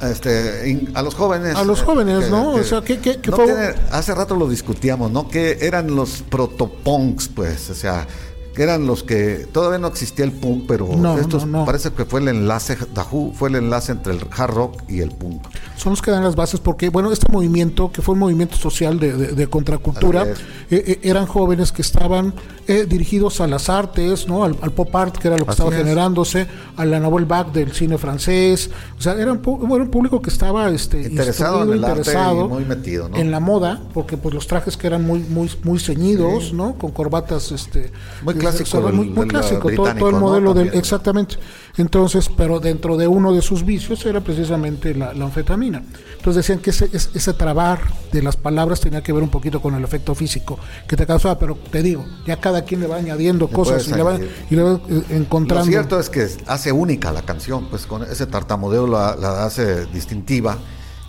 este, 0.10 0.70
in- 0.70 0.92
a 0.94 1.02
los 1.02 1.14
jóvenes. 1.16 1.56
A 1.56 1.64
los 1.64 1.82
eh, 1.82 1.84
jóvenes, 1.86 2.30
¿no? 2.30 2.52
O 2.54 2.64
sea, 2.64 2.82
que- 2.82 3.00
que- 3.00 3.20
no 3.30 3.38
tiene- 3.38 3.74
hace 3.92 4.14
rato 4.16 4.36
lo 4.36 4.48
discutíamos, 4.50 5.12
¿no? 5.12 5.28
Que 5.30 5.58
eran 5.62 5.96
los 5.96 6.24
protopunks, 6.30 7.28
pues, 7.30 7.70
o 7.70 7.76
sea, 7.76 8.08
que 8.54 8.64
eran 8.64 8.86
los 8.88 9.04
que 9.04 9.48
todavía 9.52 9.78
no 9.80 9.88
existía 9.88 10.26
el 10.26 10.32
punk, 10.32 10.66
pero 10.68 10.88
No, 10.98 11.18
estos 11.18 11.46
no, 11.46 11.60
no. 11.60 11.66
parece 11.66 11.92
que 11.92 12.06
fue 12.06 12.20
el 12.20 12.28
enlace, 12.28 12.78
Who 13.12 13.34
fue 13.34 13.50
el 13.50 13.56
enlace 13.56 13.92
entre 13.94 14.14
el 14.14 14.20
hard 14.36 14.52
rock 14.54 14.82
y 14.90 15.00
el 15.00 15.10
punk. 15.12 15.42
son 15.78 15.92
los 15.94 16.02
que 16.02 16.12
dan 16.12 16.24
las 16.24 16.36
bases 16.36 16.60
porque, 16.60 16.90
bueno, 16.90 17.12
este 17.12 17.32
movimiento, 17.32 17.92
que 17.92 18.02
fue 18.02 18.14
un 18.14 18.20
movimiento 18.20 18.56
social 18.58 19.00
de, 19.00 19.14
de- 19.14 19.28
de 19.34 19.48
contracultura, 19.48 20.26
eh, 20.26 20.36
eh, 20.70 21.00
eran 21.04 21.26
jóvenes 21.26 21.72
que 21.72 21.82
estaban 21.82 22.34
eh, 22.68 22.86
dirigidos 22.88 23.42
a 23.42 23.48
las 23.48 23.70
artes, 23.70 24.28
¿no? 24.28 24.44
Al, 24.44 24.56
al 24.62 24.72
pop 24.72 24.96
art, 24.96 25.18
que 25.18 25.28
era 25.28 25.38
lo 25.38 25.46
que 25.46 25.52
Así 25.52 25.62
estaba 25.62 25.72
es. 25.76 25.82
generándose, 25.82 26.48
a 26.78 26.86
la 26.86 27.00
nouvelle 27.00 27.26
vague 27.28 27.52
del 27.52 27.72
cine 27.74 27.98
francés, 27.98 28.70
o 28.98 29.02
sea, 29.02 29.14
era 29.14 29.32
un, 29.32 29.42
bueno, 29.42 29.86
un 29.86 29.90
público 29.92 30.22
que 30.22 30.30
estaba 30.30 30.70
este, 30.70 31.02
Interesado 31.04 31.64
en 31.64 31.74
el 31.74 31.84
arte 31.84 32.12
y 32.14 32.48
muy 32.48 32.66
metido, 32.66 33.10
¿no? 33.10 33.18
en 33.18 33.32
la 33.32 33.40
moda, 33.40 33.82
porque 33.94 34.18
pues 34.18 34.34
los 34.36 34.46
trajes 34.48 34.78
que 34.78 34.88
eran 34.88 35.06
muy 35.06 35.20
muy 35.20 35.50
muy 35.64 35.80
ceñidos, 35.80 36.54
¿no? 36.54 36.76
Con 36.78 36.92
corbatas 36.92 37.52
este 37.52 37.92
Muy 38.24 38.36
clásico 38.42 38.78
o 38.78 38.82
sea, 38.82 38.92
muy, 38.92 39.28
clásico, 39.28 39.70
todo, 39.72 39.90
el 40.10 40.14
¿no? 40.16 40.20
modelo 40.20 40.54
del 40.54 40.74
exactamente. 40.74 41.36
Entonces, 41.78 42.30
pero 42.36 42.60
dentro 42.60 42.98
de 42.98 43.08
uno 43.08 43.32
de 43.34 43.42
sus 43.42 43.64
vicios 43.66 44.06
era 44.06 44.20
precisamente 44.22 44.94
la, 44.94 45.14
la 45.14 45.26
anfetamina. 45.26 45.82
Entonces 46.18 46.46
decían 46.46 46.60
que 46.60 46.72
ese, 46.72 46.90
ese, 46.94 47.34
trabar 47.34 47.80
de 48.12 48.22
las 48.22 48.36
palabras 48.36 48.82
tenía 48.82 49.02
que 49.02 49.14
ver 49.14 49.24
un 49.24 49.30
poquito 49.30 49.62
con 49.62 49.74
el 49.76 49.84
efecto 49.84 50.14
físico 50.14 50.60
que 50.88 50.96
te 50.98 51.06
causaba, 51.08 51.40
pero 51.40 51.56
te 51.56 51.82
digo, 51.82 52.06
ya 52.28 52.38
cada 52.38 52.64
quien 52.66 52.82
le 52.82 52.88
va 52.88 52.98
añadiendo 52.98 53.48
Le 53.48 53.54
cosas 53.54 53.88
y 53.88 53.94
le 53.94 54.04
va, 54.04 54.20
y 54.50 54.56
le 54.56 54.62
va 54.64 54.74
eh, 54.90 55.04
Lo 55.10 55.16
encontrando. 55.16 55.66
cierto 55.66 56.00
es 56.00 56.10
que 56.10 56.28
hace 56.48 56.72
única 56.72 57.12
la 57.12 57.22
canción, 57.22 57.68
pues 57.70 57.86
con 57.86 58.04
ese 58.04 58.26
tartamudeo 58.28 58.86
la, 58.88 59.16
la 59.16 59.46
hace 59.46 59.86
distintiva 59.88 60.58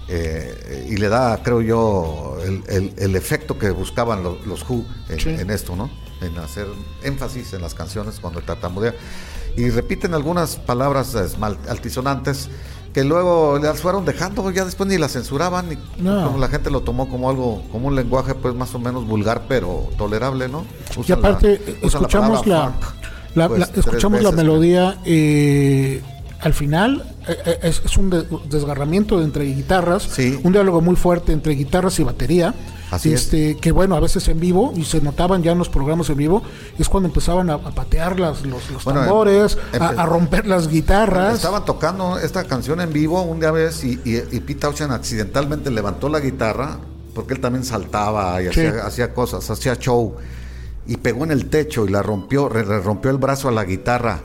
eh, 0.09 0.89
y 0.91 0.97
le 0.97 1.09
da, 1.09 1.41
creo 1.43 1.61
yo, 1.61 2.37
el, 2.45 2.63
el- 2.69 2.93
el 2.99 3.17
efecto 3.17 3.59
que 3.59 3.71
buscaban 3.71 4.23
los, 4.23 4.47
los 4.47 4.69
Who 4.69 4.85
en, 5.09 5.21
Sí. 5.21 5.29
en 5.31 5.51
esto, 5.51 5.77
¿no? 5.77 5.91
En 6.23 6.39
hacer 6.39 6.67
énfasis 7.03 7.53
en 7.53 7.63
las 7.63 7.75
canciones 7.75 8.19
cuando 8.21 8.41
tartamudea. 8.41 8.95
Y 9.57 9.69
repiten 9.71 10.15
algunas 10.15 10.57
palabras 10.57 11.15
altisonantes 11.69 12.49
que 12.95 13.05
luego 13.05 13.59
las 13.59 13.81
fueron 13.81 14.05
dejando, 14.05 14.51
ya 14.51 14.65
después 14.67 14.89
ni 14.89 14.99
las 14.99 15.13
censuraban, 15.13 15.73
y 15.73 16.03
No. 16.03 16.27
como 16.27 16.39
la 16.39 16.49
gente 16.49 16.71
lo 16.71 16.83
tomó 16.83 17.09
como 17.09 17.31
algo, 17.31 17.63
como 17.73 17.89
un 17.89 17.97
lenguaje 17.97 18.35
pues 18.35 18.55
más 18.55 18.75
o 18.75 18.79
menos 18.79 19.07
vulgar, 19.07 19.45
pero 19.49 19.89
tolerable, 19.97 20.49
¿no? 20.49 20.65
Y 20.97 21.01
Usan 21.01 21.19
aparte, 21.19 21.61
la- 21.81 21.87
escuchamos 21.89 22.47
la, 22.47 22.65
funk, 22.71 22.85
la- 23.35 23.49
pues, 23.49 23.61
la- 23.61 23.81
escuchamos 23.81 24.23
la 24.23 24.33
melodía 24.33 24.99
eh, 25.07 26.03
al 26.43 26.53
final 26.55 27.05
eh, 27.29 27.37
eh, 27.47 27.59
es, 27.63 27.83
es 27.85 27.97
un 27.97 28.11
de- 28.11 28.27
desgarramiento 28.51 29.23
entre 29.23 29.45
guitarras, 29.45 30.03
Sí. 30.03 30.39
un 30.43 30.53
diálogo 30.53 30.81
muy 30.81 30.97
fuerte 30.97 31.33
entre 31.33 31.55
guitarras 31.55 31.99
y 32.01 32.05
batería. 32.05 32.55
Así 32.91 33.11
es. 33.11 33.23
este, 33.23 33.57
que 33.57 33.73
bueno, 33.73 33.97
a 33.97 34.01
veces 34.01 34.29
en 34.29 34.39
vivo, 34.39 34.75
y 34.77 34.85
se 34.85 35.01
notaban 35.01 35.43
ya 35.43 35.53
en 35.53 35.59
los 35.59 35.71
programas 35.71 36.11
en 36.11 36.17
vivo, 36.19 36.43
es 36.79 36.91
cuando 36.91 37.09
empezaban 37.09 37.49
a, 37.49 37.55
a 37.55 37.71
patear 37.71 38.21
las, 38.21 38.45
los, 38.45 38.69
los 38.71 38.85
Bueno, 38.85 39.01
tambores, 39.01 39.57
a, 39.73 39.79
empe- 39.79 39.99
a 39.99 40.05
romper 40.05 40.47
las 40.47 40.69
guitarras. 40.69 41.37
Estaban 41.37 41.65
tocando 41.65 42.19
esta 42.19 42.45
canción 42.45 42.83
en 42.83 42.93
vivo 42.93 43.23
un 43.23 43.41
día 43.41 43.51
vez 43.51 43.83
y, 43.83 43.99
y, 44.05 44.17
y 44.31 44.41
Pete 44.41 44.57
Townshend 44.61 44.93
accidentalmente 44.93 45.71
levantó 45.71 46.11
la 46.11 46.21
guitarra 46.21 46.81
porque 47.15 47.33
él 47.33 47.41
también 47.41 47.65
saltaba 47.65 48.43
y 48.43 48.53
Sí. 48.53 48.61
hacía, 48.67 48.85
hacía 48.87 49.15
cosas, 49.15 49.49
hacía 49.49 49.77
show 49.77 50.17
y 50.87 50.99
pegó 50.99 51.25
en 51.25 51.31
el 51.31 51.47
techo 51.47 51.87
y 51.87 51.91
la 51.91 52.03
rompió, 52.03 52.51
le 52.51 52.63
rompió 52.81 53.11
el 53.11 53.17
brazo 53.17 53.49
a 53.49 53.53
la 53.53 53.65
guitarra. 53.65 54.21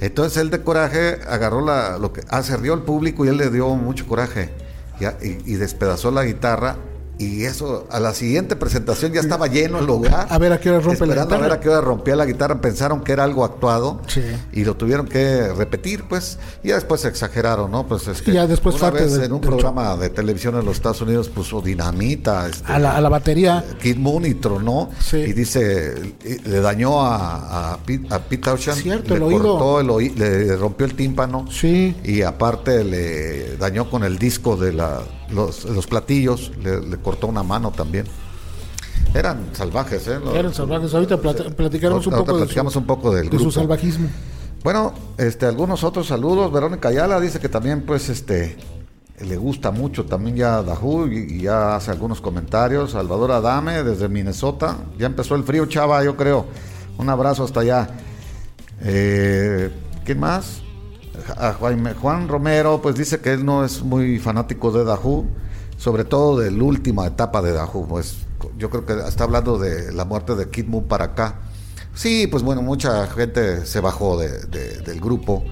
Entonces 0.00 0.38
él 0.38 0.50
de 0.50 0.62
coraje 0.62 1.18
agarró 1.28 1.64
la, 1.64 1.98
lo 1.98 2.12
que, 2.12 2.22
ah, 2.28 2.42
se 2.42 2.56
rió 2.56 2.74
el 2.74 2.82
público 2.82 3.24
y 3.24 3.28
él 3.28 3.36
le 3.36 3.50
dio 3.50 3.68
mucho 3.74 4.06
coraje 4.06 4.50
y, 5.20 5.54
despedazó 5.54 6.10
la 6.10 6.24
guitarra. 6.24 6.76
Y 7.20 7.44
eso, 7.44 7.86
a 7.90 8.00
la 8.00 8.14
siguiente 8.14 8.56
presentación 8.56 9.12
ya 9.12 9.20
estaba 9.20 9.46
lleno 9.46 9.78
el 9.80 9.86
lugar. 9.86 10.26
A 10.30 10.38
ver 10.38 10.54
a 10.54 10.58
qué 10.60 10.70
hora 10.70 10.78
rompe 10.80 11.00
la 11.06 11.12
Esperando 11.12 11.34
a 11.34 11.38
ver 11.38 11.44
guitarra. 11.48 11.54
a 11.54 11.60
qué 11.60 11.68
hora 11.68 11.80
rompía 11.82 12.16
la 12.16 12.24
guitarra. 12.24 12.60
Pensaron 12.62 13.02
que 13.02 13.12
era 13.12 13.24
algo 13.24 13.44
actuado 13.44 14.00
Sí. 14.06 14.22
y 14.52 14.64
lo 14.64 14.74
tuvieron 14.76 15.06
que 15.06 15.52
repetir, 15.52 16.04
pues, 16.08 16.38
y 16.64 16.68
ya 16.68 16.76
después 16.76 17.02
se 17.02 17.08
exageraron, 17.08 17.70
¿no? 17.70 17.86
Pues 17.86 18.08
es 18.08 18.22
que 18.22 18.30
Y 18.30 18.34
ya 18.34 18.46
después 18.46 18.76
una 18.76 18.90
parte 18.90 19.04
vez 19.04 19.18
en 19.18 19.32
un 19.32 19.40
programa 19.42 19.96
de 19.98 20.08
televisión 20.08 20.56
en 20.58 20.64
los 20.64 20.76
Estados 20.76 21.02
Unidos 21.02 21.28
puso 21.28 21.60
dinamita, 21.60 22.48
este, 22.48 22.72
a, 22.72 22.78
la, 22.78 22.96
a 22.96 23.00
la 23.02 23.10
batería. 23.10 23.64
Kid 23.82 23.96
Moon 23.98 24.24
y 24.24 24.32
tronó 24.34 24.88
Sí. 24.98 25.18
y 25.18 25.32
dice 25.34 26.14
y 26.24 26.48
le 26.48 26.60
dañó 26.60 27.02
a, 27.02 27.74
a, 27.74 27.76
Pete, 27.84 28.06
a 28.14 28.18
Pete 28.18 28.42
Townshend, 28.44 28.78
Cierto, 28.82 29.10
le 29.10 29.16
el 29.16 29.22
oído. 29.24 29.42
cortó 29.58 29.80
el 29.80 29.90
oí- 29.90 30.14
le 30.16 30.56
rompió 30.56 30.86
el 30.86 30.94
tímpano 30.94 31.44
Sí. 31.50 31.94
y 32.02 32.22
aparte 32.22 32.82
le 32.82 33.56
dañó 33.58 33.90
con 33.90 34.04
el 34.04 34.18
disco 34.18 34.56
de 34.56 34.72
la, 34.72 35.00
los, 35.32 35.64
los 35.64 35.86
platillos, 35.86 36.52
le, 36.62 36.80
le 36.80 36.96
cortó 36.98 37.26
una 37.26 37.42
mano 37.42 37.70
también. 37.70 38.06
Eran 39.14 39.50
salvajes, 39.52 40.06
¿eh? 40.08 40.18
Los- 40.22 40.34
Eran 40.34 40.54
salvajes. 40.54 40.94
Ahorita 40.94 41.16
plati- 41.20 41.52
platicaremos 41.54 42.06
un 42.06 42.12
poco 42.14 42.32
de 42.32 42.38
platicamos 42.44 42.72
su, 42.74 42.78
un 42.78 42.86
poco 42.86 43.12
del 43.14 43.24
de 43.28 43.30
su 43.38 43.44
grupo. 43.44 43.50
salvajismo. 43.52 44.08
Bueno, 44.62 44.92
este, 45.18 45.46
algunos 45.46 45.82
otros 45.84 46.06
saludos. 46.06 46.52
Verónica 46.52 46.88
Ayala 46.88 47.18
dice 47.20 47.40
que 47.40 47.48
también, 47.48 47.82
pues, 47.82 48.08
este, 48.08 48.56
le 49.20 49.36
gusta 49.36 49.70
mucho 49.70 50.04
también 50.04 50.36
ya 50.36 50.62
Dajú 50.62 51.06
y, 51.08 51.34
y 51.36 51.42
ya 51.42 51.74
hace 51.76 51.90
algunos 51.90 52.20
comentarios. 52.20 52.92
Salvador 52.92 53.32
Adame 53.32 53.82
desde 53.82 54.08
Minnesota. 54.08 54.76
Ya 54.98 55.06
empezó 55.06 55.34
el 55.34 55.44
frío, 55.44 55.66
chava, 55.66 56.04
yo 56.04 56.16
creo. 56.16 56.46
Un 56.98 57.08
abrazo 57.08 57.42
hasta 57.44 57.60
allá. 57.60 57.88
Eh, 58.82 59.70
¿Quién 60.04 60.20
más? 60.20 60.62
A 61.36 61.52
Juan 61.54 62.28
Romero, 62.28 62.80
pues 62.82 62.94
dice 62.96 63.20
que 63.20 63.32
él 63.32 63.44
no 63.44 63.64
es 63.64 63.82
muy 63.82 64.18
fanático 64.18 64.70
de 64.72 64.84
Dajú, 64.84 65.26
sobre 65.76 66.04
todo 66.04 66.38
de 66.38 66.50
la 66.50 66.62
última 66.64 67.06
etapa 67.06 67.42
de 67.42 67.52
Dajú. 67.52 67.86
Pues 67.88 68.18
yo 68.56 68.70
creo 68.70 68.86
que 68.86 68.94
está 69.08 69.24
hablando 69.24 69.58
de 69.58 69.92
la 69.92 70.04
muerte 70.04 70.34
de 70.34 70.48
Kid 70.48 70.66
Moon 70.66 70.84
para 70.84 71.06
acá. 71.06 71.40
Sí, 71.94 72.26
pues 72.28 72.42
bueno, 72.42 72.62
mucha 72.62 73.06
gente 73.08 73.66
se 73.66 73.80
bajó 73.80 74.16
de- 74.18 74.46
de- 74.46 74.78
del 74.80 75.00
grupo, 75.00 75.42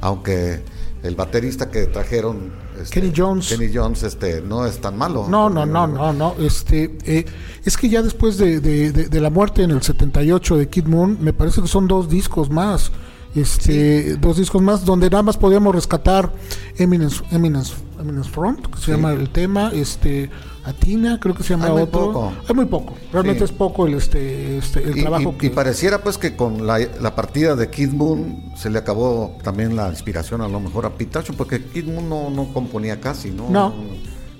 aunque 0.00 0.62
el 1.02 1.14
baterista 1.16 1.70
que 1.70 1.86
trajeron, 1.86 2.52
este, 2.80 3.00
Kenny 3.00 3.12
Jones. 3.14 3.48
Kenny 3.48 3.70
Jones, 3.74 4.02
este, 4.04 4.40
no 4.40 4.64
es 4.66 4.80
tan 4.80 4.96
malo. 4.96 5.26
No, 5.28 5.50
no, 5.50 5.66
no, 5.66 5.86
no, 5.86 6.12
no. 6.12 6.34
Este, 6.38 6.96
eh, 7.04 7.26
es 7.64 7.76
que 7.76 7.88
ya 7.88 8.02
después 8.02 8.38
de, 8.38 8.60
de- 8.60 8.92
de- 8.92 9.08
de 9.08 9.20
la 9.20 9.30
muerte 9.30 9.62
en 9.64 9.72
el 9.72 9.82
78 9.82 10.56
de 10.56 10.68
Kid 10.68 10.86
Moon, 10.86 11.18
me 11.20 11.32
parece 11.32 11.60
que 11.60 11.68
son 11.68 11.88
dos 11.88 12.08
discos 12.08 12.48
más. 12.50 12.90
Este, 13.34 14.16
dos 14.16 14.36
discos 14.38 14.62
más 14.62 14.84
donde 14.84 15.10
nada 15.10 15.22
más 15.22 15.36
podíamos 15.36 15.74
rescatar 15.74 16.32
Eminence, 16.76 17.22
Eminence 17.30 17.74
it's 18.18 18.28
Front, 18.28 18.66
que 18.68 18.80
se 18.80 18.92
llama 18.92 19.12
el 19.12 19.28
tema, 19.30 19.70
este, 19.74 20.30
Atina, 20.64 21.18
creo 21.20 21.34
que 21.34 21.42
se 21.42 21.50
llama 21.50 21.66
Hay 21.66 21.72
muy 21.72 21.82
otro. 21.82 22.12
poco. 22.12 22.32
Es 22.48 22.54
muy 22.54 22.64
poco, 22.66 22.94
realmente 23.12 23.40
Sí. 23.46 23.52
es 23.52 23.58
poco 23.58 23.86
el, 23.86 23.94
este, 23.94 24.58
este, 24.58 24.82
el 24.82 24.98
Y, 24.98 25.02
trabajo 25.02 25.32
y- 25.34 25.38
que... 25.38 25.46
y 25.46 25.50
pareciera 25.50 26.02
pues 26.02 26.16
que 26.16 26.36
con 26.36 26.66
la, 26.66 26.78
la 27.00 27.14
partida 27.14 27.54
de 27.56 27.68
Kid 27.70 27.90
Moon 27.90 28.52
se 28.56 28.70
le 28.70 28.78
acabó 28.78 29.36
también 29.42 29.76
la 29.76 29.88
inspiración 29.90 30.40
a 30.40 30.48
lo 30.48 30.58
mejor 30.60 30.86
a 30.86 30.90
Pitacho, 30.96 31.32
porque 31.34 31.62
Kid 31.62 31.84
Moon 31.86 32.08
no, 32.08 32.30
no 32.30 32.52
componía 32.52 33.00
casi, 33.00 33.30
¿no? 33.30 33.48
No. 33.50 33.74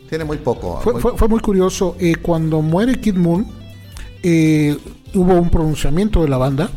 Tiene 0.08 0.24
muy 0.24 0.38
poco. 0.38 0.80
Fue, 0.82 0.94
muy- 0.94 1.02
fue- 1.02 1.16
fue 1.16 1.28
muy 1.28 1.40
curioso. 1.40 1.94
eh, 1.98 2.14
cuando 2.22 2.62
muere 2.62 3.00
Kid 3.00 3.16
Moon, 3.16 3.46
eh, 4.22 4.76
hubo 5.14 5.34
un 5.34 5.50
pronunciamiento 5.50 6.22
de 6.22 6.28
la 6.28 6.38
banda 6.38 6.70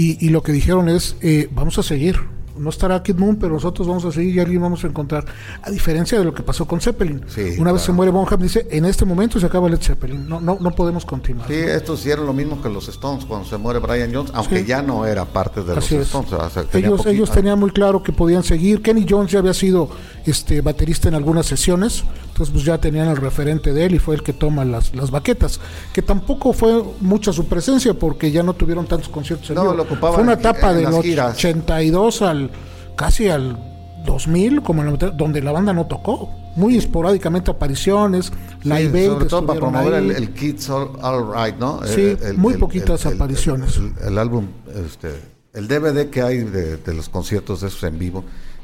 y, 0.00 0.24
y 0.24 0.30
lo 0.30 0.42
que 0.42 0.52
dijeron 0.52 0.88
es, 0.88 1.16
eh, 1.20 1.48
vamos 1.52 1.78
a 1.78 1.82
seguir. 1.82 2.16
No 2.56 2.70
estará 2.70 3.00
Kid 3.04 3.14
Moon, 3.14 3.36
pero 3.36 3.52
nosotros 3.54 3.86
vamos 3.86 4.04
a 4.04 4.10
seguir 4.10 4.34
y 4.34 4.40
alguien 4.40 4.60
vamos 4.60 4.82
a 4.82 4.88
encontrar. 4.88 5.24
A 5.62 5.70
diferencia 5.70 6.18
de 6.18 6.24
lo 6.24 6.34
que 6.34 6.42
pasó 6.42 6.66
con 6.66 6.80
Zeppelin. 6.80 7.22
Sí, 7.28 7.54
Una 7.60 7.70
vez 7.70 7.82
se 7.82 7.92
muere 7.92 8.10
Bonham, 8.10 8.40
dice, 8.42 8.66
en 8.72 8.84
este 8.84 9.04
momento 9.04 9.38
se 9.38 9.46
acaba 9.46 9.68
Led 9.68 9.78
Zeppelin. 9.80 10.28
No, 10.28 10.40
no, 10.40 10.58
no 10.60 10.72
podemos 10.72 11.04
continuar. 11.06 11.46
Sí, 11.46 11.54
estos 11.54 12.00
hicieron 12.00 12.26
lo 12.26 12.32
mismo 12.32 12.60
que 12.60 12.68
los 12.68 12.88
Stones 12.88 13.26
cuando 13.26 13.46
se 13.48 13.56
muere 13.58 13.78
Brian 13.78 14.12
Jones, 14.12 14.32
aunque 14.34 14.58
Sí. 14.62 14.66
ya 14.66 14.82
no 14.82 15.06
era 15.06 15.24
parte 15.24 15.62
de 15.62 15.72
Así 15.76 15.94
los 15.94 16.02
es. 16.02 16.08
Stones. 16.08 16.32
o 16.32 16.50
sea, 16.50 16.64
tenía 16.64 16.88
Ellos, 16.88 17.06
ellos 17.06 17.30
tenían 17.30 17.60
muy 17.60 17.70
claro 17.70 18.02
que 18.02 18.10
podían 18.12 18.42
seguir. 18.42 18.82
Kenny 18.82 19.06
Jones 19.08 19.30
ya 19.30 19.38
había 19.38 19.54
sido 19.54 19.88
este 20.26 20.60
baterista 20.60 21.06
en 21.06 21.14
algunas 21.14 21.46
sesiones, 21.46 22.02
entonces 22.38 22.52
pues 22.52 22.64
ya 22.64 22.78
tenían 22.78 23.08
el 23.08 23.16
referente 23.16 23.72
de 23.72 23.86
él 23.86 23.94
y 23.96 23.98
fue 23.98 24.14
el 24.14 24.22
que 24.22 24.32
toma 24.32 24.64
las, 24.64 24.94
las 24.94 25.10
baquetas. 25.10 25.58
Que 25.92 26.02
tampoco 26.02 26.52
fue 26.52 26.84
mucha 27.00 27.32
su 27.32 27.46
presencia 27.46 27.94
porque 27.94 28.30
ya 28.30 28.44
no 28.44 28.54
tuvieron 28.54 28.86
tantos 28.86 29.08
conciertos. 29.08 29.50
en 29.50 29.56
No, 29.56 29.74
lo 29.74 29.82
ocupaban 29.82 30.14
fue 30.14 30.22
una 30.22 30.34
etapa 30.34 30.70
las 30.70 31.00
giras. 31.02 31.34
82 31.34 32.22
al 32.22 32.50
casi 32.94 33.28
al 33.28 33.58
2000, 34.06 34.62
como 34.62 34.84
en 34.84 34.90
el- 34.90 35.16
donde 35.16 35.42
la 35.42 35.50
banda 35.50 35.72
no 35.72 35.86
tocó. 35.86 36.30
Muy 36.54 36.76
esporádicamente 36.76 37.50
apariciones, 37.50 38.26
Sí, 38.62 38.68
live 38.68 39.06
sobre 39.06 39.26
todo 39.26 39.46
para 39.46 39.58
promover 39.60 39.94
el, 39.94 40.10
el 40.12 40.30
Kids 40.32 40.70
All, 40.70 40.90
All 41.02 41.24
Right, 41.34 41.56
¿no? 41.56 41.80
Sí, 41.86 42.16
muy 42.36 42.54
poquitas 42.54 43.04
apariciones. 43.04 43.80
El, 44.06 44.16
álbum, 44.16 44.46
este, 44.86 45.08
el 45.54 45.66
DVD 45.66 46.08
que 46.08 46.22
hay 46.22 46.38
de, 46.38 46.76
de 46.76 46.94
los 46.94 47.08
conciertos 47.08 47.64
esos 47.64 47.82
en 47.82 47.98
vivo, 47.98 48.22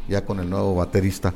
ya 0.09 0.25
con 0.25 0.39
el 0.39 0.49
nuevo 0.49 0.77
baterista. 0.77 1.35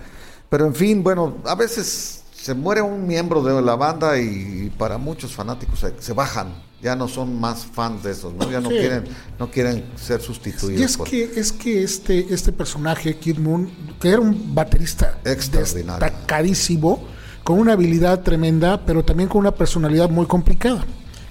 Pero 0.49 0.67
en 0.67 0.75
fin, 0.75 1.03
bueno, 1.03 1.37
a 1.45 1.55
veces 1.57 2.18
se 2.41 2.55
muere 2.55 2.81
un 2.83 3.07
miembro 3.07 3.43
de 3.43 3.61
la 3.61 3.75
banda 3.77 4.19
y, 4.19 4.73
para 4.79 4.97
muchos 4.99 5.33
fanáticos 5.35 5.81
se, 5.81 5.95
se 6.01 6.13
bajan, 6.13 6.49
ya 6.81 6.95
no 6.95 7.09
son 7.09 7.39
más 7.41 7.67
fans 7.67 8.03
de 8.05 8.13
esos, 8.13 8.33
¿no? 8.35 8.49
Ya 8.51 8.61
no 8.61 8.69
Sí. 8.71 8.77
quieren, 8.77 9.05
no 9.39 9.51
quieren 9.51 9.85
ser 9.97 10.21
sustituidos. 10.21 10.81
Y 10.81 10.85
es 10.85 10.97
por- 10.97 11.09
que, 11.09 11.25
es 11.37 11.51
que 11.53 11.83
este, 11.83 12.33
este 12.33 12.53
personaje, 12.53 13.17
Kid 13.17 13.39
Moon, 13.39 13.69
que 14.01 14.11
era 14.11 14.21
un 14.21 14.55
baterista 14.55 15.19
Extraordinario. 15.25 16.05
destacadísimo, 16.05 17.03
con 17.43 17.59
una 17.59 17.73
habilidad 17.73 18.21
tremenda, 18.21 18.85
pero 18.87 19.05
también 19.05 19.29
con 19.29 19.41
una 19.41 19.53
personalidad 19.53 20.09
muy 20.09 20.27
complicada, 20.27 20.85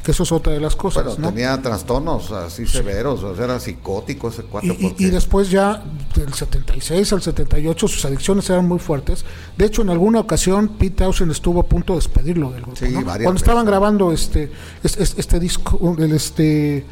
que 0.04 0.12
eso 0.12 0.24
es 0.24 0.32
otra 0.32 0.54
de 0.54 0.60
las 0.62 0.76
cosas, 0.76 1.20
¿no? 1.20 1.30
tenía 1.30 1.62
trastornos 1.62 2.32
así 2.32 2.66
severos, 2.66 3.24
o 3.24 3.36
sea, 3.36 3.45
era 3.45 3.60
psicótico 3.60 4.30
ese 4.30 4.43
cuate. 4.43 4.68
Y, 4.68 4.95
y- 4.98 5.08
y 5.08 5.10
después 5.10 5.50
ya, 5.52 5.84
del 6.16 6.34
76 6.34 7.12
al 7.14 7.22
78, 7.22 7.88
sus 7.88 8.06
adicciones 8.06 8.50
eran 8.50 8.68
muy 8.68 8.80
fuertes. 8.80 9.26
De 9.58 9.66
hecho, 9.66 9.82
en 9.82 9.89
alguna 9.89 10.20
ocasión, 10.22 10.70
Pete 10.78 10.95
Townshend 11.04 11.32
estuvo 11.32 11.60
a 11.60 11.64
punto 11.68 11.93
de 11.93 11.98
despedirlo 12.00 12.52
del 12.52 12.62
grupo. 12.62 12.78
Sí, 12.78 12.89
¿no? 12.89 13.04
Cuando 13.04 13.34
estaban 13.36 13.66
grabando 13.66 14.12
este, 14.14 14.52
es- 14.84 14.98
es- 14.98 15.16
este 15.18 15.39
disco, 15.39 15.95
el 16.00 16.12
este 16.14 16.86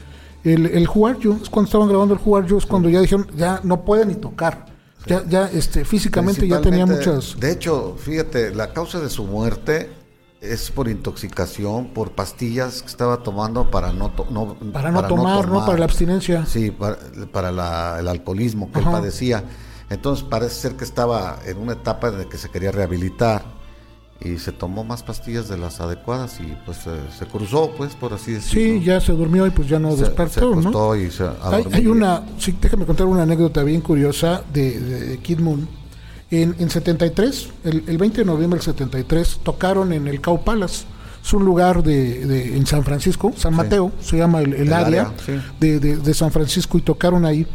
el, 0.43 0.68
el 0.68 0.88
Are 1.03 1.18
You, 1.20 1.39
es 1.41 1.49
cuando 1.49 1.66
estaban 1.68 1.88
grabando 1.88 2.14
el 2.14 2.45
You, 2.47 2.58
es 2.58 2.66
cuando 2.68 2.88
ya 2.89 3.01
dijeron, 3.01 3.28
ya 3.36 3.62
no 3.64 3.84
pueden 3.84 4.10
ni 4.10 4.16
tocar. 4.16 4.68
Ya, 5.08 5.24
ya 5.28 5.49
este, 5.51 5.86
físicamente 5.86 6.47
ya 6.47 6.62
tenía 6.62 6.86
muchas... 6.86 7.39
De 7.39 7.51
hecho, 7.51 7.95
fíjate, 7.97 8.53
la 8.53 8.74
causa 8.74 8.99
de 8.99 9.10
su 9.10 9.24
muerte 9.24 9.89
es 10.54 10.72
por 10.72 10.88
intoxicación, 10.88 11.88
por 11.88 12.12
pastillas 12.12 12.82
que 12.82 12.88
estaba 12.88 13.18
tomando 13.24 13.70
para 13.72 13.91
no, 13.91 14.10
to- 14.12 14.28
no 14.30 14.56
Para 14.72 14.91
no 14.91 15.06
tomar, 15.08 15.48
¿no? 15.48 15.66
Para 15.66 15.78
la 15.80 15.86
abstinencia. 15.86 16.46
Sí, 16.46 16.72
para, 16.72 16.98
para 17.32 17.52
la- 17.52 17.98
el 18.00 18.08
alcoholismo 18.08 18.72
que 18.72 18.80
Ajá. 18.80 18.89
él 18.91 18.96
padecía. 18.98 19.43
Entonces 19.89 20.26
parece 20.28 20.56
ser 20.56 20.76
que 20.76 20.84
estaba 20.84 21.39
en 21.46 21.58
una 21.58 21.74
etapa 21.74 22.08
en 22.10 22.18
la 22.20 22.26
que 22.26 22.38
se 22.38 22.50
quería 22.50 22.72
rehabilitar 22.72 23.43
y 24.20 24.38
se 24.39 24.52
tomó 24.52 24.84
más 24.84 25.04
pastillas 25.04 25.48
de 25.50 25.58
las 25.58 25.80
adecuadas 25.82 26.39
y 26.39 26.56
pues 26.66 26.88
eh, 26.88 26.91
se 27.20 27.26
cruzó, 27.26 27.72
pues, 27.78 27.96
por 27.96 28.14
así 28.14 28.32
decirlo. 28.32 28.80
Sí, 28.80 28.84
ya 28.86 29.00
se 29.02 29.12
durmió 29.12 29.46
y 29.46 29.50
pues 29.52 29.68
ya 29.68 29.78
no 29.78 29.91
se, 29.91 29.98
se 29.98 30.04
despertó, 30.06 30.52
¿no? 30.56 30.60
acostó 30.62 30.96
y 30.96 31.12
se 31.12 31.26
Hay, 31.74 31.86
una, 31.88 32.24
sí, 32.39 32.58
déjame 32.60 32.86
contar 32.86 33.06
una 33.08 33.24
anécdota 33.24 33.62
bien 33.64 33.82
curiosa 33.82 34.41
de, 34.54 34.80
de- 34.80 35.00
de 35.08 35.18
Kid 35.20 35.39
Moon. 35.39 35.68
En, 36.32 36.55
en 36.59 36.69
73, 36.69 37.49
el, 37.65 37.84
el 37.88 37.97
20 37.97 38.19
de 38.19 38.26
noviembre 38.26 38.57
del 38.59 38.65
73, 38.65 39.39
tocaron 39.43 39.93
en 39.93 40.07
el 40.07 40.21
Cow 40.21 40.43
Palace. 40.43 40.86
Es 41.23 41.34
un 41.34 41.45
lugar 41.45 41.82
de, 41.84 42.26
de- 42.26 42.57
en 42.57 42.65
San 42.65 42.84
Francisco, 42.84 43.34
San 43.36 43.55
Mateo, 43.55 43.91
se 43.99 44.17
llama 44.17 44.41
el, 44.41 44.53
el 44.53 44.61
El 44.67 44.73
área, 44.73 45.01
área, 45.03 45.13
sí. 45.26 45.34
de, 45.59 45.80
de- 45.80 45.97
de 45.97 46.13
San 46.13 46.32
Francisco 46.32 46.78
y 46.78 46.82
tocaron 46.82 47.26
ahí. 47.26 47.47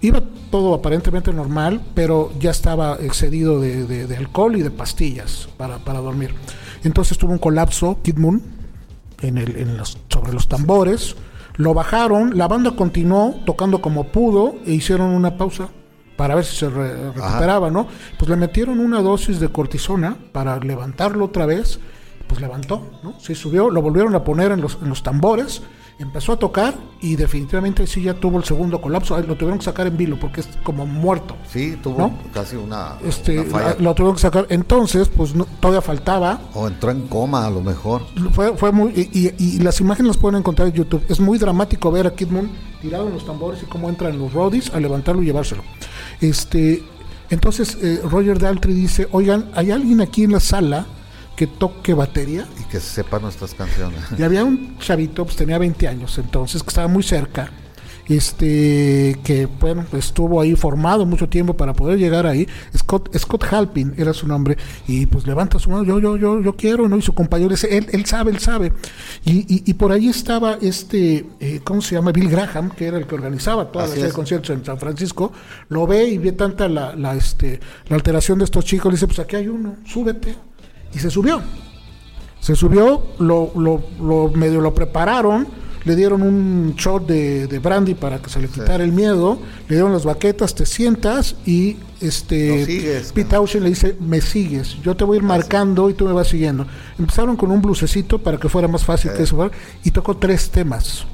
Iba 0.00 0.22
todo 0.50 0.74
aparentemente 0.74 1.32
normal, 1.32 1.80
pero 1.94 2.32
ya 2.38 2.50
estaba 2.50 2.96
excedido 3.00 3.60
de, 3.60 3.84
de- 3.86 4.06
de 4.06 4.16
alcohol 4.16 4.56
y 4.56 4.62
de 4.62 4.70
pastillas 4.70 5.48
para, 5.56 5.78
para 5.78 6.00
dormir. 6.00 6.34
Entonces 6.84 7.16
tuvo 7.18 7.32
un 7.32 7.38
colapso, 7.38 7.98
Kid 8.02 8.16
Moon, 8.18 8.42
en 9.22 9.38
el, 9.38 9.56
en 9.56 9.76
los, 9.76 9.98
sobre 10.08 10.32
los 10.32 10.46
tambores. 10.48 11.16
Lo 11.56 11.74
bajaron, 11.74 12.38
la 12.38 12.46
banda 12.46 12.76
continuó 12.76 13.34
tocando 13.44 13.80
como 13.80 14.04
pudo 14.04 14.54
e 14.64 14.72
hicieron 14.74 15.10
una 15.10 15.36
pausa 15.36 15.68
para 16.18 16.34
ver 16.34 16.44
si 16.44 16.56
se 16.56 16.68
re- 16.68 17.12
recuperaba, 17.12 17.70
¿no? 17.70 17.86
Pues 18.18 18.28
le 18.28 18.36
metieron 18.36 18.80
una 18.80 19.00
dosis 19.00 19.40
de 19.40 19.48
cortisona 19.50 20.16
para 20.32 20.58
levantarlo 20.58 21.24
otra 21.26 21.46
vez, 21.46 21.78
pues 22.26 22.40
levantó, 22.40 22.82
¿no? 23.02 23.18
Se 23.20 23.34
subió, 23.34 23.70
lo 23.70 23.80
volvieron 23.80 24.14
a 24.16 24.24
poner 24.24 24.50
en 24.52 24.60
los, 24.60 24.78
en 24.82 24.88
los 24.90 25.02
tambores, 25.04 25.62
empezó 26.00 26.32
a 26.32 26.36
tocar 26.36 26.74
y 27.00 27.16
definitivamente 27.16 27.86
sí 27.86 28.02
ya 28.02 28.14
tuvo 28.14 28.38
el 28.38 28.44
segundo 28.44 28.80
colapso, 28.80 29.16
Lo 29.20 29.36
tuvieron 29.36 29.58
que 29.58 29.64
sacar 29.64 29.86
en 29.86 29.96
vilo 29.96 30.18
porque 30.20 30.40
es 30.42 30.48
como 30.64 30.86
muerto. 30.86 31.36
Sí, 31.50 31.76
tuvo 31.82 31.98
¿no? 31.98 32.18
casi 32.34 32.56
una, 32.56 32.96
Este, 33.04 33.38
una 33.40 33.50
falla. 33.50 33.76
lo 33.80 33.94
tuvieron 33.94 34.14
que 34.16 34.20
sacar. 34.22 34.46
Entonces, 34.48 35.08
pues 35.08 35.34
no- 35.34 35.46
todavía 35.60 35.80
faltaba, 35.82 36.40
O 36.54 36.66
entró 36.68 36.90
en 36.90 37.06
coma 37.08 37.46
a 37.46 37.50
lo 37.50 37.62
mejor. 37.62 38.02
fue, 38.32 38.56
fue 38.56 38.70
muy 38.72 38.90
y, 38.94 39.28
y- 39.28 39.34
y 39.38 39.58
las 39.60 39.80
imágenes 39.80 40.08
las 40.08 40.16
pueden 40.18 40.38
encontrar 40.40 40.68
en 40.68 40.74
YouTube. 40.74 41.02
Es 41.08 41.18
muy 41.20 41.38
dramático 41.38 41.90
ver 41.92 42.06
a 42.08 42.14
Kid 42.14 42.28
Moon 42.28 42.50
tirado 42.82 43.08
en 43.08 43.14
los 43.14 43.24
tambores 43.26 43.60
y 43.62 43.66
cómo 43.66 43.88
entran 43.88 44.16
los 44.18 44.32
roadies 44.32 44.72
a 44.74 44.78
levantarlo 44.78 45.22
y 45.22 45.26
llevárselo. 45.26 45.62
Este, 46.20 46.82
entonces 47.30 47.78
eh, 47.80 48.00
Roger 48.04 48.38
Daltrey 48.38 48.74
dice, 48.74 49.08
oigan, 49.12 49.50
¿hay 49.54 49.70
alguien 49.70 50.00
aquí 50.00 50.24
en 50.24 50.32
la 50.32 50.40
sala 50.40 50.86
que 51.36 51.46
toque 51.46 51.94
batería? 51.94 52.46
Y 52.60 52.64
que 52.64 52.80
sepa 52.80 53.18
nuestras 53.18 53.54
canciones. 53.54 54.00
Y 54.18 54.22
había 54.22 54.44
un 54.44 54.78
chavito, 54.78 55.24
pues 55.24 55.36
tenía 55.36 55.58
20 55.58 55.86
años 55.86 56.18
entonces, 56.18 56.62
que 56.62 56.68
estaba 56.68 56.88
muy 56.88 57.02
cerca, 57.02 57.50
este, 58.08 59.18
que 59.24 59.46
bueno, 59.46 59.84
estuvo 59.92 60.40
ahí 60.40 60.54
formado 60.54 61.04
mucho 61.06 61.28
tiempo 61.28 61.56
para 61.56 61.72
poder 61.74 61.98
llegar 61.98 62.26
ahí. 62.26 62.46
Scott, 62.76 63.16
Scott 63.16 63.44
Halpin 63.50 63.94
era 63.96 64.12
su 64.12 64.26
nombre, 64.26 64.56
y 64.86 65.06
pues 65.06 65.26
levanta 65.26 65.58
su 65.58 65.70
mano, 65.70 65.84
yo, 65.84 65.98
yo, 65.98 66.16
yo, 66.16 66.40
yo 66.40 66.56
quiero, 66.56 66.88
¿no? 66.88 66.96
Y 66.96 67.02
su 67.02 67.14
compañero 67.14 67.50
dice, 67.50 67.76
él, 67.76 67.86
él 67.92 68.04
sabe, 68.06 68.30
él 68.30 68.38
sabe. 68.38 68.72
Y, 69.24 69.40
y, 69.52 69.62
y 69.66 69.74
por 69.74 69.92
ahí 69.92 70.08
estaba 70.08 70.58
este, 70.60 71.26
eh, 71.40 71.60
¿cómo 71.64 71.80
se 71.82 71.94
llama? 71.94 72.12
Bill 72.12 72.28
Graham, 72.28 72.70
que 72.70 72.86
era 72.86 72.98
el 72.98 73.06
que 73.06 73.14
organizaba 73.14 73.70
toda 73.70 73.84
la 73.84 73.86
Así 73.86 73.92
serie 73.92 74.04
de 74.04 74.08
es. 74.10 74.14
conciertos 74.14 74.50
en 74.50 74.64
San 74.64 74.78
Francisco, 74.78 75.32
lo 75.68 75.86
ve 75.86 76.08
y 76.08 76.18
ve 76.18 76.32
tanta 76.32 76.68
la, 76.68 76.94
la, 76.96 77.14
este, 77.14 77.60
la 77.88 77.96
alteración 77.96 78.38
de 78.38 78.44
estos 78.44 78.64
chicos, 78.64 78.86
le 78.92 78.96
dice, 78.96 79.06
pues 79.06 79.18
aquí 79.18 79.36
hay 79.36 79.48
uno, 79.48 79.76
súbete. 79.84 80.34
Y 80.94 80.98
se 80.98 81.10
subió. 81.10 81.42
Se 82.40 82.54
subió, 82.54 83.02
lo, 83.18 83.52
lo, 83.56 83.82
lo 84.00 84.30
medio 84.30 84.60
lo 84.60 84.72
prepararon, 84.72 85.46
le 85.88 85.96
dieron 85.96 86.20
un 86.20 86.74
shot 86.76 87.06
de, 87.06 87.46
de 87.46 87.58
brandy 87.58 87.94
para 87.94 88.18
que 88.20 88.28
se 88.28 88.38
le 88.40 88.48
quitara 88.48 88.84
el 88.84 88.92
miedo, 88.92 89.38
le 89.68 89.76
dieron 89.76 89.90
las 89.90 90.04
baquetas, 90.04 90.54
te 90.54 90.66
sientas 90.66 91.34
y 91.46 91.78
este 92.02 92.66
sigues, 92.66 93.12
Pete 93.12 93.30
Townshend 93.30 93.64
le 93.64 93.70
dice, 93.70 93.96
me 93.98 94.20
sigues, 94.20 94.76
yo 94.82 94.94
te 94.94 95.04
voy 95.04 95.16
a 95.16 95.20
ir 95.20 95.24
marcando 95.24 95.88
y 95.88 95.94
tú 95.94 96.04
me 96.04 96.12
vas 96.12 96.28
siguiendo. 96.28 96.66
Empezaron 96.98 97.36
con 97.36 97.50
un 97.50 97.62
blusecito 97.62 98.18
para 98.18 98.36
que 98.36 98.50
fuera 98.50 98.68
más 98.68 98.84
fácil 98.84 99.12
que 99.12 99.22
eso 99.22 99.50
y 99.82 99.90
tocó 99.90 100.14
tres 100.14 100.50
temas. 100.50 101.06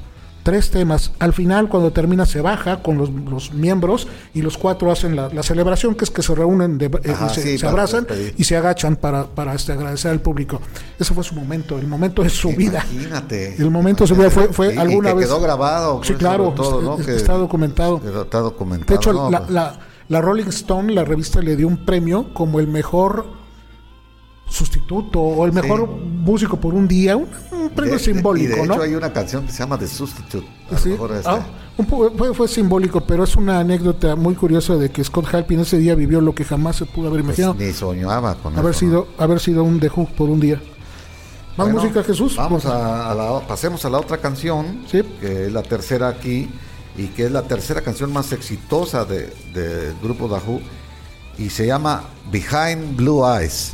Tres 0.45 0.69
temas. 0.69 1.11
Al 1.17 1.33
final, 1.33 1.69
cuando 1.69 1.91
termina, 1.91 2.23
se 2.27 2.39
baja 2.39 2.83
con 2.83 2.99
los, 2.99 3.09
los 3.09 3.51
miembros 3.51 4.07
y 4.31 4.43
los 4.43 4.59
cuatro 4.59 4.91
hacen 4.91 5.15
la, 5.15 5.27
la 5.29 5.41
celebración, 5.41 5.95
que 5.95 6.05
es 6.05 6.11
que 6.11 6.21
se 6.21 6.35
reúnen, 6.35 6.77
de, 6.77 6.85
eh, 6.85 7.11
Ajá, 7.11 7.29
se, 7.29 7.41
sí, 7.41 7.57
se 7.57 7.65
para 7.65 7.71
abrazan 7.71 8.05
y 8.37 8.43
se 8.43 8.55
agachan 8.55 8.95
para, 8.95 9.25
para 9.25 9.55
este, 9.55 9.71
agradecer 9.71 10.11
al 10.11 10.21
público. 10.21 10.61
Ese 10.99 11.15
fue 11.15 11.23
su 11.23 11.33
momento, 11.33 11.79
el 11.79 11.87
momento 11.87 12.21
de 12.21 12.29
su 12.29 12.49
vida. 12.49 12.85
Imagínate. 12.93 13.55
El 13.59 13.71
momento 13.71 14.03
de 14.03 14.07
su 14.09 14.15
vida 14.15 14.29
fue, 14.29 14.49
fue 14.53 14.73
Y- 14.73 14.75
y 14.75 14.77
alguna 14.77 15.09
que 15.09 15.15
vez. 15.15 15.25
quedó 15.25 15.41
grabado. 15.41 16.01
Sí, 16.03 16.13
claro, 16.13 16.53
está 17.07 17.33
documentado. 17.33 17.99
Está 18.05 18.37
documentado. 18.41 18.91
De 18.91 18.95
hecho, 18.97 19.13
¿no? 19.13 19.31
la, 19.31 19.39
Pues, 19.39 19.49
la- 19.49 19.79
la 20.09 20.21
Rolling 20.21 20.45
Stone, 20.49 20.93
la 20.93 21.03
revista, 21.03 21.41
le 21.41 21.55
dio 21.55 21.67
un 21.67 21.85
premio 21.87 22.31
como 22.35 22.59
el 22.59 22.67
mejor 22.67 23.25
sustituto 24.49 25.19
o 25.19 25.45
el 25.45 25.51
mejor 25.53 25.87
músico 25.87 26.57
por 26.59 26.73
un 26.73 26.87
día, 26.87 27.15
un, 27.17 27.27
un 27.51 27.69
premio 27.69 27.93
De- 27.93 27.97
de- 27.97 28.03
simbólico, 28.03 28.53
y 28.53 28.55
de 28.59 28.63
hecho 28.63 28.81
hay 28.81 28.95
una 28.95 29.11
canción 29.11 29.45
que 29.45 29.51
se 29.51 29.59
llama 29.59 29.77
The 29.77 29.87
Substitute. 29.87 30.47
Sí. 30.81 30.91
este- 30.93 31.21
Ah, 31.25 31.45
un 31.77 31.87
fue, 31.87 32.33
fue 32.33 32.47
simbólico, 32.47 33.01
pero 33.01 33.23
es 33.25 33.35
una 33.35 33.59
anécdota 33.59 34.15
muy 34.15 34.33
curiosa 34.35 34.75
de 34.75 34.89
que 34.91 35.03
Scott 35.03 35.33
Halpin 35.33 35.59
ese 35.59 35.77
día 35.77 35.93
vivió 35.95 36.21
lo 36.21 36.33
que 36.33 36.45
jamás 36.45 36.77
se 36.77 36.85
pudo 36.85 37.09
haber 37.09 37.23
pues, 37.23 37.37
imaginado. 37.39 37.55
ni 37.65 37.73
soñaba 37.73 38.35
con 38.35 38.57
haber 38.57 38.71
eso, 38.71 38.79
sido 38.79 39.07
haber 39.17 39.39
sido 39.39 39.63
un 39.63 39.79
The 39.79 39.89
Who 39.93 40.07
por 40.15 40.29
un 40.29 40.39
día. 40.39 40.61
Más 41.57 41.67
Bueno, 41.67 41.81
música, 41.81 42.03
Jesús. 42.03 42.35
Vamos 42.37 42.63
Pues, 42.63 42.73
a, 42.73 43.11
a 43.11 43.15
la, 43.15 43.39
pasemos 43.47 43.83
a 43.85 43.89
la 43.89 43.99
otra 43.99 44.17
canción, 44.17 44.83
Sí. 44.89 45.01
que 45.21 45.45
es 45.47 45.51
la 45.53 45.63
tercera 45.63 46.07
aquí, 46.09 46.49
y 46.97 47.07
que 47.07 47.25
es 47.25 47.31
la 47.31 47.43
tercera 47.43 47.81
canción 47.81 48.11
más 48.13 48.31
exitosa 48.31 49.03
de- 49.05 49.33
del 49.53 49.95
grupo 50.01 50.27
Dahoo, 50.29 50.61
y 51.37 51.49
se 51.49 51.65
llama 51.67 52.03
Behind 52.31 52.95
Blue 52.95 53.25
Eyes. 53.25 53.73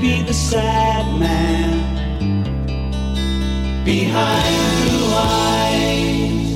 be 0.00 0.22
the 0.24 0.32
sad 0.32 1.06
man 1.18 1.70
behind 3.84 4.56
blue 4.82 5.14
eyes. 5.14 6.50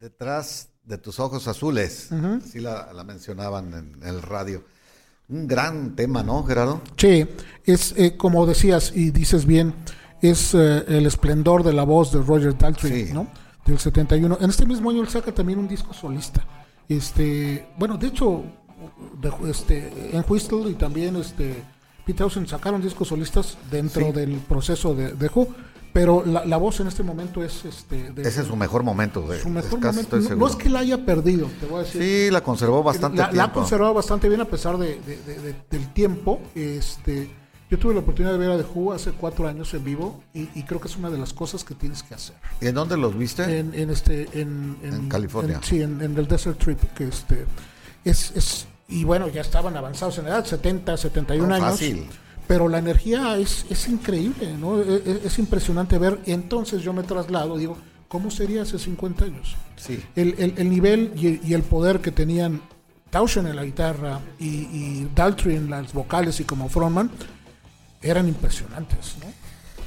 Detrás 0.00 0.68
de 0.84 0.98
tus 0.98 1.20
ojos 1.20 1.46
azules. 1.46 2.10
Así 2.12 2.58
la, 2.60 2.92
la 2.92 3.04
mencionaban 3.04 3.72
en 3.74 4.08
el 4.08 4.22
radio. 4.22 4.64
Un 5.28 5.46
gran 5.46 5.94
tema, 5.94 6.22
¿no, 6.22 6.42
Gerardo? 6.42 6.80
Sí, 6.96 7.26
es 7.64 7.94
eh, 7.96 8.16
como 8.16 8.46
decías 8.46 8.92
y 8.94 9.10
dices 9.10 9.46
bien, 9.46 9.74
es 10.20 10.54
eh, 10.54 10.84
el 10.88 11.06
esplendor 11.06 11.62
de 11.62 11.72
la 11.72 11.84
voz 11.84 12.10
de 12.12 12.20
Roger 12.20 12.58
Daltrey, 12.58 13.06
Sí. 13.06 13.12
¿no? 13.12 13.28
Del 13.64 13.78
71. 13.78 14.38
En 14.40 14.50
este 14.50 14.66
mismo 14.66 14.90
año 14.90 15.02
él 15.02 15.08
saca 15.08 15.32
también 15.32 15.58
un 15.60 15.68
disco 15.68 15.92
solista. 15.92 16.44
Este, 16.88 17.68
bueno, 17.78 17.96
de 17.96 18.08
hecho, 18.08 18.42
de- 19.20 19.50
este, 19.50 20.16
en 20.16 20.24
Whistle 20.28 20.70
y 20.70 20.74
también 20.74 21.16
este, 21.16 21.62
Pete 22.06 22.18
Townsend 22.18 22.48
sacaron 22.48 22.80
discos 22.82 23.08
solistas 23.08 23.56
dentro 23.70 24.06
Sí. 24.06 24.12
del 24.12 24.36
proceso 24.38 24.94
de, 24.94 25.12
de 25.12 25.30
Who, 25.34 25.48
pero 25.92 26.24
la, 26.24 26.44
la 26.44 26.56
voz 26.56 26.78
en 26.80 26.86
este 26.86 27.02
momento 27.02 27.42
es 27.42 27.64
este, 27.64 28.12
de- 28.12 28.22
Ese 28.22 28.42
es 28.42 28.46
su 28.46 28.56
mejor 28.56 28.82
momento. 28.84 29.22
De, 29.22 29.40
su 29.40 29.48
mejor 29.50 29.80
momento. 29.80 30.18
No, 30.36 30.46
es 30.46 30.56
que 30.56 30.68
la 30.68 30.78
haya 30.80 31.04
perdido, 31.04 31.48
te 31.60 31.66
voy 31.66 31.80
a 31.80 31.82
decir. 31.84 32.02
Sí, 32.02 32.30
la 32.30 32.42
conservó 32.42 32.82
bastante 32.82 33.18
la, 33.18 33.32
la 33.32 33.44
ha 33.44 33.52
conservado 33.52 33.92
bastante 33.94 34.28
bien 34.28 34.40
a 34.40 34.44
pesar 34.46 34.78
de, 34.78 35.00
de- 35.00 35.16
de- 35.26 35.38
de- 35.40 35.56
del 35.70 35.92
tiempo. 35.92 36.40
Este, 36.54 37.30
yo 37.70 37.78
tuve 37.78 37.94
la 37.94 38.00
oportunidad 38.00 38.32
de 38.32 38.38
ver 38.38 38.50
a 38.50 38.56
The 38.56 38.64
Who 38.74 38.92
hace 38.92 39.12
cuatro 39.12 39.46
años 39.46 39.72
en 39.74 39.84
vivo 39.84 40.22
y, 40.34 40.48
y 40.58 40.62
creo 40.64 40.80
que 40.80 40.88
es 40.88 40.96
una 40.96 41.10
de 41.10 41.18
las 41.18 41.32
cosas 41.32 41.62
que 41.64 41.74
tienes 41.74 42.02
que 42.02 42.14
hacer. 42.14 42.34
¿Y 42.60 42.66
en 42.68 42.74
dónde 42.74 42.96
los 42.96 43.16
viste? 43.16 43.58
En, 43.58 43.74
en 43.74 43.90
este, 43.90 44.28
en, 44.40 44.76
En 44.82 45.08
California. 45.08 45.60
sí, 45.62 45.82
en, 45.82 46.00
en 46.02 46.16
el 46.16 46.26
Desert 46.26 46.58
Trip, 46.58 46.80
que 46.94 47.08
este, 47.08 47.46
es, 48.04 48.32
es, 48.34 48.66
y 48.90 49.04
bueno, 49.04 49.28
ya 49.28 49.40
estaban 49.40 49.76
avanzados 49.76 50.18
en 50.18 50.26
edad, 50.26 50.44
70, 50.44 50.96
71 50.96 51.46
No, 51.48 51.54
años. 51.54 51.70
fácil. 51.70 52.06
Pero 52.46 52.68
la 52.68 52.78
energía 52.78 53.36
es, 53.38 53.64
es 53.70 53.86
increíble, 53.88 54.56
¿no? 54.58 54.80
E- 54.80 55.02
e- 55.06 55.20
Es, 55.24 55.38
impresionante 55.38 55.98
ver. 55.98 56.18
Entonces 56.26 56.82
yo 56.82 56.92
me 56.92 57.02
traslado, 57.04 57.56
digo, 57.56 57.76
¿cómo 58.08 58.30
sería 58.30 58.62
hace 58.62 58.78
50 58.78 59.24
años? 59.26 59.54
Sí. 59.76 60.02
El, 60.16 60.34
el- 60.38 60.54
el 60.56 60.68
nivel 60.68 61.12
y, 61.16 61.40
y 61.48 61.54
el 61.54 61.62
poder 61.62 62.00
que 62.00 62.10
tenían 62.10 62.60
Taushen 63.10 63.46
en 63.46 63.54
la 63.56 63.64
guitarra 63.64 64.20
y, 64.38 64.46
y 64.46 65.10
Daltrey 65.14 65.56
en 65.56 65.70
las 65.70 65.92
vocales 65.92 66.40
y 66.40 66.44
como 66.44 66.68
frontman 66.68 67.10
eran 68.02 68.26
impresionantes, 68.28 69.16
¿no? 69.20 69.26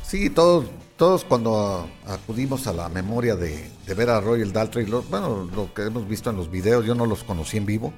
Sí, 0.06 0.30
todos, 0.30 0.66
todos 0.97 1.24
cuando 1.26 1.89
acudimos 2.06 2.68
a 2.68 2.74
la 2.74 2.88
memoria 2.88 3.36
de, 3.36 3.70
de 3.88 3.93
ver 3.93 4.10
a 4.10 4.22
Royal 4.22 4.54
Daltrey, 4.54 4.86
lo- 4.86 5.01
bueno, 5.04 5.49
lo 5.56 5.74
que 5.74 5.82
hemos 5.84 6.08
visto 6.08 6.30
en 6.30 6.38
los 6.38 6.49
videos, 6.51 6.86
yo 6.86 6.95
no 6.95 7.06
los 7.06 7.24
conocí 7.24 7.58
en 7.58 7.66
vivo, 7.66 7.93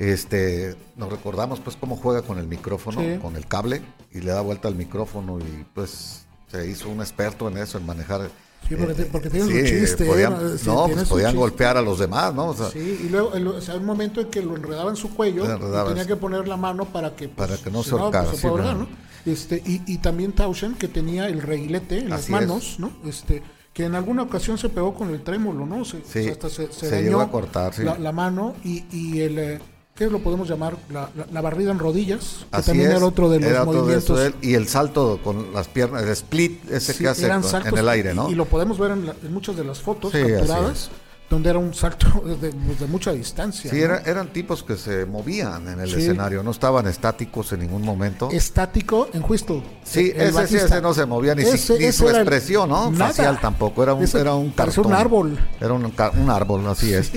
este, 0.00 0.74
nos 0.96 1.10
recordamos 1.10 1.60
pues 1.60 1.76
cómo 1.76 1.96
juega 1.96 2.22
con 2.22 2.38
el 2.38 2.46
micrófono, 2.46 3.00
Sí. 3.00 3.18
con 3.20 3.36
el 3.36 3.46
cable, 3.46 3.82
y 4.12 4.20
le 4.20 4.30
da 4.32 4.40
vuelta 4.40 4.66
al 4.68 4.74
micrófono 4.74 5.38
y 5.38 5.64
pues 5.74 6.24
se 6.50 6.68
hizo 6.68 6.88
un 6.88 7.00
experto 7.00 7.48
en 7.48 7.58
eso, 7.58 7.78
en 7.78 7.86
manejar... 7.86 8.28
Sí, 8.68 8.76
porque 8.76 8.94
te- 8.94 9.04
porque 9.06 9.30
sí, 9.30 9.40
su 9.40 9.48
chiste, 9.50 10.04
podían- 10.06 10.32
¿eh? 10.34 10.58
Sí, 10.58 10.66
no, 10.66 10.86
pues 10.88 11.08
podían 11.08 11.28
chiste. 11.30 11.38
golpear 11.38 11.76
a 11.76 11.82
los 11.82 11.98
demás, 11.98 12.34
¿no? 12.34 12.48
O 12.48 12.54
sea, 12.54 12.70
Sí, 12.70 13.00
y 13.04 13.08
luego 13.08 13.34
el- 13.34 13.46
o 13.46 13.60
sea, 13.60 13.76
un 13.76 13.84
momento 13.86 14.20
en 14.20 14.28
que 14.30 14.42
lo 14.42 14.54
enredaba 14.56 14.90
en 14.90 14.96
su 14.96 15.14
cuello 15.14 15.44
Lo 15.46 15.84
y 15.84 15.88
tenía 15.88 16.06
que 16.06 16.16
poner 16.16 16.46
la 16.48 16.56
mano 16.56 16.84
para 16.86 17.14
que 17.16 17.28
pues, 17.28 17.48
Para 17.48 17.60
que 17.62 17.70
no 17.70 17.82
se 17.82 17.92
ahorcara, 17.92 18.24
pues, 18.28 18.40
sí, 18.40 18.46
puede 18.48 18.62
ahorcar, 18.64 18.76
claro. 18.86 18.90
¿no? 19.26 19.32
Este, 19.32 19.62
y, 19.66 19.82
y 19.86 19.98
también 19.98 20.32
Taushen 20.32 20.74
que 20.74 20.88
tenía 20.88 21.26
el 21.28 21.42
reguilete 21.42 21.98
en 21.98 22.10
las 22.10 22.28
manos, 22.30 22.76
¿no? 22.78 22.90
Este, 23.06 23.42
que 23.72 23.84
en 23.84 23.94
alguna 23.94 24.22
ocasión 24.22 24.56
se 24.58 24.68
pegó 24.68 24.94
con 24.94 25.10
el 25.10 25.22
trémolo, 25.22 25.64
¿no? 25.66 25.84
Se, 25.84 25.98
Sí, 26.04 26.20
o 26.20 26.22
sea, 26.24 26.32
hasta 26.32 26.48
se, 26.50 26.72
se 26.72 26.88
se 26.88 26.90
dañó 27.02 27.20
a 27.20 27.30
cortar, 27.30 27.72
sí. 27.74 27.82
la, 27.82 27.98
la 27.98 28.12
mano 28.12 28.54
y, 28.64 28.84
y 28.92 29.20
el 29.20 29.60
¿qué 29.94 30.06
lo 30.08 30.20
podemos 30.20 30.48
llamar? 30.48 30.76
La, 30.90 31.10
la- 31.16 31.26
la 31.30 31.40
barrida 31.40 31.70
en 31.70 31.78
rodillas, 31.78 32.46
que 32.50 32.56
Así 32.56 32.66
también 32.70 32.90
es, 32.90 32.96
era 32.96 33.04
otro 33.06 33.28
de 33.28 33.40
los 33.40 33.50
era 33.50 33.64
movimientos. 33.64 34.04
eso 34.04 34.16
de 34.16 34.26
él, 34.28 34.34
y 34.40 34.54
el 34.54 34.66
salto 34.68 35.20
con 35.22 35.52
las 35.52 35.68
piernas, 35.68 36.02
el 36.02 36.08
split 36.10 36.70
ese 36.70 36.92
Sí, 36.94 37.00
que 37.04 37.08
hace 37.08 37.28
con- 37.28 37.66
en 37.66 37.76
el 37.78 37.88
aire, 37.88 38.14
¿no? 38.14 38.30
Y, 38.30 38.34
lo 38.34 38.44
podemos 38.46 38.78
ver 38.78 38.92
en, 38.92 39.06
la- 39.06 39.14
en 39.22 39.32
muchas 39.34 39.56
de 39.56 39.64
las 39.64 39.80
fotos 39.80 40.12
Sí, 40.12 40.18
capturadas, 40.20 40.90
donde 41.30 41.48
era 41.48 41.58
un 41.60 41.72
salto 41.72 42.06
de, 42.40 42.50
de 42.50 42.86
mucha 42.88 43.12
distancia. 43.12 43.70
Sí, 43.70 43.76
¿no? 43.78 43.84
era- 43.84 43.98
eran 44.04 44.32
tipos 44.32 44.62
que 44.64 44.76
se 44.76 45.06
movían 45.06 45.66
en 45.68 45.80
el 45.80 45.88
Sí. 45.88 46.00
escenario, 46.00 46.42
no 46.42 46.50
estaban 46.50 46.86
estáticos 46.88 47.52
en 47.52 47.60
ningún 47.60 47.82
momento. 47.82 48.28
estático 48.32 49.08
en 49.14 49.24
Whistle. 49.26 49.62
sí, 49.84 50.10
el 50.14 50.22
ese, 50.22 50.28
sí, 50.28 50.34
bajista. 50.34 50.64
ese 50.66 50.82
no 50.82 50.92
se 50.92 51.06
movía 51.06 51.34
ni, 51.36 51.42
Ese- 51.44 51.78
ni 51.78 51.84
ese 51.84 51.98
su 51.98 52.08
expresión, 52.10 52.68
¿no? 52.68 52.90
nada. 52.90 53.06
Facial 53.06 53.40
tampoco, 53.40 53.82
era 53.82 53.94
un, 53.94 54.02
Ese 54.02 54.20
era 54.20 54.34
un 54.34 54.50
parecía 54.50 54.82
un 54.82 54.88
cartón. 54.90 55.06
árbol. 55.06 55.38
Era 55.60 55.72
un, 55.72 55.84
un 55.84 56.30
árbol, 56.30 56.66
así 56.66 56.92
es. 56.92 57.12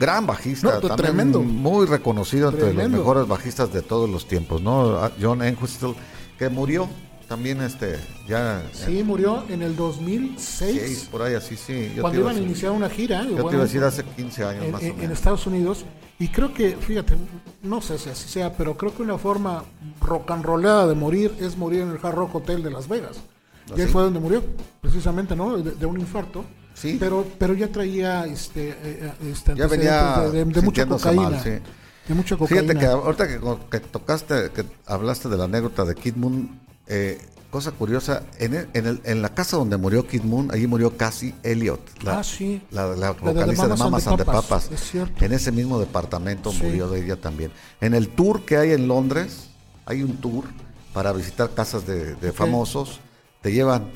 Gran 0.00 0.26
bajista, 0.26 0.66
No, 0.74 0.80
también 0.80 0.96
tremendo. 0.96 1.40
muy 1.42 1.86
reconocido 1.86 2.48
entre 2.48 2.72
los 2.72 2.88
mejores 2.88 3.28
bajistas 3.28 3.70
de 3.72 3.82
todos 3.82 4.08
los 4.08 4.26
tiempos, 4.26 4.62
¿no? 4.62 4.96
Ah, 4.96 5.12
John 5.20 5.42
Entwistle, 5.42 5.94
que 6.38 6.48
murió 6.48 6.88
también, 7.28 7.60
este, 7.60 7.98
ya... 8.26 8.62
Sí, 8.72 9.02
murió 9.04 9.44
en 9.48 9.62
el 9.62 9.72
eh, 9.72 9.76
2006, 9.76 10.78
seis, 10.80 11.08
por 11.10 11.22
ahí 11.22 11.34
así, 11.34 11.56
sí. 11.56 11.92
Yo 11.94 12.02
cuando 12.02 12.18
te 12.18 12.22
iba 12.22 12.32
iban 12.32 12.42
a 12.42 12.46
iniciar 12.46 12.72
una 12.72 12.88
gira. 12.88 13.22
Yo 13.24 13.36
te 13.36 13.42
bueno, 13.42 13.50
iba 13.52 13.62
a 13.62 13.66
decir 13.66 13.84
hace 13.84 14.02
15 14.04 14.44
años 14.44 14.64
en, 14.64 14.72
más 14.72 14.82
en- 14.82 14.98
o 14.98 15.02
en. 15.02 15.10
Estados 15.12 15.46
Unidos. 15.46 15.84
Y 16.18 16.28
creo 16.28 16.52
que, 16.52 16.76
fíjate, 16.76 17.14
no 17.62 17.80
sé 17.80 17.98
si 17.98 18.10
así 18.10 18.28
sea, 18.28 18.52
pero 18.56 18.76
creo 18.76 18.92
que 18.94 19.02
una 19.02 19.18
forma 19.18 19.62
rock 20.00 20.30
and 20.32 20.44
rollada 20.44 20.86
de 20.88 20.94
morir 20.94 21.32
es 21.38 21.56
morir 21.56 21.82
en 21.82 21.90
el 21.90 21.98
Hard 22.02 22.14
Rock 22.16 22.34
Hotel 22.36 22.62
de 22.62 22.70
Las 22.70 22.88
Vegas. 22.88 23.18
Y 23.68 23.72
ahí 23.74 23.80
¿Ah, 23.82 23.86
sí? 23.86 23.92
fue 23.92 24.02
donde 24.02 24.18
murió, 24.18 24.42
precisamente, 24.80 25.36
¿no? 25.36 25.58
De, 25.58 25.72
de 25.72 25.86
un 25.86 26.00
infarto. 26.00 26.44
Sí. 26.74 26.96
Pero, 26.98 27.26
pero 27.38 27.54
ya 27.54 27.68
traía 27.68 28.24
este, 28.26 28.70
eh, 28.82 29.12
este 29.30 29.54
Ya 29.54 29.66
venía 29.66 30.20
de, 30.30 30.44
de- 30.44 30.52
de 30.52 30.62
mucha 30.62 30.86
cocaína. 30.86 31.22
mal, 31.30 31.40
sí. 31.42 31.50
De 32.08 32.14
mucha 32.14 32.36
cocaína. 32.36 32.62
Fíjate 32.62 32.78
que 32.80 32.86
ahorita 32.86 33.28
que, 33.28 33.40
que 33.70 33.80
tocaste, 33.80 34.50
que 34.54 34.64
hablaste 34.86 35.28
de 35.28 35.36
la 35.36 35.44
anécdota 35.44 35.84
de 35.84 35.94
Kid 35.94 36.14
Moon, 36.16 36.60
eh, 36.88 37.18
cosa 37.50 37.70
curiosa, 37.72 38.24
en, 38.38 38.54
el- 38.54 38.68
en, 38.74 38.86
el- 38.86 39.00
en 39.04 39.22
la 39.22 39.30
casa 39.34 39.56
donde 39.56 39.76
murió 39.76 40.06
Kid 40.06 40.22
Moon, 40.22 40.50
allí 40.52 40.66
murió 40.66 40.96
Cassie 40.96 41.34
Elliot, 41.42 41.80
la, 42.02 42.18
Ah, 42.18 42.24
sí. 42.24 42.60
la, 42.70 42.88
la 42.88 43.16
La 43.22 43.32
de 43.32 43.76
Mamas 43.76 44.06
and 44.06 44.18
the 44.18 44.24
Papas, 44.24 44.44
Papas. 44.44 44.70
es 44.72 44.80
cierto. 44.90 45.24
En 45.24 45.32
ese 45.32 45.50
mismo 45.52 45.78
departamento 45.80 46.52
Sí. 46.52 46.62
murió 46.64 46.88
de 46.88 47.04
ella 47.04 47.16
también. 47.16 47.50
En 47.80 47.94
el 47.94 48.08
tour 48.08 48.44
que 48.44 48.56
hay 48.58 48.72
en 48.72 48.86
Londres, 48.88 49.48
hay 49.86 50.02
un 50.02 50.16
tour 50.18 50.44
para 50.92 51.12
visitar 51.12 51.50
casas 51.54 51.86
de, 51.86 52.14
de 52.16 52.32
famosos, 52.32 53.00
te 53.40 53.52
llevan, 53.52 53.88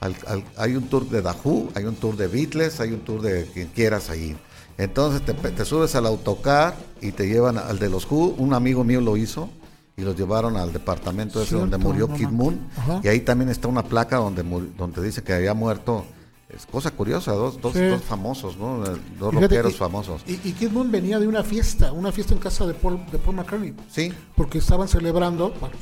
al- 0.00 0.16
al- 0.26 0.44
hay 0.56 0.76
un 0.76 0.88
tour 0.88 1.08
de 1.08 1.20
Who, 1.20 1.70
hay 1.74 1.84
un 1.84 1.96
tour 1.96 2.16
de 2.16 2.28
Beatles, 2.28 2.78
hay 2.80 2.90
un 2.92 3.00
tour 3.00 3.22
de 3.22 3.46
quien 3.46 3.68
quieras 3.68 4.10
ahí. 4.10 4.36
Entonces 4.78 5.24
te, 5.24 5.34
te 5.34 5.64
subes 5.64 5.94
al 5.94 6.06
autocar 6.06 6.76
y 7.00 7.12
te 7.12 7.26
llevan 7.28 7.58
al 7.58 7.78
de 7.78 7.88
los 7.88 8.10
Who, 8.10 8.34
un 8.38 8.54
amigo 8.54 8.84
mío 8.84 9.00
lo 9.00 9.16
hizo 9.16 9.48
y 9.96 10.02
los 10.02 10.16
llevaron 10.16 10.56
al 10.56 10.72
departamento 10.72 11.40
ese 11.42 11.56
donde 11.56 11.78
murió 11.78 12.08
Kid 12.12 12.28
Moon. 12.28 12.58
Ajá. 12.76 13.00
y 13.02 13.08
ahí 13.08 13.20
también 13.20 13.50
está 13.50 13.68
una 13.68 13.82
placa 13.84 14.16
donde 14.16 14.42
donde 14.76 15.02
dice 15.02 15.22
que 15.22 15.32
había 15.32 15.54
muerto 15.54 16.04
es 16.48 16.66
cosa 16.66 16.90
curiosa 16.92 17.32
dos, 17.32 17.60
dos, 17.60 17.72
Sí. 17.72 17.80
dos 17.84 18.02
famosos 18.02 18.56
no 18.56 18.84
Eh, 18.84 18.88
dos 19.18 19.30
Fíjate, 19.30 19.40
rockeros 19.40 19.72
y- 19.72 19.76
famosos. 19.76 20.22
Y, 20.26 20.32
y 20.48 20.52
Kid 20.52 20.70
Moon 20.70 20.90
venía 20.90 21.18
de 21.18 21.26
una 21.26 21.42
fiesta, 21.42 21.92
una 21.92 22.12
fiesta 22.12 22.32
en 22.34 22.40
casa 22.40 22.66
de 22.66 22.74
Paul, 22.74 23.00
de 23.10 23.18
Paul 23.18 23.36
McCartney. 23.36 23.74
sí. 23.90 24.12
Porque 24.36 24.58
estaban 24.58 24.86
celebrando, 24.88 25.52
bueno, 25.60 25.74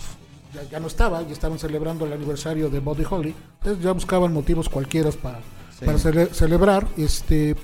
ya, 0.55 0.63
ya 0.71 0.81
no 0.81 0.87
estaba, 0.87 1.23
ya 1.23 1.33
estaban 1.33 1.59
celebrando 1.59 2.07
el 2.07 2.13
aniversario 2.13 2.71
de 2.71 2.79
Buddy 2.81 3.05
Holly, 3.11 3.35
entonces 3.61 3.83
ya 3.85 3.93
buscaban 3.93 4.33
motivos 4.33 4.69
cualquiera 4.69 5.11
para, 5.11 5.41
para 5.85 5.99
cele- 5.99 6.31
celebrar, 6.33 6.87
este, 6.97 7.57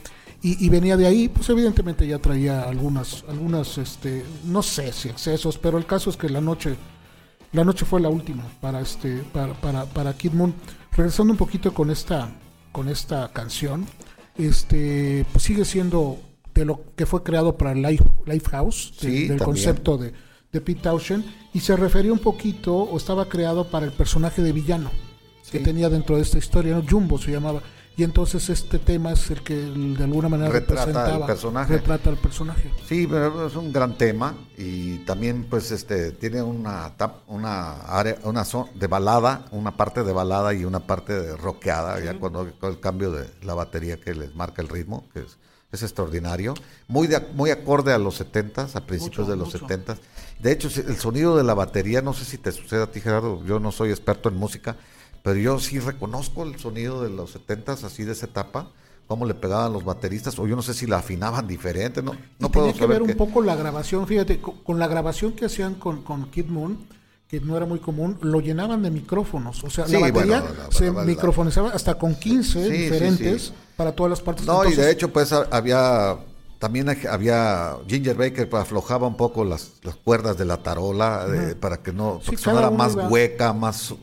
y, 0.42 0.64
y 0.64 0.68
venía 0.68 0.96
de 0.96 1.06
ahí, 1.06 1.28
pues 1.28 1.48
evidentemente 1.50 2.06
ya 2.06 2.18
traía 2.18 2.62
algunas, 2.62 3.24
algunas, 3.28 3.76
este, 3.78 4.24
no 4.44 4.62
sé 4.62 4.92
si 4.92 5.08
excesos, 5.08 5.58
pero 5.58 5.78
el 5.78 5.86
caso 5.86 6.10
es 6.10 6.16
que 6.16 6.28
la 6.28 6.40
noche, 6.40 6.76
la 7.52 7.64
noche 7.64 7.84
fue 7.84 8.00
la 8.00 8.08
última 8.08 8.44
para 8.60 8.80
este, 8.80 9.18
para, 9.32 9.54
para, 9.54 9.84
para 9.86 10.12
Kid 10.16 10.32
Moon. 10.32 10.54
Regresando 10.92 11.32
un 11.32 11.36
poquito 11.38 11.72
con 11.74 11.90
esta, 11.90 12.30
con 12.72 12.88
esta 12.88 13.28
canción, 13.32 13.86
este, 14.36 15.26
pues 15.32 15.44
sigue 15.44 15.64
siendo 15.64 16.18
de 16.54 16.64
lo 16.64 16.82
que 16.96 17.06
fue 17.06 17.22
creado 17.22 17.56
para 17.56 17.72
el 17.72 17.82
Life, 17.82 18.04
Lifehouse, 18.26 18.92
de- 19.00 19.08
Sí, 19.08 19.18
del 19.28 19.38
también. 19.38 19.44
concepto 19.44 19.98
de, 19.98 20.12
de 20.52 20.60
Pete 20.60 20.80
Townshend, 20.82 21.24
y 21.54 21.60
se 21.60 21.76
refería 21.76 22.12
un 22.12 22.18
poquito, 22.18 22.74
o 22.76 22.96
estaba 22.96 23.28
creado 23.28 23.68
para 23.68 23.86
el 23.86 23.92
personaje 23.92 24.42
de 24.42 24.52
villano 24.52 24.90
que 25.50 25.60
tenía 25.60 25.88
dentro 25.88 26.16
de 26.16 26.22
esta 26.22 26.36
historia, 26.36 26.74
¿no? 26.74 26.82
Jumbo 26.88 27.16
se 27.18 27.30
llamaba. 27.32 27.62
Y 27.98 28.04
entonces 28.04 28.48
este 28.48 28.78
tema 28.78 29.10
es 29.12 29.28
el 29.30 29.42
que 29.42 29.56
de 29.56 30.04
alguna 30.04 30.28
manera 30.28 30.50
Retrata 30.50 30.82
al 30.82 30.86
representaba, 30.88 31.26
personaje. 31.26 31.72
retrata 31.74 32.10
al 32.10 32.16
personaje. 32.16 32.70
Sí, 32.88 33.08
pero 33.10 33.48
es 33.48 33.56
un 33.56 33.72
gran 33.72 33.98
tema 33.98 34.36
y 34.56 34.98
también 34.98 35.46
pues 35.50 35.72
este 35.72 36.12
tiene 36.12 36.40
una 36.40 36.94
una 37.26 37.72
área 37.82 38.16
una 38.22 38.44
zo- 38.44 38.70
de 38.72 38.86
balada, 38.86 39.46
una 39.50 39.76
parte 39.76 40.04
de 40.04 40.12
balada 40.12 40.54
y 40.54 40.64
una 40.64 40.78
parte 40.78 41.12
de 41.20 41.36
rockeada, 41.36 41.98
ya 41.98 42.16
cuando 42.20 42.48
con 42.60 42.70
el 42.70 42.78
cambio 42.78 43.10
de 43.10 43.28
la 43.42 43.54
batería 43.54 43.98
que 44.00 44.14
les 44.14 44.32
marca 44.32 44.62
el 44.62 44.68
ritmo, 44.68 45.08
que 45.12 45.18
es, 45.18 45.36
es 45.72 45.82
extraordinario, 45.82 46.54
muy 46.86 47.08
de, 47.08 47.18
muy 47.34 47.50
acorde 47.50 47.92
a 47.92 47.98
los 47.98 48.14
70 48.14 48.68
a 48.74 48.80
principios 48.86 49.26
Mucho, 49.26 49.30
de 49.32 49.36
los 49.36 49.46
mucho. 49.48 49.58
70 49.58 49.96
De 50.38 50.52
hecho, 50.52 50.68
el 50.86 50.96
sonido 50.98 51.36
de 51.36 51.42
la 51.42 51.54
batería, 51.54 52.00
no 52.00 52.12
sé 52.14 52.24
si 52.24 52.38
te 52.38 52.52
sucede 52.52 52.84
a 52.84 52.86
ti 52.92 53.00
Gerardo, 53.00 53.44
yo 53.44 53.58
no 53.58 53.72
soy 53.72 53.90
experto 53.90 54.28
en 54.28 54.36
música, 54.36 54.76
pero 55.28 55.40
yo 55.40 55.58
sí 55.58 55.78
reconozco 55.78 56.42
el 56.44 56.58
sonido 56.58 57.02
de 57.02 57.10
los 57.10 57.32
70 57.32 57.72
así 57.72 58.04
de 58.04 58.12
esa 58.12 58.24
etapa. 58.26 58.70
Cómo 59.06 59.26
le 59.26 59.34
pegaban 59.34 59.72
los 59.74 59.84
bateristas, 59.84 60.38
o 60.38 60.46
yo 60.46 60.56
no 60.56 60.62
sé 60.62 60.72
si 60.74 60.86
la 60.86 60.98
afinaban 60.98 61.46
diferente, 61.46 62.02
no, 62.02 62.12
no 62.38 62.48
y 62.48 62.50
puedo 62.50 62.66
tenía 62.68 62.80
que 62.80 62.86
ver 62.86 63.02
un 63.02 63.14
poco 63.14 63.40
la 63.42 63.56
grabación, 63.56 64.06
fíjate, 64.06 64.38
co- 64.40 64.62
con, 64.64 64.78
la 64.78 64.86
grabación 64.86 65.32
que 65.32 65.46
hacían 65.46 65.74
con, 65.74 66.02
con 66.02 66.30
Kid 66.30 66.46
Moon, 66.46 66.78
que 67.26 67.40
no 67.40 67.56
era 67.58 67.64
muy 67.66 67.78
común, 67.78 68.18
lo 68.22 68.40
llenaban 68.40 68.82
de 68.82 68.90
micrófonos. 68.90 69.64
O 69.64 69.70
sea, 69.70 69.86
Sí, 69.86 69.92
la 69.94 70.00
batería 70.00 70.40
bueno, 70.40 70.54
la- 70.64 70.70
se 70.72 70.86
la- 70.86 70.92
la- 70.92 71.04
microfonizaba 71.04 71.70
hasta 71.70 71.94
con 71.98 72.14
15 72.14 72.64
Sí, 72.64 72.70
sí, 72.70 72.76
diferentes 72.84 73.42
sí. 73.44 73.52
para 73.76 73.92
todas 73.92 74.10
las 74.10 74.20
partes. 74.22 74.46
No, 74.46 74.64
y 74.66 74.74
de 74.74 74.90
hecho, 74.90 75.10
pues 75.10 75.32
ha- 75.32 75.46
había 75.50 76.18
también 76.58 76.88
ha- 76.88 76.96
había 77.12 77.76
Ginger 77.86 78.16
Baker 78.16 78.48
aflojaba 78.56 79.06
un 79.06 79.16
poco 79.16 79.44
las, 79.44 79.72
las 79.82 79.94
cuerdas 79.96 80.36
de 80.36 80.44
la 80.44 80.56
tarola 80.62 81.26
eh, 81.32 81.54
para 81.54 81.76
que 81.78 81.92
no 81.92 82.20
Sí, 82.22 82.32
para 82.32 82.36
que 82.36 82.42
cada 82.42 82.56
sonara 82.56 82.70
más 82.76 82.92
iba- 82.94 83.08
hueca, 83.08 83.52
más 83.52 83.94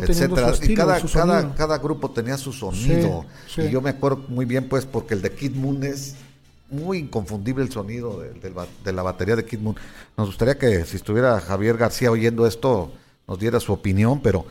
etcétera. 0.00 0.50
estilo, 0.50 0.72
y 0.72 0.74
cada, 0.76 1.00
cada, 1.00 1.54
cada 1.54 1.78
grupo 1.78 2.10
tenía 2.10 2.36
su 2.38 2.52
sonido. 2.52 3.24
Sí, 3.46 3.54
sí. 3.56 3.62
Y 3.62 3.70
yo 3.70 3.80
me 3.80 3.90
acuerdo 3.90 4.24
muy 4.28 4.44
bien, 4.44 4.68
pues, 4.68 4.86
porque 4.86 5.14
el 5.14 5.22
de 5.22 5.32
Kid 5.32 5.54
Moon 5.56 5.82
es 5.84 6.14
muy 6.70 6.98
inconfundible 6.98 7.62
el 7.64 7.70
sonido 7.72 8.20
de, 8.20 8.32
de 8.84 8.92
la 8.92 9.02
batería 9.02 9.36
de 9.36 9.44
Kid 9.44 9.58
Moon. 9.60 9.76
Nos 10.16 10.28
gustaría 10.28 10.56
que 10.58 10.84
si 10.84 10.96
estuviera 10.96 11.40
Javier 11.40 11.76
García 11.76 12.10
oyendo 12.10 12.46
esto, 12.46 12.92
nos 13.26 13.38
diera 13.38 13.58
su 13.60 13.72
opinión, 13.72 14.20
pero 14.22 14.44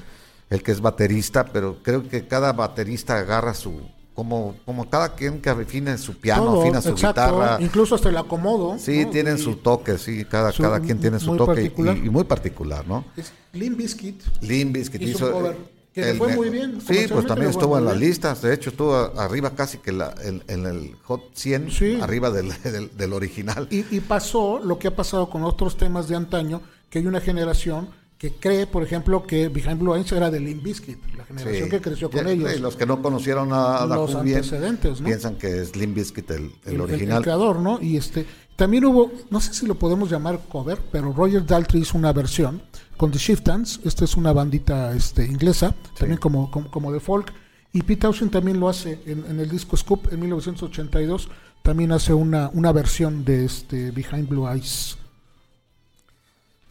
el 0.49 0.61
que 0.63 0.71
es 0.71 0.81
baterista, 0.81 1.45
pero 1.45 1.77
creo 1.81 2.07
que 2.07 2.27
cada 2.27 2.53
baterista 2.53 3.17
agarra 3.17 3.53
su, 3.53 3.81
como, 4.13 4.55
como 4.65 4.89
cada 4.89 5.15
quien 5.15 5.41
que 5.41 5.49
afine 5.49 5.97
su 5.97 6.17
piano, 6.17 6.45
todo, 6.45 6.61
afina 6.61 6.81
su 6.81 6.89
exacto, 6.89 7.21
guitarra. 7.21 7.57
incluso 7.61 7.95
hasta 7.95 8.09
el 8.09 8.17
acomodo. 8.17 8.77
Sí, 8.77 9.05
¿no? 9.05 9.09
tienen 9.11 9.37
Y 9.37 9.41
su 9.41 9.55
toque, 9.55 9.97
sí, 9.97 10.23
cada, 10.25 10.51
su- 10.51 10.61
cada 10.61 10.79
quien 10.79 10.99
tiene 10.99 11.19
su 11.19 11.29
muy 11.29 11.37
toque 11.37 11.51
y- 11.53 11.55
particular. 11.55 11.97
y, 11.97 12.09
muy 12.09 12.23
particular, 12.23 12.87
¿no? 12.87 13.05
es 13.17 13.33
Limp 13.53 13.77
Bizkit 13.77 15.01
hizo 15.01 15.27
hizo, 15.27 15.31
cover 15.31 15.57
Que 15.93 16.01
le 16.01 16.09
el 16.11 16.17
fue 16.17 16.27
me- 16.29 16.35
muy 16.35 16.49
bien, 16.49 16.79
Sí, 16.81 17.05
pues 17.07 17.25
también 17.27 17.47
le 17.49 17.53
fue 17.53 17.61
estuvo 17.61 17.77
en 17.77 17.85
las 17.85 17.97
listas. 17.97 18.41
De 18.41 18.53
hecho, 18.53 18.69
estuvo 18.71 18.95
arriba 18.95 19.51
casi 19.51 19.77
que 19.77 19.91
la- 19.91 20.13
en, 20.23 20.43
en 20.47 20.65
el 20.65 20.95
Hot 21.03 21.21
100, 21.35 21.69
Sí. 21.71 21.99
arriba 22.01 22.29
del, 22.31 22.49
del- 22.63 22.95
del 22.97 23.13
original. 23.13 23.67
Y, 23.69 23.85
y 23.95 23.99
pasó 23.99 24.59
lo 24.59 24.79
que 24.79 24.87
ha 24.89 24.95
pasado 24.95 25.29
con 25.29 25.43
otros 25.43 25.77
temas 25.77 26.07
de 26.07 26.15
antaño, 26.15 26.61
que 26.89 26.99
hay 26.99 27.07
una 27.07 27.21
generación 27.21 27.89
que 28.23 28.31
cree, 28.31 28.65
por 28.67 28.83
ejemplo, 28.83 29.27
que 29.27 29.49
Behind 29.49 29.77
Blue 29.81 29.93
Eyes 29.95 30.09
era 30.13 30.31
de 30.31 30.39
Limp 30.39 30.63
Bizkit, 30.63 30.97
la 31.17 31.25
generación 31.25 31.65
Sí. 31.65 31.69
que 31.69 31.81
creció 31.81 32.09
con 32.09 32.25
ellos. 32.25 32.53
sí, 32.53 32.59
los 32.59 32.77
que 32.77 32.85
no 32.85 33.01
conocieron 33.01 33.49
a, 33.51 33.85
Dahu 33.85 34.23
bien 34.23 34.41
¿no? 34.49 34.93
piensan 35.03 35.35
que 35.35 35.61
es 35.61 35.75
Limp 35.75 35.93
Bizkit 35.93 36.31
el, 36.31 36.37
el 36.43 36.51
el, 36.63 36.73
el- 36.75 36.81
original. 36.81 37.17
el 37.17 37.23
creador, 37.23 37.59
¿no? 37.59 37.81
Y 37.81 37.97
este 37.97 38.25
también 38.55 38.85
hubo, 38.85 39.11
no 39.29 39.41
sé 39.41 39.53
si 39.53 39.65
lo 39.65 39.75
podemos 39.75 40.09
llamar 40.09 40.39
cover, 40.47 40.79
pero 40.89 41.11
Roger 41.11 41.45
Daltrey 41.45 41.81
hizo 41.81 41.97
una 41.97 42.13
versión 42.13 42.61
con 42.95 43.11
The 43.11 43.17
Shiftans, 43.17 43.81
esta 43.83 44.05
es 44.05 44.15
una 44.15 44.31
bandita 44.31 44.95
este, 44.95 45.25
inglesa, 45.25 45.75
también 45.99 46.17
como, 46.17 46.49
como, 46.49 46.71
como 46.71 46.93
de 46.93 47.01
folk, 47.01 47.33
y 47.73 47.81
Pete 47.81 48.03
Townshend 48.03 48.31
también 48.31 48.57
lo 48.57 48.69
hace 48.69 49.01
en, 49.05 49.25
en 49.29 49.37
el 49.41 49.49
disco 49.49 49.75
Scoop 49.75 50.13
en 50.13 50.21
1982, 50.21 51.27
también 51.61 51.91
hace 51.91 52.13
una, 52.13 52.49
una 52.53 52.71
versión 52.71 53.25
de 53.25 53.43
este 53.43 53.91
Behind 53.91 54.29
Blue 54.29 54.47
Eyes. 54.47 54.95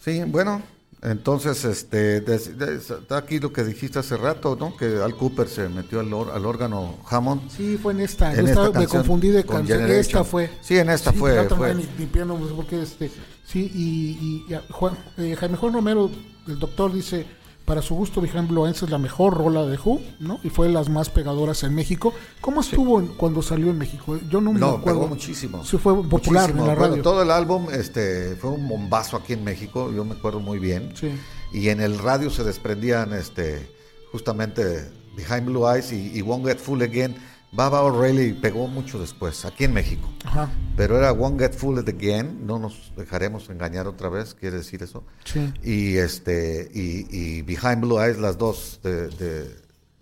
Sí, 0.02 0.22
bueno, 0.26 0.62
entonces, 1.02 1.64
este, 1.64 2.20
des- 2.20 2.46
está 2.48 3.16
aquí 3.16 3.40
lo 3.40 3.52
que 3.52 3.64
dijiste 3.64 3.98
hace 3.98 4.16
rato, 4.16 4.56
¿no? 4.58 4.76
Que 4.76 5.02
Al 5.02 5.16
Cooper 5.16 5.48
se 5.48 5.68
metió 5.68 6.00
al, 6.00 6.12
or- 6.12 6.30
al 6.30 6.46
órgano 6.46 6.98
Hammond. 7.10 7.50
Sí, 7.50 7.76
fue 7.82 7.92
en 7.92 8.00
esta, 8.00 8.32
En 8.32 8.46
esta, 8.46 8.50
esta 8.50 8.62
me 8.66 8.72
canción, 8.72 9.02
confundí 9.02 9.28
de 9.28 9.44
con 9.44 9.56
canción, 9.56 9.90
esta 9.90 10.22
fue. 10.24 10.50
Sí, 10.62 10.78
en 10.78 10.90
esta 10.90 11.12
fue- 11.12 11.34
la 11.34 11.42
otra 11.42 11.56
fue. 11.56 11.74
no, 11.74 11.80
ni, 11.80 11.88
ni 11.98 12.06
piano, 12.06 12.38
no 12.38 12.48
sé 12.48 12.54
por 12.54 12.66
qué, 12.66 12.82
este, 12.82 13.10
sí, 13.44 13.70
y, 13.74 14.46
y- 14.48 14.54
y 14.54 14.58
Juan, 14.72 14.96
eh, 15.18 15.34
Jaime 15.38 15.56
Juan 15.56 15.72
Romero, 15.72 16.10
el 16.46 16.58
doctor, 16.58 16.92
dice, 16.92 17.26
para 17.64 17.80
su 17.82 17.94
gusto, 17.94 18.20
Behind 18.20 18.48
Blue 18.48 18.66
Eyes 18.66 18.82
es 18.82 18.90
la 18.90 18.98
mejor 18.98 19.34
rola 19.34 19.64
de 19.64 19.78
Who, 19.78 20.00
¿no? 20.20 20.40
Y 20.42 20.50
fue 20.50 20.66
de 20.66 20.72
las 20.72 20.88
más 20.88 21.08
pegadoras 21.10 21.62
en 21.62 21.74
México. 21.74 22.12
¿Cómo 22.40 22.60
estuvo 22.60 22.98
en- 23.00 23.08
cuando 23.08 23.40
salió 23.42 23.70
en 23.70 23.78
México? 23.78 24.18
Yo 24.30 24.40
no 24.40 24.52
me 24.52 24.60
No, 24.60 24.66
acuerdo. 24.70 25.00
pegó 25.00 25.08
muchísimo. 25.08 25.64
Sí, 25.64 25.78
fue 25.78 25.94
popular 26.08 26.42
Muchísimo. 26.42 26.62
en 26.62 26.68
la 26.68 26.74
Bueno, 26.74 26.90
radio. 26.90 27.02
todo 27.02 27.22
el 27.22 27.30
álbum 27.30 27.68
este, 27.72 28.36
fue 28.36 28.50
un 28.50 28.68
bombazo 28.68 29.16
aquí 29.16 29.32
en 29.34 29.44
México, 29.44 29.92
yo 29.92 30.04
me 30.04 30.14
acuerdo 30.14 30.40
muy 30.40 30.58
bien. 30.58 30.92
Sí. 30.94 31.10
Y 31.52 31.68
en 31.68 31.80
el 31.80 31.98
radio 31.98 32.30
se 32.30 32.44
desprendían 32.44 33.12
este, 33.12 33.70
justamente 34.10 34.90
Behind 35.16 35.46
Blue 35.46 35.68
Eyes 35.68 35.92
y, 35.92 36.12
y 36.18 36.22
Won't 36.22 36.46
Get 36.46 36.58
Full 36.58 36.82
Again. 36.82 37.14
Baba 37.52 37.82
O'Reilly 37.82 38.32
pegó 38.32 38.66
mucho 38.66 38.98
después, 38.98 39.44
aquí 39.44 39.64
en 39.64 39.74
México. 39.74 40.08
Ajá, 40.24 40.50
Pero 40.76 40.96
era 40.96 41.12
Won't 41.12 41.38
Get 41.38 41.52
Full 41.52 41.78
Again, 41.78 42.46
no 42.46 42.58
nos 42.58 42.92
dejaremos 42.96 43.50
engañar 43.50 43.86
otra 43.86 44.08
vez, 44.08 44.34
quiere 44.34 44.56
decir 44.56 44.82
eso. 44.82 45.04
sí. 45.24 45.52
Y 45.62 45.96
este 45.98 46.70
y, 46.74 47.06
y 47.14 47.42
Behind 47.42 47.80
Blue 47.82 48.00
Eyes, 48.00 48.18
las 48.18 48.38
dos 48.38 48.80
de, 48.82 49.08
de, 49.08 49.56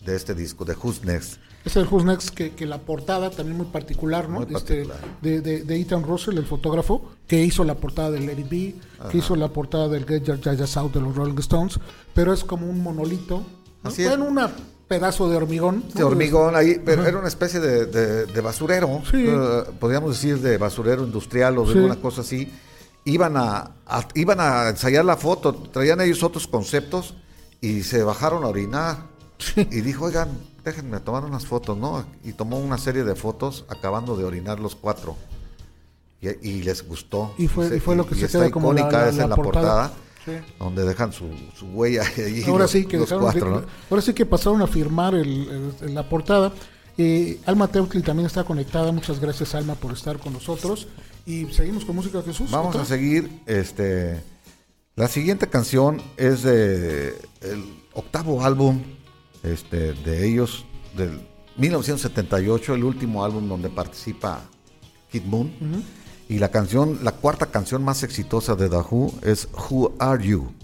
de 0.05 0.17
este 0.17 0.35
disco, 0.35 0.65
de 0.65 0.75
Who's 0.75 1.05
Next. 1.05 1.39
Es 1.65 1.77
el 1.77 1.87
Who's 1.89 2.05
Next 2.05 2.31
que, 2.31 2.53
que 2.53 2.65
la 2.67 2.79
portada 2.79 3.31
también 3.31 3.57
muy 3.59 3.67
particular, 3.67 4.29
¿no? 4.29 4.37
Muy 4.41 4.55
Este, 4.55 4.85
particular. 4.87 5.19
de, 5.21 5.41
de, 5.41 5.63
de 5.65 5.77
Ethan 5.81 6.05
Russell, 6.05 6.39
el 6.39 6.47
fotógrafo, 6.47 7.11
que 7.27 7.45
hizo 7.45 7.65
la 7.65 7.75
portada 7.75 8.13
del 8.13 8.31
It 8.31 8.49
Be, 8.49 8.75
que 9.11 9.19
hizo 9.19 9.35
la 9.37 9.49
portada 9.49 9.89
del 9.89 10.07
Get 10.07 10.23
Your 10.23 10.41
Jajas 10.41 10.77
Out 10.77 10.95
de 10.95 11.01
los 11.01 11.15
Rolling 11.17 11.37
Stones, 11.39 11.79
pero 12.15 12.33
es 12.33 12.45
como 12.45 12.67
un 12.71 12.81
monolito, 12.83 13.45
¿no? 13.83 13.91
Así 13.91 14.03
es. 14.03 14.09
bueno, 14.09 14.25
un 14.27 14.39
pedazo 14.91 15.31
de 15.31 15.37
hormigón. 15.37 15.85
De 15.95 16.03
hormigón 16.03 16.57
ahí, 16.57 16.83
pero 16.85 17.07
era 17.07 17.17
una 17.17 17.29
especie 17.29 17.61
de, 17.61 17.87
de- 17.87 18.27
de 18.27 18.41
basurero, 18.41 19.01
Sí. 19.09 19.25
eh, 19.25 19.63
podríamos 19.79 20.11
decir 20.11 20.41
de 20.41 20.59
basurero 20.59 21.05
industrial 21.05 21.59
o 21.59 21.65
de 21.65 21.73
Sí. 21.73 21.79
alguna 21.79 21.95
cosa 22.01 22.23
así. 22.23 22.53
Iban 23.05 23.37
a, 23.37 23.71
a- 23.87 24.09
iban 24.17 24.41
a 24.41 24.69
ensayar 24.69 25.05
la 25.05 25.17
foto, 25.17 25.55
traían 25.55 26.01
ellos 26.01 26.25
otros 26.25 26.49
conceptos 26.49 27.15
y 27.61 27.85
se 27.85 28.03
bajaron 28.03 28.43
a 28.43 28.49
orinar. 28.49 28.97
Sí. 29.39 29.61
Y 29.71 29.81
dijo, 29.83 30.07
oigan, 30.07 30.29
déjenme 30.65 30.99
tomar 30.99 31.25
unas 31.25 31.47
fotos, 31.47 31.79
¿no? 31.79 32.05
Y 32.25 32.33
tomó 32.33 32.59
una 32.59 32.77
serie 32.77 33.05
de 33.05 33.15
fotos 33.15 33.65
acabando 33.69 34.17
de 34.17 34.25
orinar 34.25 34.59
los 34.59 34.75
cuatro. 34.75 35.15
Y, 36.21 36.29
y 36.49 36.63
les 36.65 36.85
gustó. 36.87 37.33
Y 37.39 37.47
fue- 37.47 37.69
se- 37.69 37.77
y 37.77 37.81
fue 37.81 37.95
lo 37.95 38.07
que 38.09 38.17
se 38.17 38.27
está 38.27 38.41
queda 38.41 38.51
como 38.51 38.73
la- 38.73 38.81
icónica 38.81 39.03
la- 39.05 39.09
esa 39.09 39.17
la 39.19 39.23
en 39.25 39.31
la 39.31 39.37
portada. 39.37 39.89
portada, 39.89 39.93
Sí. 40.25 40.33
donde 40.59 40.85
dejan 40.85 41.13
su, 41.13 41.27
su 41.59 41.67
huella 41.67 42.03
ahí. 42.17 42.43
Ahora 42.47 42.65
los- 42.65 42.71
sí 42.71 42.85
que 42.85 42.99
los 42.99 43.09
dejaron 43.09 43.23
cuatro, 43.25 43.47
de- 43.61 43.61
¿no? 43.63 43.73
ahora 43.91 44.03
sí 44.03 44.13
que 44.13 44.27
pasaron 44.27 44.61
a 44.63 44.67
firmar 44.67 45.15
el- 45.15 45.73
el- 45.83 45.95
la 45.95 46.09
portada. 46.09 46.53
Eh, 46.99 47.39
Alma 47.47 47.69
Teutli 47.69 48.03
también 48.03 48.27
está 48.27 48.45
conectada. 48.45 48.93
Muchas 48.93 49.19
gracias 49.21 49.55
Alma 49.55 49.75
por 49.75 49.93
estar 49.93 50.19
con 50.19 50.33
nosotros. 50.35 50.89
Y 51.25 51.47
seguimos 51.47 51.85
con 51.85 51.97
música 51.97 52.21
Jesús. 52.23 52.51
Vamos 52.51 52.77
a 52.77 52.85
seguir. 52.85 53.31
Este, 53.47 54.23
la 54.97 55.09
siguiente 55.09 55.49
canción 55.49 56.03
es 56.19 56.43
de 56.43 57.15
el 57.41 57.65
octavo 57.95 58.45
álbum 58.45 58.83
este, 59.43 59.95
de 59.95 60.27
ellos, 60.29 60.67
del 60.97 61.21
1978, 61.57 62.75
el 62.75 62.85
último 62.85 63.25
álbum 63.25 63.49
donde 63.49 63.71
participa 63.71 64.43
Kid 65.11 65.23
Moon. 65.25 65.51
Y 66.31 66.39
la 66.39 66.51
canción, 66.51 67.01
la 67.03 67.11
cuarta 67.11 67.47
canción 67.47 67.83
más 67.83 68.05
exitosa 68.05 68.55
de 68.55 68.69
The 68.69 68.77
es 69.23 69.49
Who 69.69 69.97
Are 69.99 70.25
You? 70.25 70.60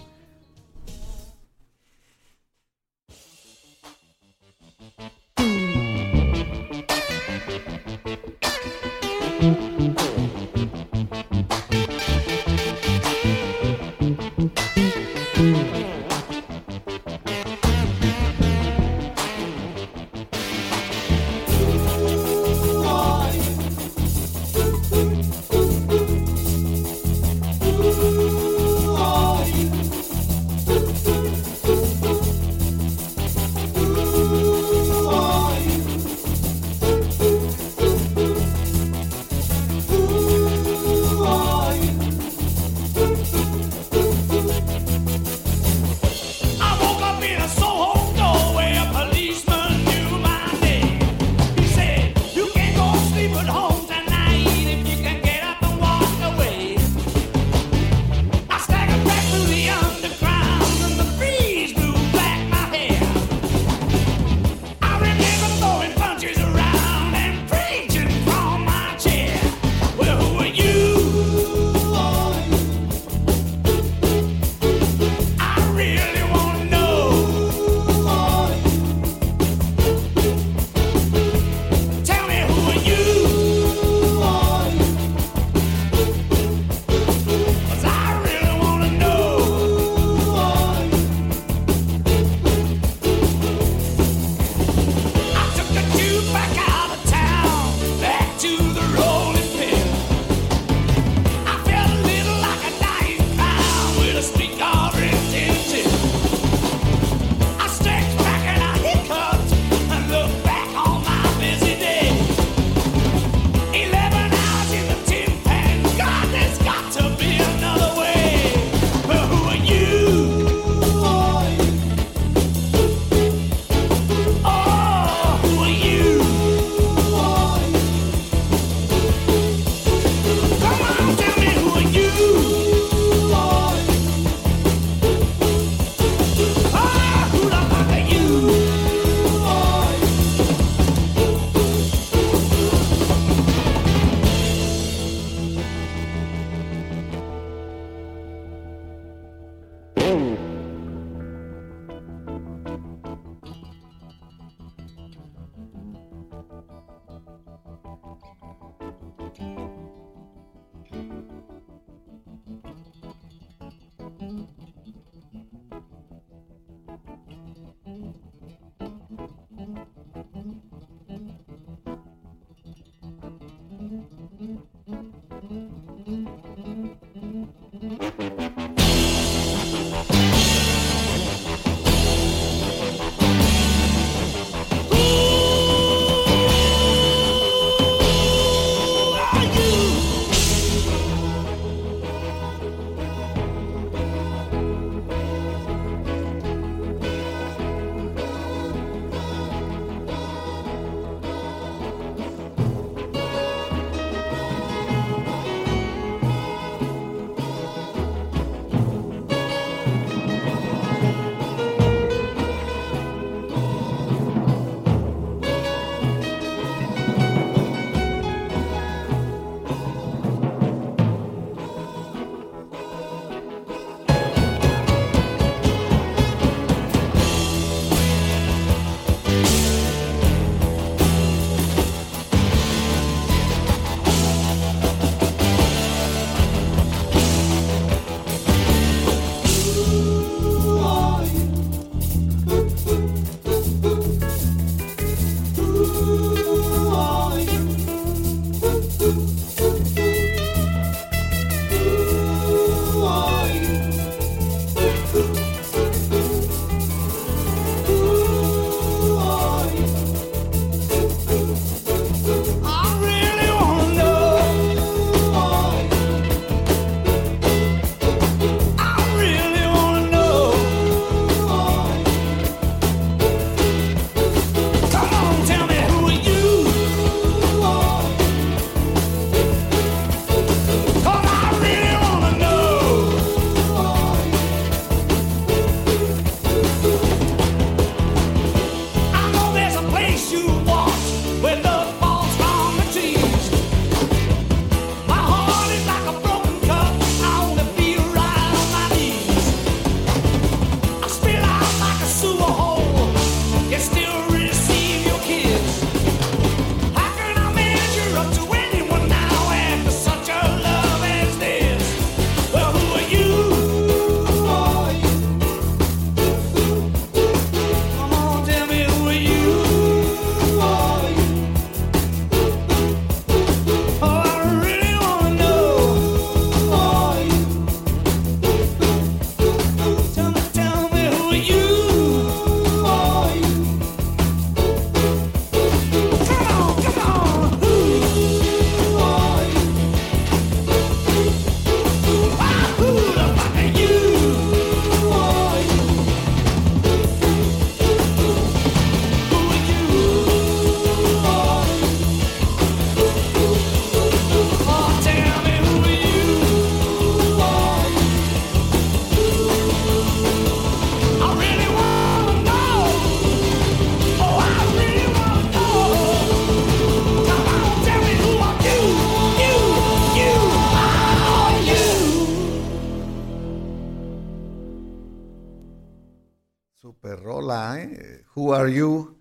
Who 378.46 378.54
Are 378.54 378.72
You? 378.72 379.16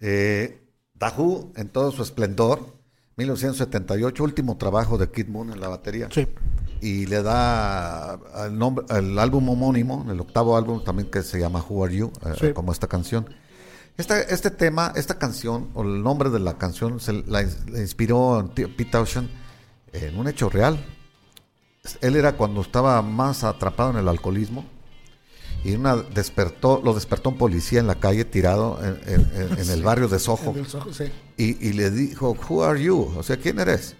Eh, 0.00 0.60
Who 1.16 1.52
en 1.56 1.68
todo 1.68 1.90
su 1.90 2.02
esplendor. 2.02 2.76
1978, 3.16 4.22
último 4.22 4.56
trabajo 4.56 4.96
de 4.96 5.10
Kid 5.10 5.26
Moon 5.26 5.50
en 5.52 5.60
la 5.60 5.66
batería. 5.66 6.08
Sí. 6.12 6.28
Y 6.80 7.06
le 7.06 7.22
da 7.24 8.16
el 8.46 8.56
nombre, 8.56 8.86
el 8.90 9.18
álbum 9.18 9.48
homónimo, 9.48 10.06
el 10.08 10.20
octavo 10.20 10.56
álbum 10.56 10.84
también 10.84 11.10
que 11.10 11.22
se 11.24 11.40
llama 11.40 11.64
Who 11.68 11.84
Are 11.84 11.96
You, 11.96 12.12
eh, 12.24 12.34
Sí. 12.38 12.52
como 12.52 12.70
esta 12.70 12.86
canción. 12.86 13.28
Esta, 13.96 14.20
este 14.20 14.50
tema, 14.52 14.92
esta 14.94 15.18
canción, 15.18 15.70
o 15.74 15.82
el 15.82 16.00
nombre 16.04 16.30
de 16.30 16.38
la 16.38 16.56
canción, 16.56 17.00
se 17.00 17.12
la, 17.12 17.42
la 17.42 17.80
inspiró 17.80 18.48
Pete 18.54 18.84
Townshend 18.84 19.28
en 19.92 20.16
un 20.16 20.28
hecho 20.28 20.48
real. 20.48 20.78
Él 22.00 22.14
era 22.14 22.36
cuando 22.36 22.60
estaba 22.60 23.02
más 23.02 23.42
atrapado 23.42 23.90
en 23.90 23.96
el 23.96 24.06
alcoholismo 24.08 24.64
y 25.64 25.74
una 25.74 25.96
despertó, 25.96 26.80
lo 26.84 26.94
despertó 26.94 27.30
un 27.30 27.38
policía 27.38 27.80
en 27.80 27.86
la 27.88 27.96
calle 27.96 28.24
tirado 28.24 28.78
en, 28.82 29.00
en- 29.12 29.58
en- 29.58 29.70
el 29.70 29.82
barrio 29.82 30.08
de 30.08 30.18
Soho 30.18 30.54
ojo, 30.74 30.92
sí. 30.92 31.04
y, 31.36 31.66
y 31.68 31.72
le 31.72 31.90
dijo, 31.90 32.36
Who 32.48 32.64
are 32.64 32.82
you? 32.82 33.12
O 33.16 33.22
sea, 33.22 33.36
¿quién 33.36 33.58
eres? 33.58 33.96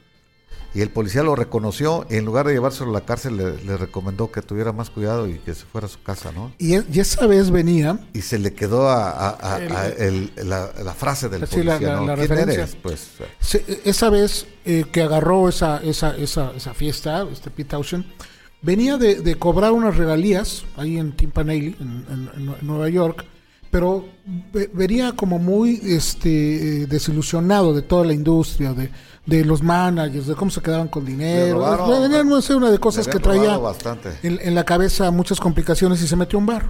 Y 0.74 0.82
el 0.82 0.90
policía 0.90 1.22
lo 1.22 1.34
reconoció 1.34 2.07
y 2.11 2.16
en 2.16 2.26
lugar 2.26 2.46
de 2.46 2.53
llevárselo 2.53 2.90
a 2.90 2.92
la 2.92 3.01
cárcel 3.01 3.38
le, 3.38 3.64
le 3.64 3.76
recomendó 3.78 4.30
que 4.30 4.42
tuviera 4.42 4.70
más 4.70 4.90
cuidado 4.90 5.26
y 5.26 5.38
que 5.38 5.55
se 5.55 5.64
fuera 5.64 5.86
a 5.86 5.90
su 5.90 6.03
casa, 6.03 6.30
¿no? 6.30 6.53
Y, 6.59 6.74
e- 6.74 6.84
y 6.92 7.01
esa 7.01 7.26
vez 7.26 7.51
venía, 7.51 7.99
Y 8.12 8.20
se 8.20 8.38
le 8.38 8.53
quedó 8.53 8.88
a, 8.90 9.09
a- 9.30 9.57
a- 9.57 9.88
el- 9.88 10.30
la, 10.36 10.70
la 10.84 10.92
frase 10.92 11.30
del 11.30 11.40
Sí, 11.49 11.57
policía, 11.57 11.80
la- 11.80 11.96
¿no? 11.96 12.07
la 12.07 12.14
¿Quién 12.16 12.28
referencia. 12.28 12.62
eres? 12.64 12.76
Pues, 12.82 13.09
eh, 13.55 13.80
esa 13.86 14.11
vez 14.11 14.46
eh, 14.66 14.84
que 14.92 15.01
agarró 15.03 15.49
esa, 15.49 15.78
esa, 15.82 16.14
esa, 16.16 16.53
esa 16.55 16.74
fiesta, 16.74 17.26
este 17.32 17.51
Pete 17.51 17.70
Townshend, 17.70 18.05
venía 18.63 18.97
de, 18.97 19.17
de 19.17 19.35
cobrar 19.37 19.73
unas 19.73 19.97
regalías 19.97 20.65
ahí 20.77 20.99
en 20.99 21.13
Timpanelli, 21.13 21.77
en, 21.81 22.05
en- 22.11 22.31
en 22.37 22.47
Nue- 22.47 22.61
Nueva 22.63 22.89
York, 22.89 23.25
pero 23.71 24.05
ve- 24.53 24.71
venía 24.73 25.13
como 25.13 25.39
muy 25.39 25.81
este, 25.85 26.83
eh, 26.83 26.87
desilusionado 26.87 27.75
de 27.75 27.83
toda 27.83 28.05
la 28.05 28.13
industria, 28.15 28.73
de, 28.73 28.91
de 29.27 29.45
los 29.45 29.63
managers, 29.63 30.27
de 30.27 30.35
cómo 30.35 30.51
se 30.51 30.61
quedaban 30.63 30.89
con 30.89 31.05
dinero. 31.05 31.59
venía 32.01 32.25
no 32.25 32.41
sé, 32.43 32.55
una 32.55 32.71
de 32.71 32.79
cosas 32.79 33.07
que 33.13 33.19
traía 33.41 33.57
en, 34.23 34.39
en 34.43 34.55
la 34.55 34.65
cabeza 34.65 35.11
muchas 35.11 35.39
complicaciones 35.39 36.03
y 36.03 36.07
se 36.09 36.17
metió 36.17 36.39
a 36.39 36.41
un 36.41 36.47
bar. 36.47 36.67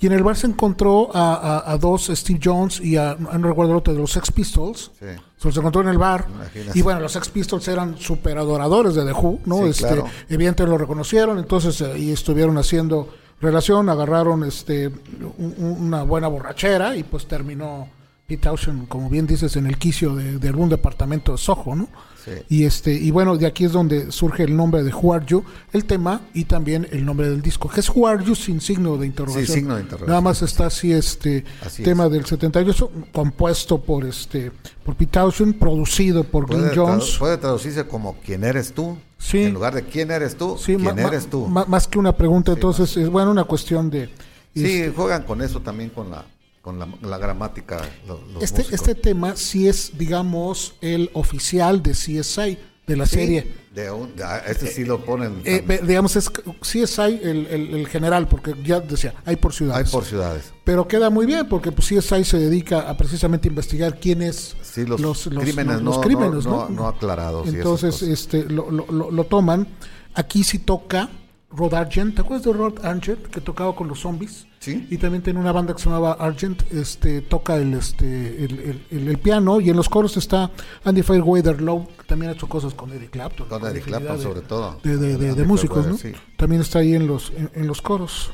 Y 0.00 0.06
en 0.06 0.12
el 0.12 0.22
bar 0.22 0.36
se 0.36 0.46
encontró 0.46 1.10
a, 1.14 1.34
a- 1.66 1.72
a 1.72 1.76
dos, 1.78 2.06
Steve 2.14 2.38
Jones 2.42 2.80
y 2.80 2.96
a, 2.96 3.16
no 3.18 3.48
recuerdo 3.48 3.72
el 3.72 3.78
otro, 3.78 3.92
de 3.92 3.98
los 4.00 4.12
Sex 4.12 4.30
Pistols. 4.30 4.92
Sí. 4.98 5.06
Se 5.38 5.48
los 5.48 5.56
encontró 5.56 5.80
en 5.82 5.88
el 5.88 5.98
bar. 5.98 6.26
Imagínate. 6.32 6.78
Y 6.78 6.82
bueno, 6.82 7.00
los 7.00 7.12
Sex 7.12 7.28
Pistols 7.28 7.66
eran 7.68 7.96
super 7.98 8.38
adoradores 8.38 8.94
de 8.94 9.04
The 9.04 9.12
Who, 9.12 9.40
¿no? 9.44 9.56
Sí, 9.58 9.70
este, 9.70 9.86
claro. 9.86 10.04
Evidentemente 10.28 10.70
lo 10.70 10.78
reconocieron, 10.78 11.38
entonces 11.38 11.80
eh, 11.80 11.98
y 11.98 12.10
estuvieron 12.12 12.56
haciendo 12.58 13.08
relación, 13.40 13.88
agarraron 13.88 14.44
este 14.44 14.88
un- 14.88 15.54
un- 15.58 15.82
una 15.86 16.02
buena 16.04 16.28
borrachera 16.28 16.96
y 16.96 17.02
pues 17.02 17.26
terminó 17.26 17.88
Pete 18.26 18.42
Townshend, 18.42 18.88
como 18.88 19.08
bien 19.10 19.26
dices, 19.26 19.56
en 19.56 19.66
el 19.66 19.78
quicio 19.78 20.14
de, 20.14 20.38
de 20.38 20.48
algún 20.48 20.68
departamento 20.68 21.32
de 21.32 21.38
Soho, 21.38 21.74
¿no? 21.74 21.88
Sí. 22.24 22.32
Y 22.48 22.64
este 22.64 22.92
y 22.92 23.10
bueno, 23.10 23.36
de 23.36 23.46
aquí 23.46 23.64
es 23.64 23.72
donde 23.72 24.10
surge 24.12 24.42
el 24.42 24.56
nombre 24.56 24.82
de 24.82 24.92
Who 24.92 25.12
Are 25.14 25.24
You, 25.24 25.44
el 25.72 25.84
tema 25.84 26.20
y 26.34 26.44
también 26.44 26.86
el 26.90 27.04
nombre 27.04 27.28
del 27.30 27.40
disco, 27.42 27.68
que 27.68 27.80
es 27.80 27.88
Who 27.88 28.06
Are 28.06 28.24
You 28.24 28.34
sin 28.34 28.60
signo 28.60 28.96
de 28.96 29.06
interrogación. 29.06 29.46
Sí, 29.46 29.52
signo 29.52 29.76
de 29.76 29.82
interrogación. 29.82 30.08
Nada 30.10 30.20
más 30.20 30.42
está 30.42 30.66
así 30.66 30.92
este 30.92 31.44
Así 31.64 31.82
tema 31.82 32.06
es. 32.06 32.12
del 32.12 32.26
78 32.26 32.90
compuesto 33.12 33.80
por 33.80 34.04
este 34.04 34.50
por 34.84 34.96
Pete 34.96 35.12
Townshend, 35.12 35.58
producido 35.58 36.24
por 36.24 36.46
puede, 36.46 36.74
Jones. 36.74 37.16
puede 37.18 37.36
traducirse 37.38 37.86
como 37.86 38.16
¿quién 38.24 38.44
eres 38.44 38.72
tú? 38.72 38.96
Sí. 39.18 39.44
En 39.44 39.54
lugar 39.54 39.74
de 39.74 39.84
¿quién 39.84 40.10
eres 40.10 40.36
tú? 40.36 40.56
Sí, 40.58 40.76
¿Quién 40.76 40.98
eres 40.98 41.28
tú? 41.28 41.46
más 41.46 41.86
que 41.88 41.98
una 41.98 42.16
pregunta, 42.16 42.52
entonces 42.52 42.96
es 42.96 43.08
bueno 43.08 43.30
una 43.30 43.44
cuestión 43.44 43.90
de 43.90 44.06
sí, 44.54 44.64
este, 44.64 44.92
juegan 44.94 45.22
con 45.24 45.42
eso 45.42 45.60
también, 45.60 45.90
con 45.90 46.10
la, 46.10 46.24
con 46.68 46.78
la, 46.78 46.86
la 47.00 47.16
gramática. 47.16 47.80
lo- 48.06 48.20
los 48.34 48.42
este, 48.42 48.58
músicos. 48.62 48.72
este 48.88 48.94
tema 48.94 49.36
sí 49.36 49.66
es, 49.68 49.92
digamos, 49.96 50.74
el 50.82 51.08
oficial 51.14 51.82
de 51.82 51.92
CSI, 51.92 52.58
de 52.86 52.96
la 52.96 53.06
Sí, 53.06 53.14
serie. 53.16 53.54
de 53.74 53.90
un- 53.90 54.14
de- 54.14 54.22
a- 54.24 54.38
este 54.40 54.66
sí 54.66 54.84
lo 54.84 55.02
ponen. 55.02 55.40
Eh, 55.46 55.64
ve- 55.66 55.80
digamos, 55.86 56.14
es 56.16 56.30
CSI 56.60 57.20
el, 57.22 57.46
el, 57.46 57.74
el 57.74 57.88
general, 57.88 58.28
porque 58.28 58.54
ya 58.62 58.80
decía, 58.80 59.14
hay 59.24 59.36
por 59.36 59.52
hay 59.52 59.56
ciudades. 59.56 59.90
por 59.90 60.04
ciudades. 60.04 60.52
Pero 60.64 60.86
queda 60.86 61.08
muy 61.08 61.24
bien, 61.24 61.48
porque 61.48 61.72
pues, 61.72 61.88
CSI 61.88 62.22
se 62.24 62.38
dedica 62.38 62.80
a 62.80 62.96
precisamente 62.98 63.48
investigar 63.48 63.98
quién 63.98 64.20
es 64.20 64.54
Sí, 64.60 64.84
los, 64.84 65.00
los, 65.00 65.24
los- 65.26 65.42
crímenes, 65.44 65.74
los- 65.76 65.82
no, 65.82 65.90
los 65.92 65.98
crímenes, 66.00 66.44
no, 66.44 66.50
¿no? 66.50 66.68
no- 66.68 66.88
aclarados. 66.88 67.46
y 67.46 67.56
Entonces, 67.56 67.94
cosas. 67.94 68.08
este, 68.10 68.44
lo, 68.44 68.70
lo- 68.70 68.86
lo- 68.92 69.10
lo 69.10 69.24
toman. 69.24 69.68
Aquí 70.14 70.44
sí 70.44 70.58
toca 70.58 71.08
Rod 71.50 71.72
Argent. 71.72 72.14
¿Te 72.14 72.20
acuerdas 72.20 72.44
de 72.44 72.52
Rod 72.52 72.84
Argent 72.84 73.26
que 73.28 73.40
tocaba 73.40 73.74
con 73.74 73.88
los 73.88 74.00
zombies? 74.00 74.46
Sí. 74.72 74.86
Y 74.90 74.98
también 74.98 75.22
tiene 75.22 75.38
una 75.40 75.52
banda 75.52 75.74
que 75.74 75.78
se 75.82 75.86
llamaba 75.86 76.12
Argent. 76.12 76.62
Este, 76.72 77.20
toca 77.22 77.56
el, 77.56 77.74
este, 77.74 78.44
el, 78.44 78.82
el- 78.90 79.18
piano 79.18 79.60
y 79.60 79.70
en 79.70 79.76
los 79.76 79.88
coros 79.88 80.16
está 80.16 80.50
Andy 80.84 81.02
Fairweather 81.02 81.60
Lowe, 81.60 81.86
que 81.98 82.04
también 82.06 82.30
ha 82.30 82.34
hecho 82.34 82.48
cosas 82.48 82.74
con 82.74 82.92
Eric 82.92 83.10
Clapton. 83.10 83.48
Con 83.48 83.62
Eric 83.64 83.78
infinidad 83.78 84.00
Clapton, 84.00 84.16
de- 84.18 84.22
sobre 84.22 84.40
todo. 84.42 84.80
De, 84.82 84.96
de- 84.96 85.34
de- 85.34 85.44
músicos, 85.44 85.86
¿no? 85.86 85.96
Sí. 85.96 86.12
También 86.36 86.60
está 86.62 86.80
ahí 86.80 86.94
en 86.94 87.06
los, 87.06 87.32
en, 87.36 87.50
en 87.54 87.66
los 87.66 87.82
coros. 87.82 88.30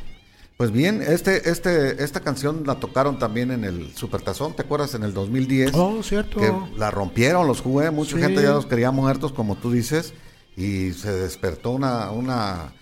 Pues 0.56 0.70
bien, 0.70 1.02
este, 1.02 1.50
este, 1.50 2.02
esta 2.04 2.20
canción 2.20 2.62
la 2.64 2.76
tocaron 2.76 3.18
también 3.18 3.50
en 3.50 3.64
el 3.64 3.92
Supertazón, 3.96 4.54
¿te 4.54 4.62
acuerdas? 4.62 4.94
En 4.94 5.02
el 5.02 5.12
2010. 5.12 5.72
Oh, 5.74 6.00
cierto. 6.02 6.38
Que 6.38 6.52
la 6.78 6.92
rompieron, 6.92 7.48
los 7.48 7.60
jugué, 7.60 7.90
mucha 7.90 8.14
Sí. 8.16 8.22
gente 8.22 8.40
ya 8.42 8.50
los 8.52 8.66
quería 8.66 8.92
muertos, 8.92 9.32
como 9.32 9.56
tú 9.56 9.72
dices, 9.72 10.14
y 10.56 10.92
se 10.92 11.10
despertó 11.12 11.70
una, 11.72 12.12
una, 12.12 12.72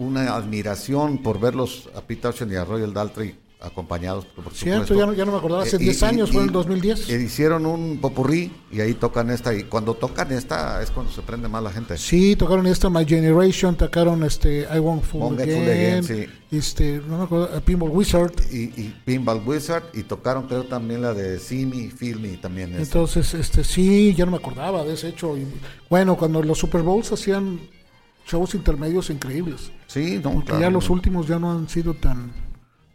una 0.00 0.34
admiración 0.34 1.18
por 1.18 1.38
verlos 1.38 1.88
a 1.94 2.00
Pete 2.00 2.22
Townshend 2.22 2.52
y 2.52 2.56
a 2.56 2.64
Royal 2.64 2.92
Daltrey 2.92 3.34
acompañados, 3.62 4.24
por 4.24 4.54
Cierto, 4.54 4.86
supuesto. 4.86 4.94
ya 4.94 5.04
no, 5.04 5.12
ya 5.12 5.24
no 5.26 5.32
me 5.32 5.36
acordaba. 5.38 5.64
Hace 5.64 5.76
Eh, 5.76 5.80
y- 5.80 5.84
10 5.84 6.00
y- 6.00 6.04
años, 6.06 6.30
fue 6.30 6.38
en 6.40 6.46
y- 6.46 6.48
el 6.48 6.52
2010. 6.54 7.10
e 7.10 7.20
hicieron 7.22 7.66
un 7.66 7.98
popurrí 8.00 8.50
y 8.72 8.80
ahí 8.80 8.94
tocan 8.94 9.28
esta, 9.28 9.54
y 9.54 9.64
cuando 9.64 9.92
tocan 9.92 10.32
esta 10.32 10.82
es 10.82 10.90
cuando 10.90 11.12
se 11.12 11.20
prende 11.20 11.46
más 11.46 11.62
la 11.62 11.70
gente. 11.70 11.98
Sí, 11.98 12.36
tocaron 12.36 12.66
esta 12.66 12.88
My 12.88 13.04
Generation, 13.04 13.76
tocaron 13.76 14.24
este 14.24 14.66
I 14.74 14.78
Won't 14.78 15.02
Fool 15.04 15.38
Again, 15.38 15.62
Again, 15.68 16.04
sí. 16.04 16.24
este, 16.50 17.02
no 17.06 17.18
me 17.18 17.24
acuerdo, 17.24 17.54
a 17.54 17.60
Pinball 17.60 17.90
Wizard. 17.90 18.32
Y, 18.50 18.62
y 18.80 18.94
Pinball 19.04 19.42
Wizard 19.44 19.82
y 19.92 20.04
tocaron 20.04 20.46
creo 20.46 20.64
también 20.64 21.02
la 21.02 21.12
de 21.12 21.38
See 21.38 21.66
Me, 21.66 21.90
Feel 21.90 22.18
Me 22.18 22.38
también. 22.38 22.72
es- 22.76 22.80
Entonces, 22.88 23.34
este, 23.34 23.62
sí, 23.62 24.14
ya 24.16 24.24
no 24.24 24.30
me 24.30 24.38
acordaba 24.38 24.84
de 24.84 24.94
ese 24.94 25.08
hecho. 25.10 25.36
Y, 25.36 25.46
bueno, 25.90 26.16
cuando 26.16 26.42
los 26.42 26.56
Super 26.58 26.80
Bowls 26.80 27.12
hacían 27.12 27.60
shows 28.30 28.54
intermedios 28.54 29.10
increíbles, 29.10 29.72
sí, 29.86 30.20
no, 30.22 30.32
porque 30.32 30.46
claro. 30.48 30.60
ya 30.62 30.70
los 30.70 30.88
últimos 30.90 31.26
ya 31.26 31.38
no 31.38 31.50
han 31.52 31.68
sido 31.68 31.94
tan, 31.94 32.32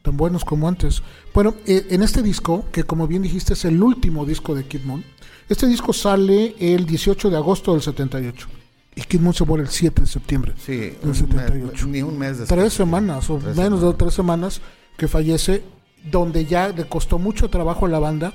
tan 0.02 0.16
buenos 0.18 0.46
como 0.46 0.68
antes. 0.68 1.02
Bueno, 1.34 1.56
eh, 1.66 1.88
en 1.90 2.02
este 2.04 2.22
disco, 2.22 2.66
que 2.72 2.84
como 2.84 3.08
bien 3.08 3.22
dijiste 3.24 3.54
es 3.54 3.66
el 3.66 3.82
último 3.82 4.26
disco 4.26 4.56
de 4.56 4.66
Kid 4.66 4.84
Moon, 4.86 5.04
este 5.50 5.68
disco 5.68 5.94
sale 5.94 6.56
el 6.60 6.86
18 6.86 7.30
de 7.30 7.38
agosto 7.38 7.74
del 7.74 7.82
78. 7.82 8.48
Y 8.96 9.02
Kid 9.02 9.20
Moon 9.20 9.34
se 9.34 9.44
muere 9.44 9.64
el 9.64 9.70
7 9.70 10.02
de 10.02 10.08
septiembre 10.08 10.54
Sí, 10.58 10.78
del 10.78 10.98
un 11.04 11.10
mes- 11.10 11.18
78. 11.18 11.88
ni 11.88 12.02
un 12.02 12.18
mes 12.18 12.38
después. 12.40 12.60
tres 12.60 12.74
semanas 12.74 13.30
o 13.30 13.36
Tres 13.38 13.56
menos 13.58 13.80
semanas. 13.80 13.82
de 13.82 13.94
tres 13.94 14.14
semanas 14.14 14.62
que 14.98 15.08
fallece, 15.10 15.64
donde 16.10 16.46
ya 16.46 16.70
le 16.70 16.86
costó 16.88 17.20
mucho 17.20 17.50
trabajo 17.50 17.86
a 17.86 17.90
la 17.90 18.00
banda 18.00 18.34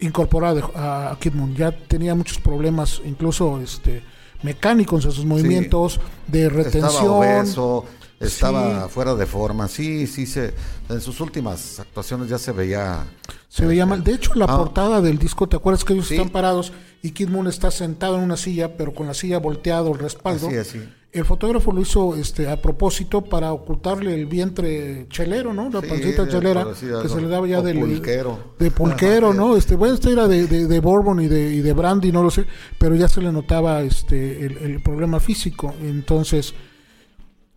incorporar 0.00 0.56
a 0.74 1.16
Kid 1.20 1.32
Moon. 1.34 1.54
Ya 1.54 1.70
tenía 1.72 2.14
muchos 2.14 2.38
problemas, 2.38 3.00
incluso 3.04 3.60
este 3.60 4.02
mecánicos 4.42 5.04
en 5.04 5.12
sus 5.12 5.24
movimientos, 5.24 6.00
de 6.26 6.46
Estaba 6.46 6.62
retención. 6.62 7.08
obeso, 7.08 7.84
estaba 8.20 8.84
Sí. 8.86 8.90
fuera 8.92 9.14
de 9.14 9.26
forma. 9.26 9.68
Sí, 9.68 10.06
sí, 10.06 10.26
se, 10.26 10.54
en 10.88 11.00
sus 11.00 11.20
últimas 11.20 11.80
actuaciones 11.80 12.28
ya 12.28 12.38
se 12.38 12.52
veía. 12.52 13.04
Se 13.48 13.66
veía 13.66 13.84
mal. 13.86 14.02
De 14.02 14.12
hecho, 14.14 14.34
la 14.34 14.46
Ah. 14.46 14.56
portada 14.56 15.00
del 15.00 15.18
disco, 15.18 15.48
¿te 15.48 15.56
acuerdas 15.56 15.84
que 15.84 15.92
ellos 15.92 16.08
Sí. 16.08 16.14
están 16.14 16.30
parados 16.30 16.72
y 17.02 17.10
Kid 17.10 17.28
Moon 17.28 17.46
está 17.48 17.70
sentado 17.70 18.16
en 18.16 18.22
una 18.22 18.36
silla, 18.36 18.76
pero 18.76 18.94
con 18.94 19.06
la 19.06 19.14
silla 19.14 19.38
volteado, 19.38 19.92
el 19.92 19.98
respaldo? 19.98 20.48
Así, 20.48 20.56
así. 20.56 20.88
El 21.12 21.26
fotógrafo 21.26 21.72
lo 21.72 21.82
hizo 21.82 22.16
este 22.16 22.48
a 22.48 22.60
propósito 22.62 23.22
para 23.22 23.52
ocultarle 23.52 24.14
el 24.14 24.24
vientre 24.24 25.06
chelero, 25.10 25.52
¿no? 25.52 25.68
La 25.68 25.82
Sí, 25.82 25.86
pancita 25.86 26.26
chelera 26.26 26.62
por 26.64 26.72
así 26.72 26.86
que 27.02 27.08
se 27.10 27.20
le 27.20 27.28
daba 27.28 27.46
ya 27.46 27.60
del 27.60 27.78
pulquero. 27.80 28.54
de 28.58 28.70
pulquero, 28.70 29.34
¿no? 29.34 29.54
Este, 29.54 29.76
bueno, 29.76 29.92
este 29.94 30.10
era 30.10 30.26
de, 30.26 30.46
de, 30.46 30.66
de 30.66 30.80
Bourbon 30.80 31.20
y 31.20 31.28
de, 31.28 31.52
y 31.54 31.60
de 31.60 31.72
Brandy, 31.74 32.12
no 32.12 32.22
lo 32.22 32.30
sé, 32.30 32.46
pero 32.78 32.94
ya 32.94 33.08
se 33.08 33.20
le 33.20 33.30
notaba 33.30 33.82
este 33.82 34.46
el, 34.46 34.56
el 34.56 34.82
problema 34.82 35.20
físico. 35.20 35.74
Entonces, 35.82 36.54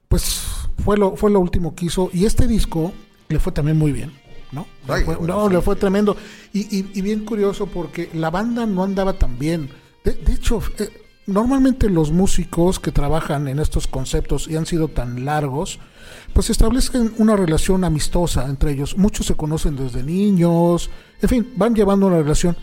pues 0.09 0.41
fue 0.83 0.97
lo 0.97 1.15
fue 1.15 1.31
lo 1.31 1.39
último 1.39 1.73
que 1.75 1.85
hizo 1.85 2.09
y 2.13 2.25
este 2.25 2.47
disco 2.47 2.91
le 3.29 3.39
fue 3.39 3.53
también 3.53 3.77
muy 3.77 3.93
bien, 3.93 4.11
¿no? 4.51 4.67
Le 4.87 4.93
Ay, 4.95 5.03
fue- 5.03 5.15
bueno, 5.15 5.33
no, 5.35 5.47
sí, 5.47 5.53
le 5.53 5.61
fue 5.61 5.75
tremendo 5.77 6.17
y, 6.53 6.59
y, 6.77 6.91
y 6.93 7.01
bien 7.01 7.25
curioso 7.25 7.67
porque 7.67 8.09
la 8.13 8.29
banda 8.29 8.65
no 8.65 8.83
andaba 8.83 9.13
tan 9.13 9.39
bien. 9.39 9.69
De, 10.03 10.11
de 10.11 10.33
hecho, 10.33 10.61
eh, 10.77 10.89
normalmente 11.27 11.89
los 11.89 12.11
músicos 12.11 12.79
que 12.79 12.91
trabajan 12.91 13.47
en 13.47 13.59
estos 13.59 13.87
conceptos 13.87 14.47
y 14.47 14.55
han 14.55 14.65
sido 14.65 14.87
tan 14.89 15.25
largos, 15.25 15.79
pues 16.33 16.49
establecen 16.49 17.13
una 17.17 17.35
relación 17.35 17.83
amistosa 17.83 18.45
entre 18.45 18.71
ellos. 18.71 18.97
Muchos 18.97 19.25
se 19.25 19.35
conocen 19.35 19.75
desde 19.75 20.03
niños, 20.03 20.89
en 21.21 21.29
fin, 21.29 21.53
van 21.55 21.73
llevando 21.75 22.07
una 22.07 22.17
relación. 22.17 22.55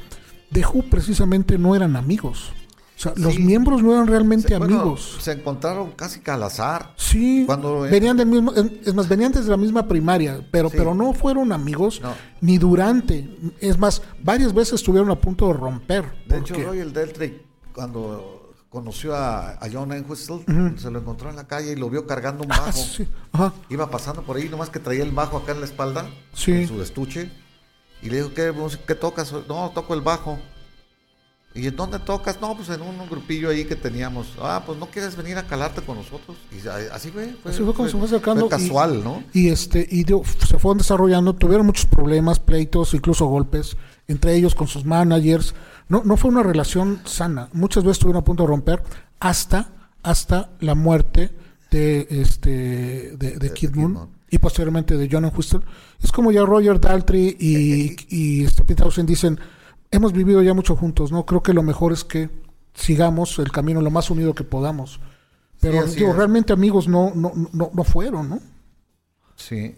The 0.52 0.64
Who 0.66 0.82
precisamente 0.90 1.58
no 1.58 1.74
eran 1.74 1.96
amigos. 1.96 2.52
sea, 2.94 3.14
los 3.16 3.36
miembros 3.36 3.82
no 3.82 3.92
eran 3.94 4.06
realmente 4.06 4.46
Se- 4.48 4.58
bueno, 4.58 4.78
amigos. 4.80 5.16
se 5.18 5.32
encontraron 5.32 5.90
casi 5.96 6.20
que 6.20 6.30
al 6.30 6.42
azar. 6.44 6.92
Sí, 6.96 7.42
Cuando- 7.46 7.80
venían 7.80 8.16
del 8.16 8.28
mismo, 8.28 8.52
es 8.54 8.94
más, 8.94 9.08
venían 9.08 9.32
desde 9.32 9.50
la 9.50 9.56
misma 9.56 9.88
primaria, 9.88 10.46
pero, 10.52 10.68
Sí. 10.70 10.76
pero 10.78 10.94
no 10.94 11.12
fueron 11.12 11.50
amigos 11.50 12.00
No. 12.00 12.12
ni 12.40 12.58
durante. 12.58 13.28
Es 13.60 13.76
más, 13.76 14.02
varias 14.22 14.54
veces 14.54 14.74
estuvieron 14.74 15.10
a 15.10 15.16
punto 15.16 15.48
de 15.48 15.54
romper. 15.54 16.04
De 16.28 16.36
porque- 16.38 16.52
hecho, 16.60 16.68
Royal 16.68 16.92
Deltry, 16.92 17.42
cuando 17.74 18.41
conoció 18.72 19.14
a, 19.14 19.50
a 19.52 19.68
John 19.70 19.92
Entwistle, 19.92 20.44
se 20.78 20.90
lo 20.90 20.98
encontró 21.00 21.28
en 21.30 21.36
la 21.36 21.46
calle 21.46 21.72
y 21.72 21.76
lo 21.76 21.90
vio 21.90 22.06
cargando 22.06 22.42
un 22.42 22.48
bajo. 22.48 22.64
Ah, 22.66 22.72
sí, 22.72 23.06
ajá. 23.32 23.52
Iba 23.68 23.90
pasando 23.90 24.22
por 24.22 24.36
ahí, 24.38 24.48
nomás 24.48 24.70
que 24.70 24.78
traía 24.80 25.02
el 25.04 25.10
bajo 25.12 25.36
acá 25.36 25.52
en 25.52 25.60
la 25.60 25.66
espalda, 25.66 26.06
Sí. 26.32 26.52
en 26.52 26.68
su 26.68 26.80
estuche. 26.82 27.30
Y 28.02 28.08
le 28.10 28.16
dijo, 28.16 28.32
¿qué, 28.34 28.52
qué 28.86 28.94
tocas? 28.94 29.32
No, 29.46 29.70
toco 29.74 29.94
el 29.94 30.00
bajo. 30.00 30.38
¿Y 31.54 31.66
en 31.66 31.76
dónde 31.76 31.98
tocas? 31.98 32.40
No, 32.40 32.56
pues 32.56 32.70
en 32.70 32.80
un, 32.80 32.98
un 32.98 33.08
grupillo 33.10 33.50
ahí 33.50 33.66
que 33.66 33.76
teníamos. 33.76 34.26
Ah, 34.40 34.62
pues 34.64 34.78
no 34.78 34.86
quieres 34.86 35.14
venir 35.16 35.36
a 35.36 35.46
calarte 35.46 35.82
con 35.82 35.98
nosotros. 35.98 36.34
Y 36.50 36.66
así 36.66 37.10
fue. 37.10 37.36
fue 37.42 37.52
Así 37.52 37.62
fue 37.62 37.74
como 37.74 37.88
se 37.90 37.96
fue 37.98 38.06
acercando. 38.06 38.48
fue 38.48 38.58
y- 38.58 38.62
casual, 38.62 39.04
¿no? 39.04 39.22
Y 39.34 39.50
este, 39.50 39.86
y 39.90 40.02
se 40.04 40.58
fueron 40.58 40.78
desarrollando, 40.78 41.34
tuvieron 41.34 41.66
muchos 41.66 41.84
problemas, 41.84 42.40
pleitos, 42.40 42.94
incluso 42.94 43.26
golpes, 43.26 43.76
entre 44.08 44.34
ellos 44.34 44.54
con 44.54 44.66
sus 44.66 44.86
managers. 44.86 45.54
No, 45.92 46.00
no 46.06 46.16
fue 46.16 46.30
una 46.30 46.42
relación 46.42 47.02
sana. 47.04 47.50
Muchas 47.52 47.84
veces 47.84 47.98
estuvieron 47.98 48.22
a 48.22 48.24
punto 48.24 48.44
de 48.44 48.46
romper 48.46 48.82
hasta, 49.20 49.68
hasta 50.02 50.48
la 50.60 50.74
muerte 50.74 51.30
de 51.70 52.06
este 52.08 53.14
de, 53.18 53.36
de 53.36 53.52
Kid 53.52 53.72
Kid 53.72 53.76
Moon 53.76 54.08
y 54.30 54.38
posteriormente 54.38 54.96
de 54.96 55.06
John 55.12 55.30
Whistle. 55.36 55.60
Es 56.02 56.10
como 56.10 56.32
ya 56.32 56.46
Roger 56.46 56.80
Daltrey 56.80 57.36
y, 57.38 57.94
y 58.08 58.44
este 58.44 58.64
Pete 58.64 58.84
dicen, 59.02 59.38
hemos 59.90 60.14
vivido 60.14 60.40
ya 60.40 60.54
mucho 60.54 60.76
juntos, 60.76 61.12
¿no? 61.12 61.26
Creo 61.26 61.42
que 61.42 61.52
lo 61.52 61.62
mejor 61.62 61.92
es 61.92 62.04
que 62.04 62.30
sigamos 62.72 63.38
el 63.38 63.52
camino 63.52 63.82
lo 63.82 63.90
más 63.90 64.08
unido 64.08 64.34
que 64.34 64.44
podamos. 64.44 64.98
Pero 65.60 65.86
digo, 65.86 66.14
realmente 66.14 66.54
amigos 66.54 66.88
no, 66.88 67.12
no, 67.14 67.32
no, 67.52 67.70
no 67.70 67.84
fueron, 67.84 68.30
¿no? 68.30 68.40
Sí. 69.36 69.76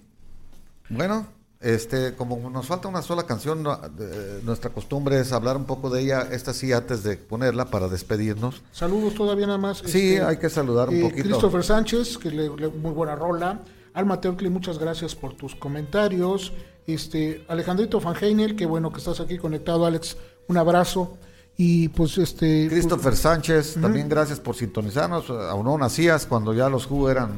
Bueno, 0.88 1.26
este, 1.64 2.14
como 2.14 2.50
nos 2.50 2.66
falta 2.66 2.88
una 2.88 3.02
sola 3.02 3.24
canción, 3.24 3.62
no- 3.62 3.74
eh, 3.98 4.40
nuestra 4.44 4.70
costumbre 4.70 5.18
es 5.18 5.32
hablar 5.32 5.56
un 5.56 5.64
poco 5.64 5.90
de 5.90 6.02
ella, 6.02 6.28
esta 6.30 6.52
sí 6.52 6.72
antes 6.72 7.02
de 7.02 7.16
ponerla 7.16 7.64
para 7.70 7.88
despedirnos. 7.88 8.62
Saludos 8.72 9.14
todavía 9.14 9.46
nada 9.46 9.58
más. 9.58 9.78
Sí, 9.84 10.16
hay 10.16 10.36
que 10.36 10.50
saludar 10.50 10.88
un 10.90 10.96
eh, 10.96 11.02
poquito. 11.02 11.22
Christopher 11.28 11.64
Sánchez, 11.64 12.18
que 12.18 12.30
le, 12.30 12.48
le- 12.56 12.68
muy 12.68 12.92
buena 12.92 13.16
rola. 13.16 13.60
Alma 13.94 14.20
Teocli, 14.20 14.50
muchas 14.50 14.78
gracias 14.78 15.14
por 15.14 15.34
tus 15.34 15.54
comentarios. 15.54 16.52
Este, 16.86 17.44
Alejandrito 17.48 18.00
Van 18.00 18.14
Heinel, 18.20 18.56
que 18.56 18.66
bueno 18.66 18.92
que 18.92 18.98
estás 18.98 19.20
aquí 19.20 19.38
conectado, 19.38 19.86
Alex. 19.86 20.16
Un 20.48 20.58
abrazo. 20.58 21.16
Y 21.56 21.88
pues 21.90 22.18
este. 22.18 22.66
Christopher 22.68 23.14
Sánchez, 23.16 23.76
también 23.80 24.08
gracias 24.08 24.40
por 24.40 24.56
sintonizarnos. 24.56 25.30
Aún 25.30 25.64
no 25.64 25.78
nacías 25.78 26.26
cuando 26.26 26.52
ya 26.52 26.68
los 26.68 26.90
Who 26.90 27.08
eran 27.08 27.30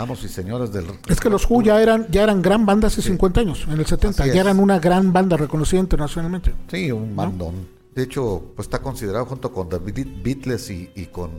amos 0.00 0.24
y 0.24 0.28
señores 0.28 0.72
del... 0.72 0.86
es 1.08 1.20
que 1.20 1.30
los 1.30 1.48
Who 1.48 1.62
ya 1.62 1.80
eran, 1.82 2.06
ya 2.10 2.22
eran 2.22 2.42
gran 2.42 2.64
banda 2.66 2.88
hace 2.88 3.02
50 3.02 3.40
años, 3.40 3.64
en 3.68 3.78
el 3.78 3.86
70. 3.86 4.22
Así 4.22 4.30
Ya 4.32 4.40
es. 4.40 4.40
eran 4.46 4.58
una 4.60 4.78
gran 4.78 5.12
banda 5.12 5.36
reconocida 5.36 5.80
internacionalmente. 5.80 6.54
Sí, 6.70 6.90
un 6.90 7.14
bandón. 7.14 7.68
De 7.94 8.02
hecho, 8.04 8.42
pues 8.56 8.66
está 8.66 8.80
considerado 8.80 9.26
junto 9.26 9.52
con 9.52 9.68
The 9.68 9.78
Beat- 9.78 10.22
Beatles 10.22 10.70
y, 10.70 10.90
y 10.94 11.06
con 11.06 11.30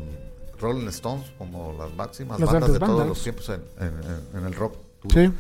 Rolling 0.60 0.88
Stones 0.90 1.32
como 1.38 1.74
las 1.78 1.94
máximas 1.96 2.40
Las 2.40 2.52
bandas 2.52 2.74
de 2.74 2.80
todos 2.80 3.08
los 3.08 3.24
tiempos 3.24 3.50
en, 3.50 3.62
en- 3.80 3.88
en- 4.34 4.38
en 4.40 4.46
el 4.46 4.54
rock. 4.54 4.76
Sí. 5.14 5.32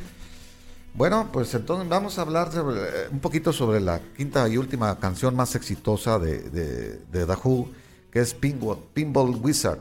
Bueno, 0.93 1.29
pues 1.31 1.53
entonces 1.53 1.87
vamos 1.87 2.17
a 2.17 2.23
hablar 2.23 2.51
sobre, 2.51 2.81
eh, 2.81 3.07
un 3.11 3.19
poquito 3.19 3.53
sobre 3.53 3.79
la 3.79 4.01
quinta 4.17 4.47
y 4.49 4.57
última 4.57 4.97
canción 4.99 5.35
más 5.35 5.55
exitosa 5.55 6.19
de, 6.19 6.39
de, 6.49 6.97
de 7.11 7.25
The 7.25 7.33
Who, 7.43 7.69
que 8.11 8.19
es 8.19 8.33
Pinball, 8.33 8.77
Pinball 8.93 9.29
Wizard, 9.41 9.79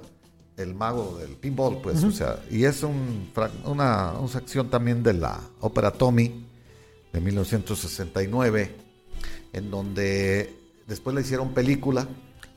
el 0.60 0.74
mago 0.74 1.16
del 1.18 1.30
pinball, 1.36 1.78
pues, 1.82 2.02
o 2.04 2.10
sea, 2.10 2.40
y 2.50 2.64
es 2.64 2.82
un, 2.82 3.30
una, 3.64 4.12
una 4.12 4.28
sección 4.28 4.68
también 4.70 5.02
de 5.02 5.14
la 5.14 5.40
ópera 5.60 5.90
Tommy 5.90 6.46
de 7.12 7.20
1969, 7.20 8.70
en 9.52 9.70
donde 9.70 10.54
después 10.86 11.14
le 11.14 11.22
hicieron 11.22 11.52
película. 11.52 12.06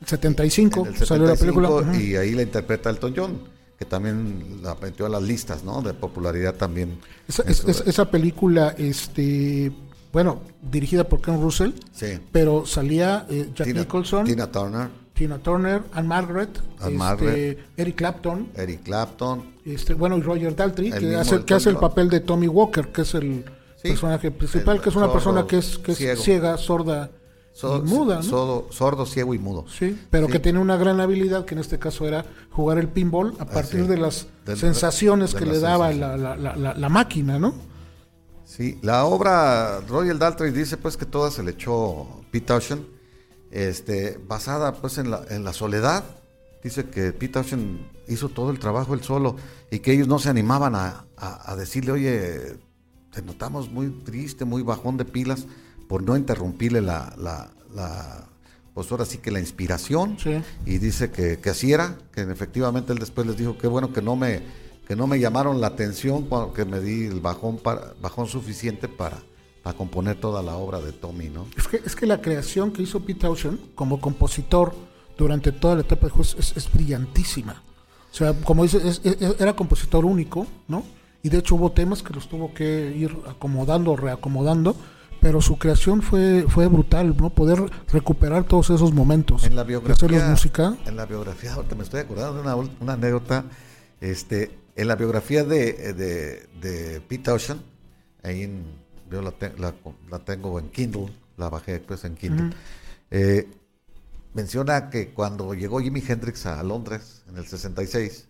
75 0.06 0.82
en 0.88 0.94
el 0.96 1.06
salió 1.06 1.28
la 1.28 1.36
película. 1.36 1.68
75, 1.70 1.92
Ujú. 1.98 2.02
Y 2.12 2.16
ahí 2.16 2.32
la 2.32 2.42
interpreta 2.44 2.90
Elton 2.90 3.14
John, 3.16 3.40
que 3.80 3.86
también 3.86 4.60
la 4.62 4.76
metió 4.76 5.06
a 5.06 5.10
las 5.10 5.24
listas, 5.24 5.64
¿no? 5.64 5.82
De 5.82 5.94
popularidad 5.94 6.56
también. 6.56 7.00
Esa, 7.28 7.44
en 7.44 7.50
es- 7.50 7.58
su- 7.58 7.70
es- 7.72 7.84
esa 7.88 8.12
película, 8.12 8.76
este, 8.78 9.72
bueno, 10.12 10.42
dirigida 10.62 11.08
por 11.08 11.22
Ken 11.22 11.42
Russell, 11.42 11.72
Sí. 11.94 12.20
pero 12.32 12.66
salía 12.66 13.26
eh, 13.30 13.50
Jack 13.56 13.68
Tina- 13.68 13.80
Nicholson, 13.82 14.26
Tina, 14.26 14.52
Tina 15.14 15.38
Turner, 15.38 15.84
Anne 15.94 16.08
Margaret, 16.08 16.58
Anne 16.80 16.88
este, 16.88 16.92
Margaret. 16.98 17.60
Eric 17.78 17.96
Clapton, 17.96 18.48
Eric 18.56 18.84
Clapton, 18.84 19.44
este, 19.66 19.94
bueno, 19.94 20.18
y 20.18 20.22
Roger 20.22 20.56
Daltrey, 20.56 20.92
que 20.92 21.16
hace, 21.16 21.44
que 21.46 21.54
hace 21.54 21.70
el 21.70 21.78
papel 21.78 22.10
de 22.10 22.20
Tommy 22.20 22.48
Walker, 22.48 22.88
que 22.92 23.02
es 23.04 23.14
el 23.14 23.46
Sí. 23.82 23.90
personaje 23.90 24.32
principal, 24.32 24.78
El 24.78 24.82
que 24.82 24.90
es 24.90 24.96
una 24.96 25.06
sordo, 25.06 25.14
persona 25.14 25.46
que 25.48 25.58
es, 25.58 25.78
que 25.78 25.92
es 25.92 25.98
ciego. 25.98 26.22
ciega, 26.22 26.58
sorda 26.58 27.12
so- 27.52 27.78
y 27.78 27.82
muda, 27.82 28.16
¿no? 28.18 28.24
sordo, 28.24 28.68
sordo, 28.72 29.06
ciego 29.06 29.34
y 29.34 29.40
mudo. 29.40 29.66
Sí, 29.68 30.00
pero 30.10 30.28
Sí. 30.28 30.32
que 30.32 30.40
tiene 30.40 30.60
una 30.60 30.78
gran 30.78 31.00
habilidad, 31.02 31.44
que 31.46 31.54
en 31.54 31.60
este 31.60 31.78
caso 31.78 32.08
era 32.08 32.26
jugar 32.50 32.78
el 32.80 32.88
pinball 32.88 33.36
a 33.40 33.46
partir 33.46 33.86
de 33.88 33.98
las 33.98 34.28
sensaciones 34.56 35.34
de 35.34 35.40
que 35.40 35.46
le 35.46 35.60
daba 35.60 35.92
la, 35.92 36.16
la- 36.18 36.36
la- 36.38 36.56
la- 36.56 36.74
la 36.74 36.90
máquina, 36.90 37.38
¿no? 37.38 37.54
Sí, 38.46 38.80
la 38.82 39.04
obra 39.06 39.82
Royal 39.82 40.18
Daltrey 40.18 40.52
dice 40.52 40.78
pues 40.78 40.96
que 40.98 41.06
toda 41.06 41.30
se 41.32 41.44
le 41.44 41.52
echó 41.52 42.08
Pete 42.32 42.46
Townshend, 42.48 42.84
este, 43.54 44.20
basada 44.28 44.74
pues 44.74 44.98
en 44.98 45.10
la, 45.12 45.24
en 45.30 45.44
la 45.44 45.54
soledad. 45.54 46.04
Dice 46.64 46.86
que 46.86 47.12
Pete 47.12 47.34
Townshend 47.34 47.80
hizo 48.08 48.30
todo 48.30 48.50
el 48.52 48.60
trabajo 48.60 48.94
él 48.94 49.04
solo 49.04 49.36
y 49.70 49.80
que 49.80 49.92
ellos 49.94 50.08
no 50.08 50.20
se 50.20 50.30
animaban 50.30 50.76
a, 50.76 51.06
a- 51.18 51.52
a 51.52 51.56
decirle, 51.56 51.92
oye, 51.92 52.58
te 53.14 53.22
notamos 53.22 53.70
muy 53.70 53.90
triste, 54.04 54.44
muy 54.46 54.62
bajón 54.64 54.98
de 54.98 55.06
pilas, 55.06 55.46
por 55.88 56.04
no 56.04 56.16
interrumpirle 56.18 56.82
la, 56.82 57.14
la, 57.18 57.52
la- 57.74 58.28
pues 58.74 58.92
ahora 58.92 59.06
sí 59.06 59.20
que 59.20 59.30
la 59.30 59.40
inspiración. 59.40 60.18
Sí. 60.20 60.42
Y 60.66 60.80
dice 60.80 61.12
que, 61.12 61.38
que 61.38 61.50
así 61.52 61.72
era, 61.74 61.98
que 62.12 62.22
efectivamente 62.22 62.92
él 62.94 63.00
después 63.00 63.28
les 63.28 63.38
dijo, 63.38 63.58
qué 63.58 63.68
bueno 63.68 63.94
que 63.94 64.02
no 64.02 64.16
me, 64.16 64.42
que 64.88 64.96
no 64.96 65.06
me 65.06 65.20
llamaron 65.20 65.62
la 65.62 65.68
atención 65.68 66.28
que 66.56 66.66
me 66.66 66.80
di 66.80 67.06
el 67.06 67.20
bajón, 67.20 67.58
para, 67.58 67.94
bajón 68.02 68.28
suficiente 68.28 68.88
para, 68.88 69.22
para 69.64 69.76
componer 69.78 70.18
toda 70.20 70.44
la 70.44 70.56
obra 70.58 70.80
de 70.82 70.92
Tommy, 70.92 71.30
¿no? 71.30 71.48
Es 71.58 71.68
que, 71.68 71.78
es 71.84 71.96
que 71.96 72.06
la 72.06 72.22
creación 72.22 72.72
que 72.72 72.84
hizo 72.84 73.00
Pete 73.00 73.22
Townshend 73.22 73.74
como 73.76 74.00
compositor 74.02 74.76
durante 75.18 75.52
toda 75.54 75.76
la 75.76 75.82
etapa 75.82 76.08
de 76.08 76.14
Who 76.14 76.22
es, 76.22 76.54
es 76.58 76.72
brillantísima. 76.72 77.64
O 78.12 78.16
sea, 78.16 78.34
como 78.34 78.64
dice, 78.64 78.78
es- 78.88 79.02
es- 79.04 79.40
era 79.40 79.56
compositor 79.56 80.06
único, 80.06 80.46
¿no? 80.68 80.84
Y 81.24 81.30
de 81.30 81.38
hecho 81.38 81.56
hubo 81.56 81.72
temas 81.72 82.04
que 82.04 82.14
los 82.14 82.28
tuvo 82.28 82.54
que 82.54 82.94
ir 82.96 83.16
acomodando, 83.28 83.96
reacomodando, 83.96 84.76
pero 85.22 85.42
su 85.42 85.58
creación 85.58 86.02
fue, 86.02 86.46
fue 86.50 86.68
brutal, 86.68 87.16
¿no? 87.16 87.30
Poder 87.30 87.64
recuperar 87.94 88.44
todos 88.44 88.70
esos 88.70 88.92
momentos. 88.92 89.46
En 89.46 89.56
la 89.56 89.64
biografía, 89.64 90.28
música. 90.30 90.76
en 90.86 90.98
la 90.98 91.06
biografía, 91.06 91.54
ahorita 91.54 91.76
me 91.76 91.84
estoy 91.84 92.02
acordando 92.02 92.36
de 92.36 92.42
una, 92.42 92.56
una 92.82 92.94
anécdota, 92.94 93.46
este, 94.02 94.52
en 94.76 94.88
la 94.90 94.96
biografía 94.98 95.46
de, 95.46 95.94
de, 95.94 96.50
de 96.60 97.00
Pete 97.08 97.24
Townshend, 97.24 97.62
ahí 98.22 98.42
en, 98.44 98.83
yo 99.14 99.22
la, 99.22 99.32
te- 99.32 99.58
la- 99.58 99.76
la 100.10 100.20
tengo 100.20 100.60
en 100.60 100.70
Kindle, 100.70 101.12
la 101.38 101.50
bajé 101.50 101.80
pues 101.80 102.04
en 102.06 102.16
Kindle, 102.16 102.56
eh, 103.12 103.50
menciona 104.34 104.90
que 104.90 105.10
cuando 105.14 105.54
llegó 105.54 105.80
Jimi 105.80 106.04
Hendrix 106.08 106.46
a 106.46 106.62
Londres 106.64 107.24
en 107.30 107.38
el 107.38 107.46
66, 107.48 108.28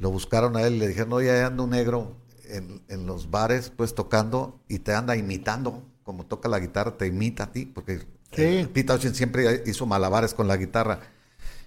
lo 0.00 0.10
buscaron 0.10 0.56
a 0.56 0.62
él 0.62 0.74
y 0.74 0.78
le 0.80 0.88
dijeron, 0.88 1.12
oye, 1.12 1.42
anda 1.42 1.62
un 1.64 1.70
negro 1.70 2.16
en, 2.48 2.82
en 2.88 3.06
los 3.06 3.30
bares, 3.30 3.70
pues 3.70 3.94
tocando 3.94 4.60
y 4.68 4.80
te 4.80 4.94
anda 4.94 5.16
imitando, 5.16 5.82
como 6.02 6.24
toca 6.26 6.48
la 6.48 6.58
guitarra, 6.60 6.96
te 6.96 7.06
imita 7.06 7.44
a 7.44 7.52
ti, 7.52 7.66
porque 7.66 8.00
Sí. 8.32 8.42
eh, 8.42 8.68
Pete 8.72 8.84
Townshend 8.88 9.14
siempre 9.14 9.62
hizo 9.66 9.86
malabares 9.86 10.34
con 10.34 10.48
la 10.48 10.56
guitarra. 10.56 11.00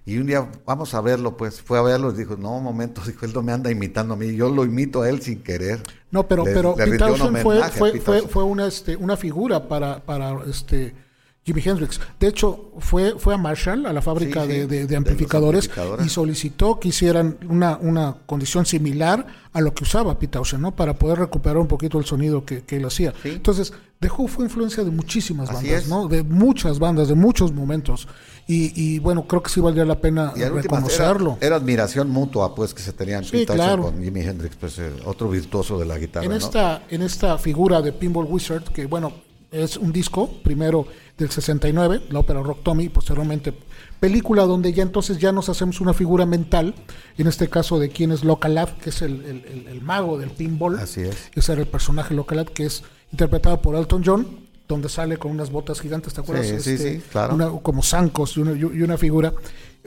Y 0.08 0.18
un 0.18 0.26
día, 0.26 0.50
vamos 0.66 0.94
a 0.94 1.02
verlo, 1.02 1.36
pues 1.38 1.62
fue 1.62 1.78
a 1.78 1.82
verlo 1.82 2.12
y 2.14 2.18
dijo, 2.18 2.38
no, 2.38 2.58
un 2.58 2.64
momento, 2.64 3.02
dijo, 3.06 3.26
él 3.26 3.34
no 3.36 3.42
me 3.44 3.52
anda 3.52 3.70
imitando 3.70 4.14
a 4.14 4.18
mí, 4.18 4.34
yo 4.36 4.50
lo 4.50 4.64
imito 4.66 5.02
a 5.02 5.10
él 5.10 5.22
sin 5.22 5.44
querer. 5.44 5.84
No, 6.12 6.26
pero, 6.28 6.46
Le- 6.46 6.54
pero 6.54 6.76
le 6.78 6.86
Pete 6.86 7.44
fue, 7.44 7.44
fue, 7.44 7.92
Pete 7.92 8.02
fue, 8.04 8.22
fue 8.22 8.44
una, 8.44 8.68
este, 8.68 8.96
una 8.96 9.18
figura 9.18 9.68
para, 9.68 10.00
para 10.00 10.38
este, 10.50 10.96
Jimi 11.44 11.62
Hendrix. 11.64 12.00
De 12.20 12.28
hecho, 12.28 12.72
fue, 12.80 13.20
fue 13.20 13.34
a 13.34 13.38
Marshall, 13.38 13.86
a 13.86 13.92
la 13.92 14.02
fábrica 14.02 14.46
Sí, 14.46 14.48
sí, 14.52 14.54
de, 14.54 14.60
de- 14.60 14.68
de 14.68 14.78
de 14.88 14.94
los 14.94 14.98
amplificadores, 14.98 15.70
y 16.06 16.08
solicitó 16.10 16.80
que 16.80 16.88
hicieran 16.88 17.38
una, 17.50 17.76
una 17.78 18.16
condición 18.26 18.66
similar 18.66 19.28
a 19.52 19.60
lo 19.60 19.74
que 19.74 19.84
usaba 19.84 20.18
Pete 20.18 20.32
Townshend, 20.34 20.62
¿no? 20.62 20.74
Para 20.76 20.94
poder 20.94 21.20
recuperar 21.20 21.58
un 21.58 21.68
poquito 21.68 22.00
el 22.00 22.06
sonido 22.06 22.46
que, 22.46 22.62
que 22.64 22.78
él 22.78 22.86
hacía. 22.86 23.14
Sí. 23.24 23.30
Entonces, 23.30 23.74
Who 24.00 24.28
fue 24.28 24.46
influencia 24.46 24.84
de 24.84 24.92
muchísimas 24.92 25.52
bandas. 25.52 25.88
¿no? 25.88 26.08
De 26.08 26.22
muchas 26.24 26.78
bandas, 26.78 27.08
de 27.08 27.16
muchos 27.16 27.52
momentos. 27.52 28.08
Y, 28.50 28.72
y 28.82 29.00
bueno, 29.00 29.28
creo 29.28 29.44
que 29.44 29.50
sí 29.50 29.60
valdría 29.60 29.84
la 29.84 30.00
pena 30.00 30.32
Y 30.36 30.44
reconocerlo. 30.44 31.38
era, 31.42 31.48
era 31.48 31.56
admiración 31.58 32.10
mutua, 32.10 32.56
pues, 32.56 32.74
que 32.74 32.82
se 32.82 32.94
tenían 32.94 33.26
Sí, 33.26 33.46
claro. 33.46 33.84
con 33.84 34.02
Jimi 34.02 34.22
Hendrix, 34.22 34.56
pues, 34.56 34.80
eh, 34.80 34.90
otro 35.06 35.30
virtuoso 35.30 35.78
de 35.78 35.86
la 35.86 35.98
guitarra, 35.98 36.26
en 36.26 36.32
¿no? 36.32 36.38
esta 36.38 36.84
en 36.90 37.02
esta 37.02 37.38
figura 37.38 37.82
de 37.82 37.92
Pinball 37.92 38.26
Wizard 38.30 38.64
que 38.72 38.86
bueno 38.86 39.12
es 39.52 39.78
un 39.78 39.94
disco, 39.94 40.30
primero 40.44 40.86
del 41.18 41.30
69, 41.32 42.04
la 42.10 42.20
ópera 42.20 42.42
Rock 42.42 42.64
Tommy, 42.64 42.86
y 42.86 42.90
posteriormente 42.90 43.54
película 44.00 44.44
donde 44.44 44.74
ya 44.74 44.84
entonces 44.84 45.18
ya 45.20 45.32
nos 45.32 45.48
hacemos 45.50 45.80
una 45.82 45.94
figura 45.94 46.26
mental, 46.26 46.76
en 47.18 47.28
este 47.28 47.48
caso 47.50 47.80
de 47.80 47.90
quién 47.90 48.12
es 48.12 48.24
Localab, 48.26 48.78
que 48.78 48.90
es 48.92 49.02
el, 49.02 49.24
el- 49.26 49.46
el- 49.46 49.68
el 49.68 49.82
mago 49.82 50.18
del 50.18 50.32
pinball. 50.32 50.78
Así 50.80 51.02
es. 51.02 51.30
Ese 51.34 51.54
era 51.54 51.62
el 51.62 51.68
personaje 51.68 52.14
Localab, 52.14 52.52
que 52.52 52.66
es 52.66 52.84
interpretado 53.12 53.62
por 53.62 53.76
Elton 53.76 54.04
John, 54.06 54.28
donde 54.68 54.90
sale 54.90 55.18
con 55.18 55.32
unas 55.32 55.50
botas 55.50 55.80
gigantes, 55.80 56.14
¿te 56.14 56.22
acuerdas? 56.22 56.46
Este, 56.48 56.78
Sí, 56.78 56.84
sí, 56.84 56.96
sí, 56.98 57.04
claro. 57.12 57.34
una- 57.36 57.50
como 57.62 57.82
zancos 57.84 58.36
y 58.38 58.42
una, 58.42 58.52
y 58.52 58.82
una 58.82 58.98
figura. 58.98 59.34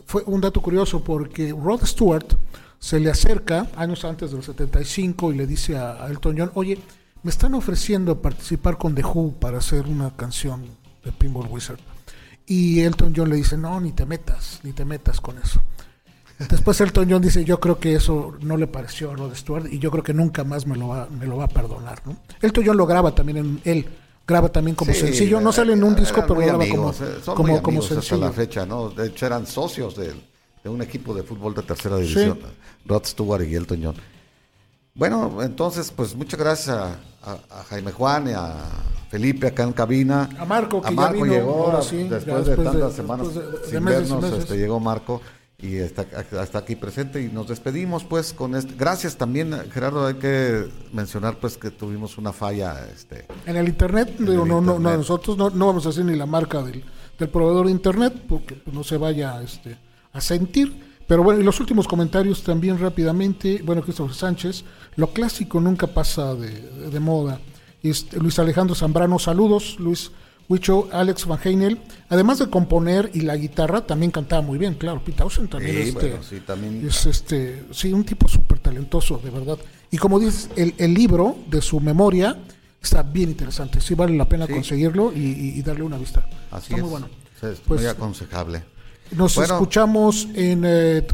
Fue 0.06 0.22
un 0.26 0.40
dato 0.40 0.60
curioso 0.62 1.04
porque 1.04 1.52
Rod 1.52 1.84
Stewart 1.84 2.26
se 2.78 2.98
le 2.98 3.10
acerca 3.10 3.68
años 3.76 4.04
antes 4.04 4.32
del 4.32 4.42
75 4.42 5.32
y 5.32 5.36
le 5.36 5.46
dice 5.46 5.76
a, 5.76 6.04
a 6.04 6.08
Elton 6.08 6.36
John, 6.38 6.50
oye, 6.54 6.78
me 7.22 7.30
están 7.30 7.52
ofreciendo 7.54 8.20
participar 8.22 8.78
con 8.78 8.94
The 8.94 9.04
Who 9.04 9.34
para 9.38 9.58
hacer 9.58 9.86
una 9.86 10.16
canción 10.16 10.64
de 11.04 11.12
Pinball 11.12 11.46
Wizard. 11.50 11.78
Y 12.46 12.80
Elton 12.80 13.12
John 13.14 13.28
le 13.28 13.36
dice, 13.36 13.56
no, 13.58 13.78
ni 13.80 13.92
te 13.92 14.06
metas, 14.06 14.60
ni 14.62 14.72
te 14.72 14.84
metas 14.86 15.20
con 15.20 15.36
eso. 15.38 15.62
Después 16.48 16.80
Elton 16.80 17.06
John 17.10 17.20
dice, 17.20 17.44
yo 17.44 17.60
creo 17.60 17.78
que 17.78 17.94
eso 17.94 18.34
no 18.40 18.56
le 18.56 18.66
pareció 18.66 19.10
a 19.10 19.14
Rod 19.14 19.34
Stewart 19.34 19.66
y 19.70 19.78
yo 19.78 19.90
creo 19.90 20.02
que 20.02 20.14
nunca 20.14 20.42
más 20.42 20.66
me 20.66 20.74
lo 20.76 20.88
va, 20.88 21.06
me 21.10 21.26
lo 21.26 21.36
va 21.36 21.44
a 21.44 21.48
perdonar. 21.48 22.00
¿no? 22.06 22.16
Elton 22.40 22.64
John 22.66 22.76
lo 22.78 22.86
graba 22.86 23.14
también, 23.14 23.36
en, 23.36 23.60
él 23.64 23.86
graba 24.26 24.48
también 24.50 24.74
como 24.76 24.92
Sí, 24.92 25.00
sencillo, 25.00 25.40
no 25.40 25.52
sale 25.52 25.72
en 25.72 25.82
un 25.82 25.90
eran 25.92 26.00
disco, 26.02 26.20
pero 26.26 26.40
graba 26.40 26.52
como, 26.68 26.88
amigos, 26.88 27.00
eh, 27.00 27.04
como, 27.24 27.36
como 27.36 27.58
amigos 27.58 27.84
hasta 27.90 27.94
sencillo. 28.02 28.20
la 28.26 28.32
fecha, 28.32 28.66
¿no? 28.66 28.88
De 28.90 29.06
hecho, 29.08 29.26
eran 29.26 29.46
socios 29.46 29.96
de, 29.96 30.12
de 30.62 30.68
un 30.70 30.80
equipo 30.82 31.12
de 31.14 31.22
fútbol 31.22 31.54
de 31.54 31.62
tercera 31.62 31.96
división, 31.96 32.38
Rod 32.86 33.04
Stewart 33.04 33.42
y 33.44 33.54
Elton 33.54 33.80
John. 33.82 33.96
Bueno, 34.94 35.42
entonces, 35.42 35.90
pues 35.94 36.14
muchas 36.14 36.38
gracias 36.38 36.76
a, 36.76 36.98
a- 37.22 37.60
a 37.60 37.64
Jaime 37.70 37.92
Juan 37.92 38.28
y 38.28 38.32
a 38.32 38.54
Felipe 39.08 39.46
acá 39.48 39.62
en 39.62 39.72
cabina. 39.72 40.28
A 40.38 40.44
Marco, 40.44 40.80
que 40.82 40.88
a 40.88 40.90
ya 40.90 40.96
Marco 40.96 41.14
vino, 41.22 41.26
llegó 41.34 41.64
ahora 41.66 41.82
sí, 41.82 42.04
después, 42.08 42.46
de 42.46 42.56
tantas 42.56 42.92
semanas 42.94 43.34
de- 43.34 43.40
sin 43.68 43.82
meses 43.84 44.00
vernos, 44.10 44.22
meses. 44.22 44.38
este, 44.40 44.56
llegó 44.58 44.80
Marco 44.80 45.20
y 45.62 45.76
está, 45.76 46.06
está 46.42 46.58
aquí 46.58 46.76
presente 46.76 47.22
y 47.22 47.28
nos 47.28 47.48
despedimos 47.48 48.04
pues 48.04 48.32
con 48.32 48.54
este. 48.54 48.74
Gracias 48.78 49.16
también, 49.16 49.54
Gerardo, 49.70 50.06
hay 50.06 50.14
que 50.14 50.66
mencionar 50.92 51.38
pues 51.38 51.56
que 51.58 51.70
tuvimos 51.70 52.16
una 52.18 52.32
falla, 52.32 52.86
este, 52.94 53.26
En 53.46 53.56
el 53.56 53.68
internet, 53.68 54.14
digo, 54.18 54.44
el 54.44 54.48
no, 54.48 54.60
no, 54.60 54.78
no, 54.78 54.96
nosotros 54.96 55.36
no, 55.36 55.50
no 55.50 55.66
vamos 55.66 55.84
a 55.86 55.90
decir 55.90 56.04
ni 56.04 56.16
la 56.16 56.26
marca 56.26 56.62
del, 56.62 56.82
del 57.18 57.28
proveedor 57.28 57.66
de 57.66 57.72
internet, 57.72 58.14
porque 58.28 58.54
pues, 58.54 58.74
no 58.74 58.82
se 58.84 58.96
vaya 58.96 59.40
este, 59.42 59.76
a 60.12 60.20
sentir. 60.20 60.88
Pero 61.06 61.24
bueno, 61.24 61.40
y 61.40 61.42
los 61.44 61.58
últimos 61.58 61.88
comentarios 61.88 62.42
también 62.44 62.78
rápidamente. 62.78 63.60
Bueno, 63.64 63.82
Christopher 63.82 64.14
Sánchez, 64.14 64.64
lo 64.96 65.08
clásico 65.12 65.60
nunca 65.60 65.88
pasa 65.88 66.34
de, 66.36 66.48
de- 66.50 66.90
de 66.90 67.00
moda. 67.00 67.40
Este, 67.82 68.16
Luis 68.18 68.38
Alejandro 68.38 68.76
Zambrano, 68.76 69.18
saludos. 69.18 69.76
Luis 69.80 70.12
Huicho, 70.50 70.88
Alex 70.92 71.26
Van 71.26 71.38
Heinel. 71.42 71.80
Además 72.08 72.40
de 72.40 72.50
componer 72.50 73.10
y 73.14 73.20
la 73.20 73.36
guitarra, 73.36 73.86
también 73.86 74.10
cantaba 74.10 74.42
muy 74.42 74.58
bien, 74.58 74.74
claro. 74.74 75.00
Pete 75.02 75.18
Townshend 75.18 75.48
también, 75.48 75.76
Sí, 75.76 75.88
este, 75.90 76.08
bueno, 76.08 76.22
sí, 76.24 76.40
también- 76.44 76.86
es 76.86 77.06
este, 77.06 77.64
sí, 77.70 77.92
un 77.92 78.04
tipo 78.04 78.26
súper 78.28 78.58
talentoso, 78.58 79.20
de 79.22 79.30
verdad. 79.30 79.56
Y 79.92 79.96
como 79.96 80.18
dices, 80.18 80.50
el, 80.56 80.74
el 80.76 80.92
libro 80.92 81.36
de 81.48 81.62
su 81.62 81.78
memoria 81.80 82.36
está 82.82 83.02
bien 83.04 83.30
interesante. 83.30 83.80
Sí 83.80 83.94
vale 83.94 84.16
la 84.16 84.28
pena 84.28 84.46
Sí. 84.48 84.52
conseguirlo 84.54 85.12
y, 85.14 85.20
y- 85.20 85.58
y 85.58 85.62
darle 85.62 85.84
una 85.84 85.98
vista. 85.98 86.26
Así 86.50 86.64
está 86.72 86.76
es. 86.76 86.82
muy 86.82 86.90
bueno. 86.90 87.08
Es 87.42 87.60
Pues, 87.60 87.80
muy 87.80 87.88
aconsejable. 87.88 88.64
Nos 89.12 89.36
Bueno. 89.36 89.54
escuchamos 89.54 90.26
en 90.34 90.62
eh, 90.66 91.06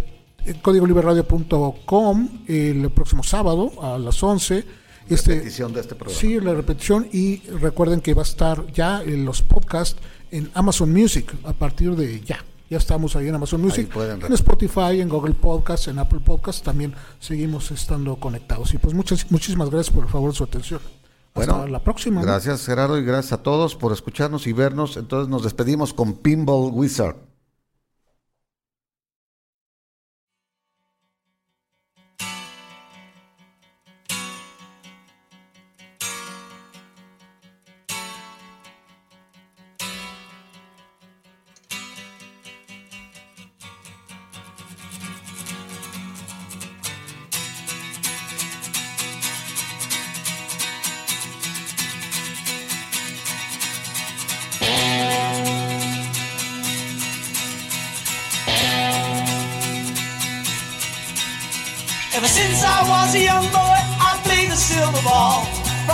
códigoliberradio.com 0.62 2.28
el 2.48 2.90
próximo 2.90 3.22
sábado 3.22 3.72
a 3.82 3.98
las 3.98 4.22
11. 4.22 4.64
Este, 5.08 5.34
Repetición 5.34 5.72
de 5.72 5.80
este 5.80 5.94
programa. 5.94 6.20
Sí, 6.20 6.40
la 6.40 6.54
repetición 6.54 7.08
y 7.12 7.38
recuerden 7.60 8.00
que 8.00 8.14
va 8.14 8.22
a 8.22 8.24
estar 8.24 8.66
ya 8.72 9.02
en 9.02 9.24
los 9.24 9.42
podcasts 9.42 10.00
en 10.30 10.50
Amazon 10.54 10.92
Music 10.92 11.32
a 11.44 11.52
partir 11.52 11.94
de 11.94 12.20
ya. 12.20 12.44
Ya 12.68 12.78
estamos 12.78 13.14
ahí 13.14 13.28
en 13.28 13.34
Amazon 13.36 13.60
Music, 13.60 13.88
en 13.96 14.32
Spotify, 14.32 15.00
en 15.00 15.08
Google 15.08 15.34
Podcast, 15.34 15.86
en 15.86 16.00
Apple 16.00 16.18
Podcast, 16.18 16.64
también 16.64 16.94
seguimos 17.20 17.70
estando 17.70 18.16
conectados. 18.16 18.74
Y 18.74 18.78
pues 18.78 18.92
muchas, 18.92 19.30
muchísimas 19.30 19.70
gracias 19.70 19.94
por 19.94 20.04
el 20.04 20.10
favor 20.10 20.32
de 20.32 20.36
su 20.36 20.42
atención. 20.42 20.80
Hasta 21.34 21.52
Bueno, 21.52 21.68
la 21.68 21.84
próxima. 21.84 22.22
Gracias 22.22 22.66
Gerardo 22.66 22.98
y 22.98 23.04
gracias 23.04 23.34
a 23.34 23.42
todos 23.42 23.76
por 23.76 23.92
escucharnos 23.92 24.48
y 24.48 24.52
vernos. 24.52 24.96
Entonces 24.96 25.28
nos 25.28 25.44
despedimos 25.44 25.94
con 25.94 26.14
Pinball 26.14 26.72
Wizard. 26.72 27.14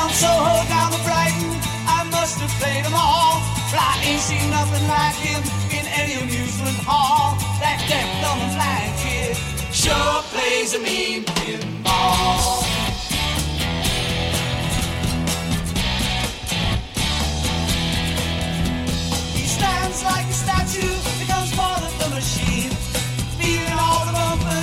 From 0.03 0.11
Soho 0.11 0.67
down 0.67 0.91
to 0.91 0.99
Brighton, 1.05 1.55
I 1.87 2.03
must 2.11 2.41
have 2.41 2.51
played 2.59 2.85
them 2.85 2.93
all. 2.93 3.39
But 3.71 3.79
I 3.79 4.03
ain't 4.03 4.19
seen 4.19 4.51
nothing 4.51 4.83
like 4.91 5.15
him 5.15 5.39
in 5.71 5.87
any 5.95 6.15
amusement 6.19 6.75
hall. 6.83 7.39
That 7.63 7.79
deaf, 7.87 8.11
dumb, 8.19 8.43
and 8.43 8.51
blind 8.51 8.99
kid 8.99 9.39
sure 9.71 10.19
plays 10.35 10.75
a 10.75 10.81
mean 10.83 11.23
pinball. 11.23 12.67
He 19.39 19.47
stands 19.47 20.03
like 20.03 20.27
a 20.27 20.35
statue, 20.35 20.95
becomes 21.23 21.55
part 21.55 21.79
of 21.79 21.95
the 22.03 22.09
machine. 22.11 22.75
Feeling 23.39 23.79
all 23.79 24.03
the 24.11 24.13
bumpers, 24.19 24.62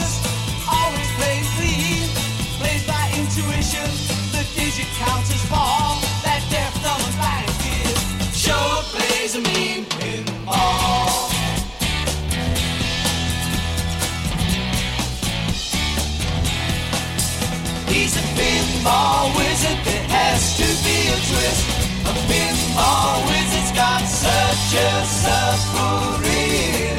That 5.00 6.44
plays 8.92 9.36
a 9.36 9.42
mean 9.42 9.86
pinball. 9.86 11.32
He's 17.88 18.16
a 18.18 18.26
pinball 18.36 19.36
wizard, 19.38 19.80
there 19.86 20.08
has 20.10 20.58
to 20.58 20.68
be 20.84 20.98
a 21.08 21.18
twist. 21.30 21.64
A 22.06 22.14
pinball 22.28 23.24
wizard's 23.30 23.72
got 23.72 24.04
such 24.06 24.74
a 24.76 25.06
supple 25.06 26.20
wrist. 26.22 26.99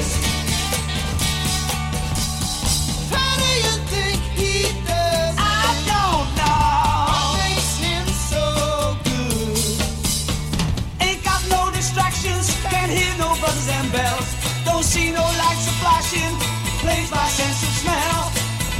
See 14.90 15.12
no 15.12 15.22
lights 15.22 15.68
a 15.68 15.74
flashing, 15.78 16.34
plays 16.82 17.08
by 17.10 17.26
sense 17.28 17.62
of 17.62 17.72
smell. 17.82 18.22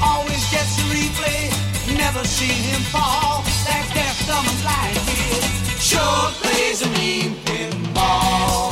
Always 0.03 0.43
gets 0.51 0.75
a 0.83 0.87
replay, 0.91 1.43
never 1.97 2.25
seen 2.25 2.63
him 2.71 2.83
fall. 2.91 3.45
That 3.67 3.87
deaf, 3.95 4.17
dumb, 4.27 4.47
and 4.53 4.61
blind 4.63 4.99
kid 5.07 5.43
sure 5.79 6.27
plays 6.43 6.83
a 6.83 6.89
mean 6.99 7.37
pinball. 7.47 8.70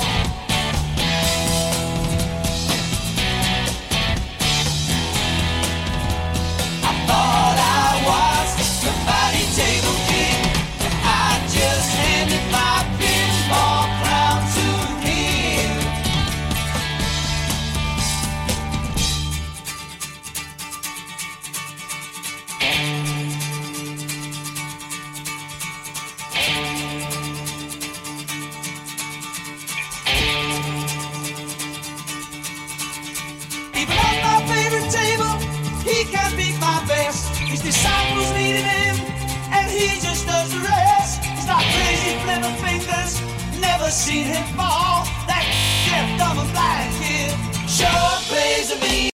seen 43.91 44.25
him 44.25 44.45
fall. 44.55 45.05
That 45.27 45.45
gift 45.87 46.21
I'm 46.21 46.37
a 46.37 46.53
black 46.53 46.93
kid 47.01 47.33
sure 47.67 47.89
plays 48.29 48.71
a 48.71 48.79
mean. 48.81 49.18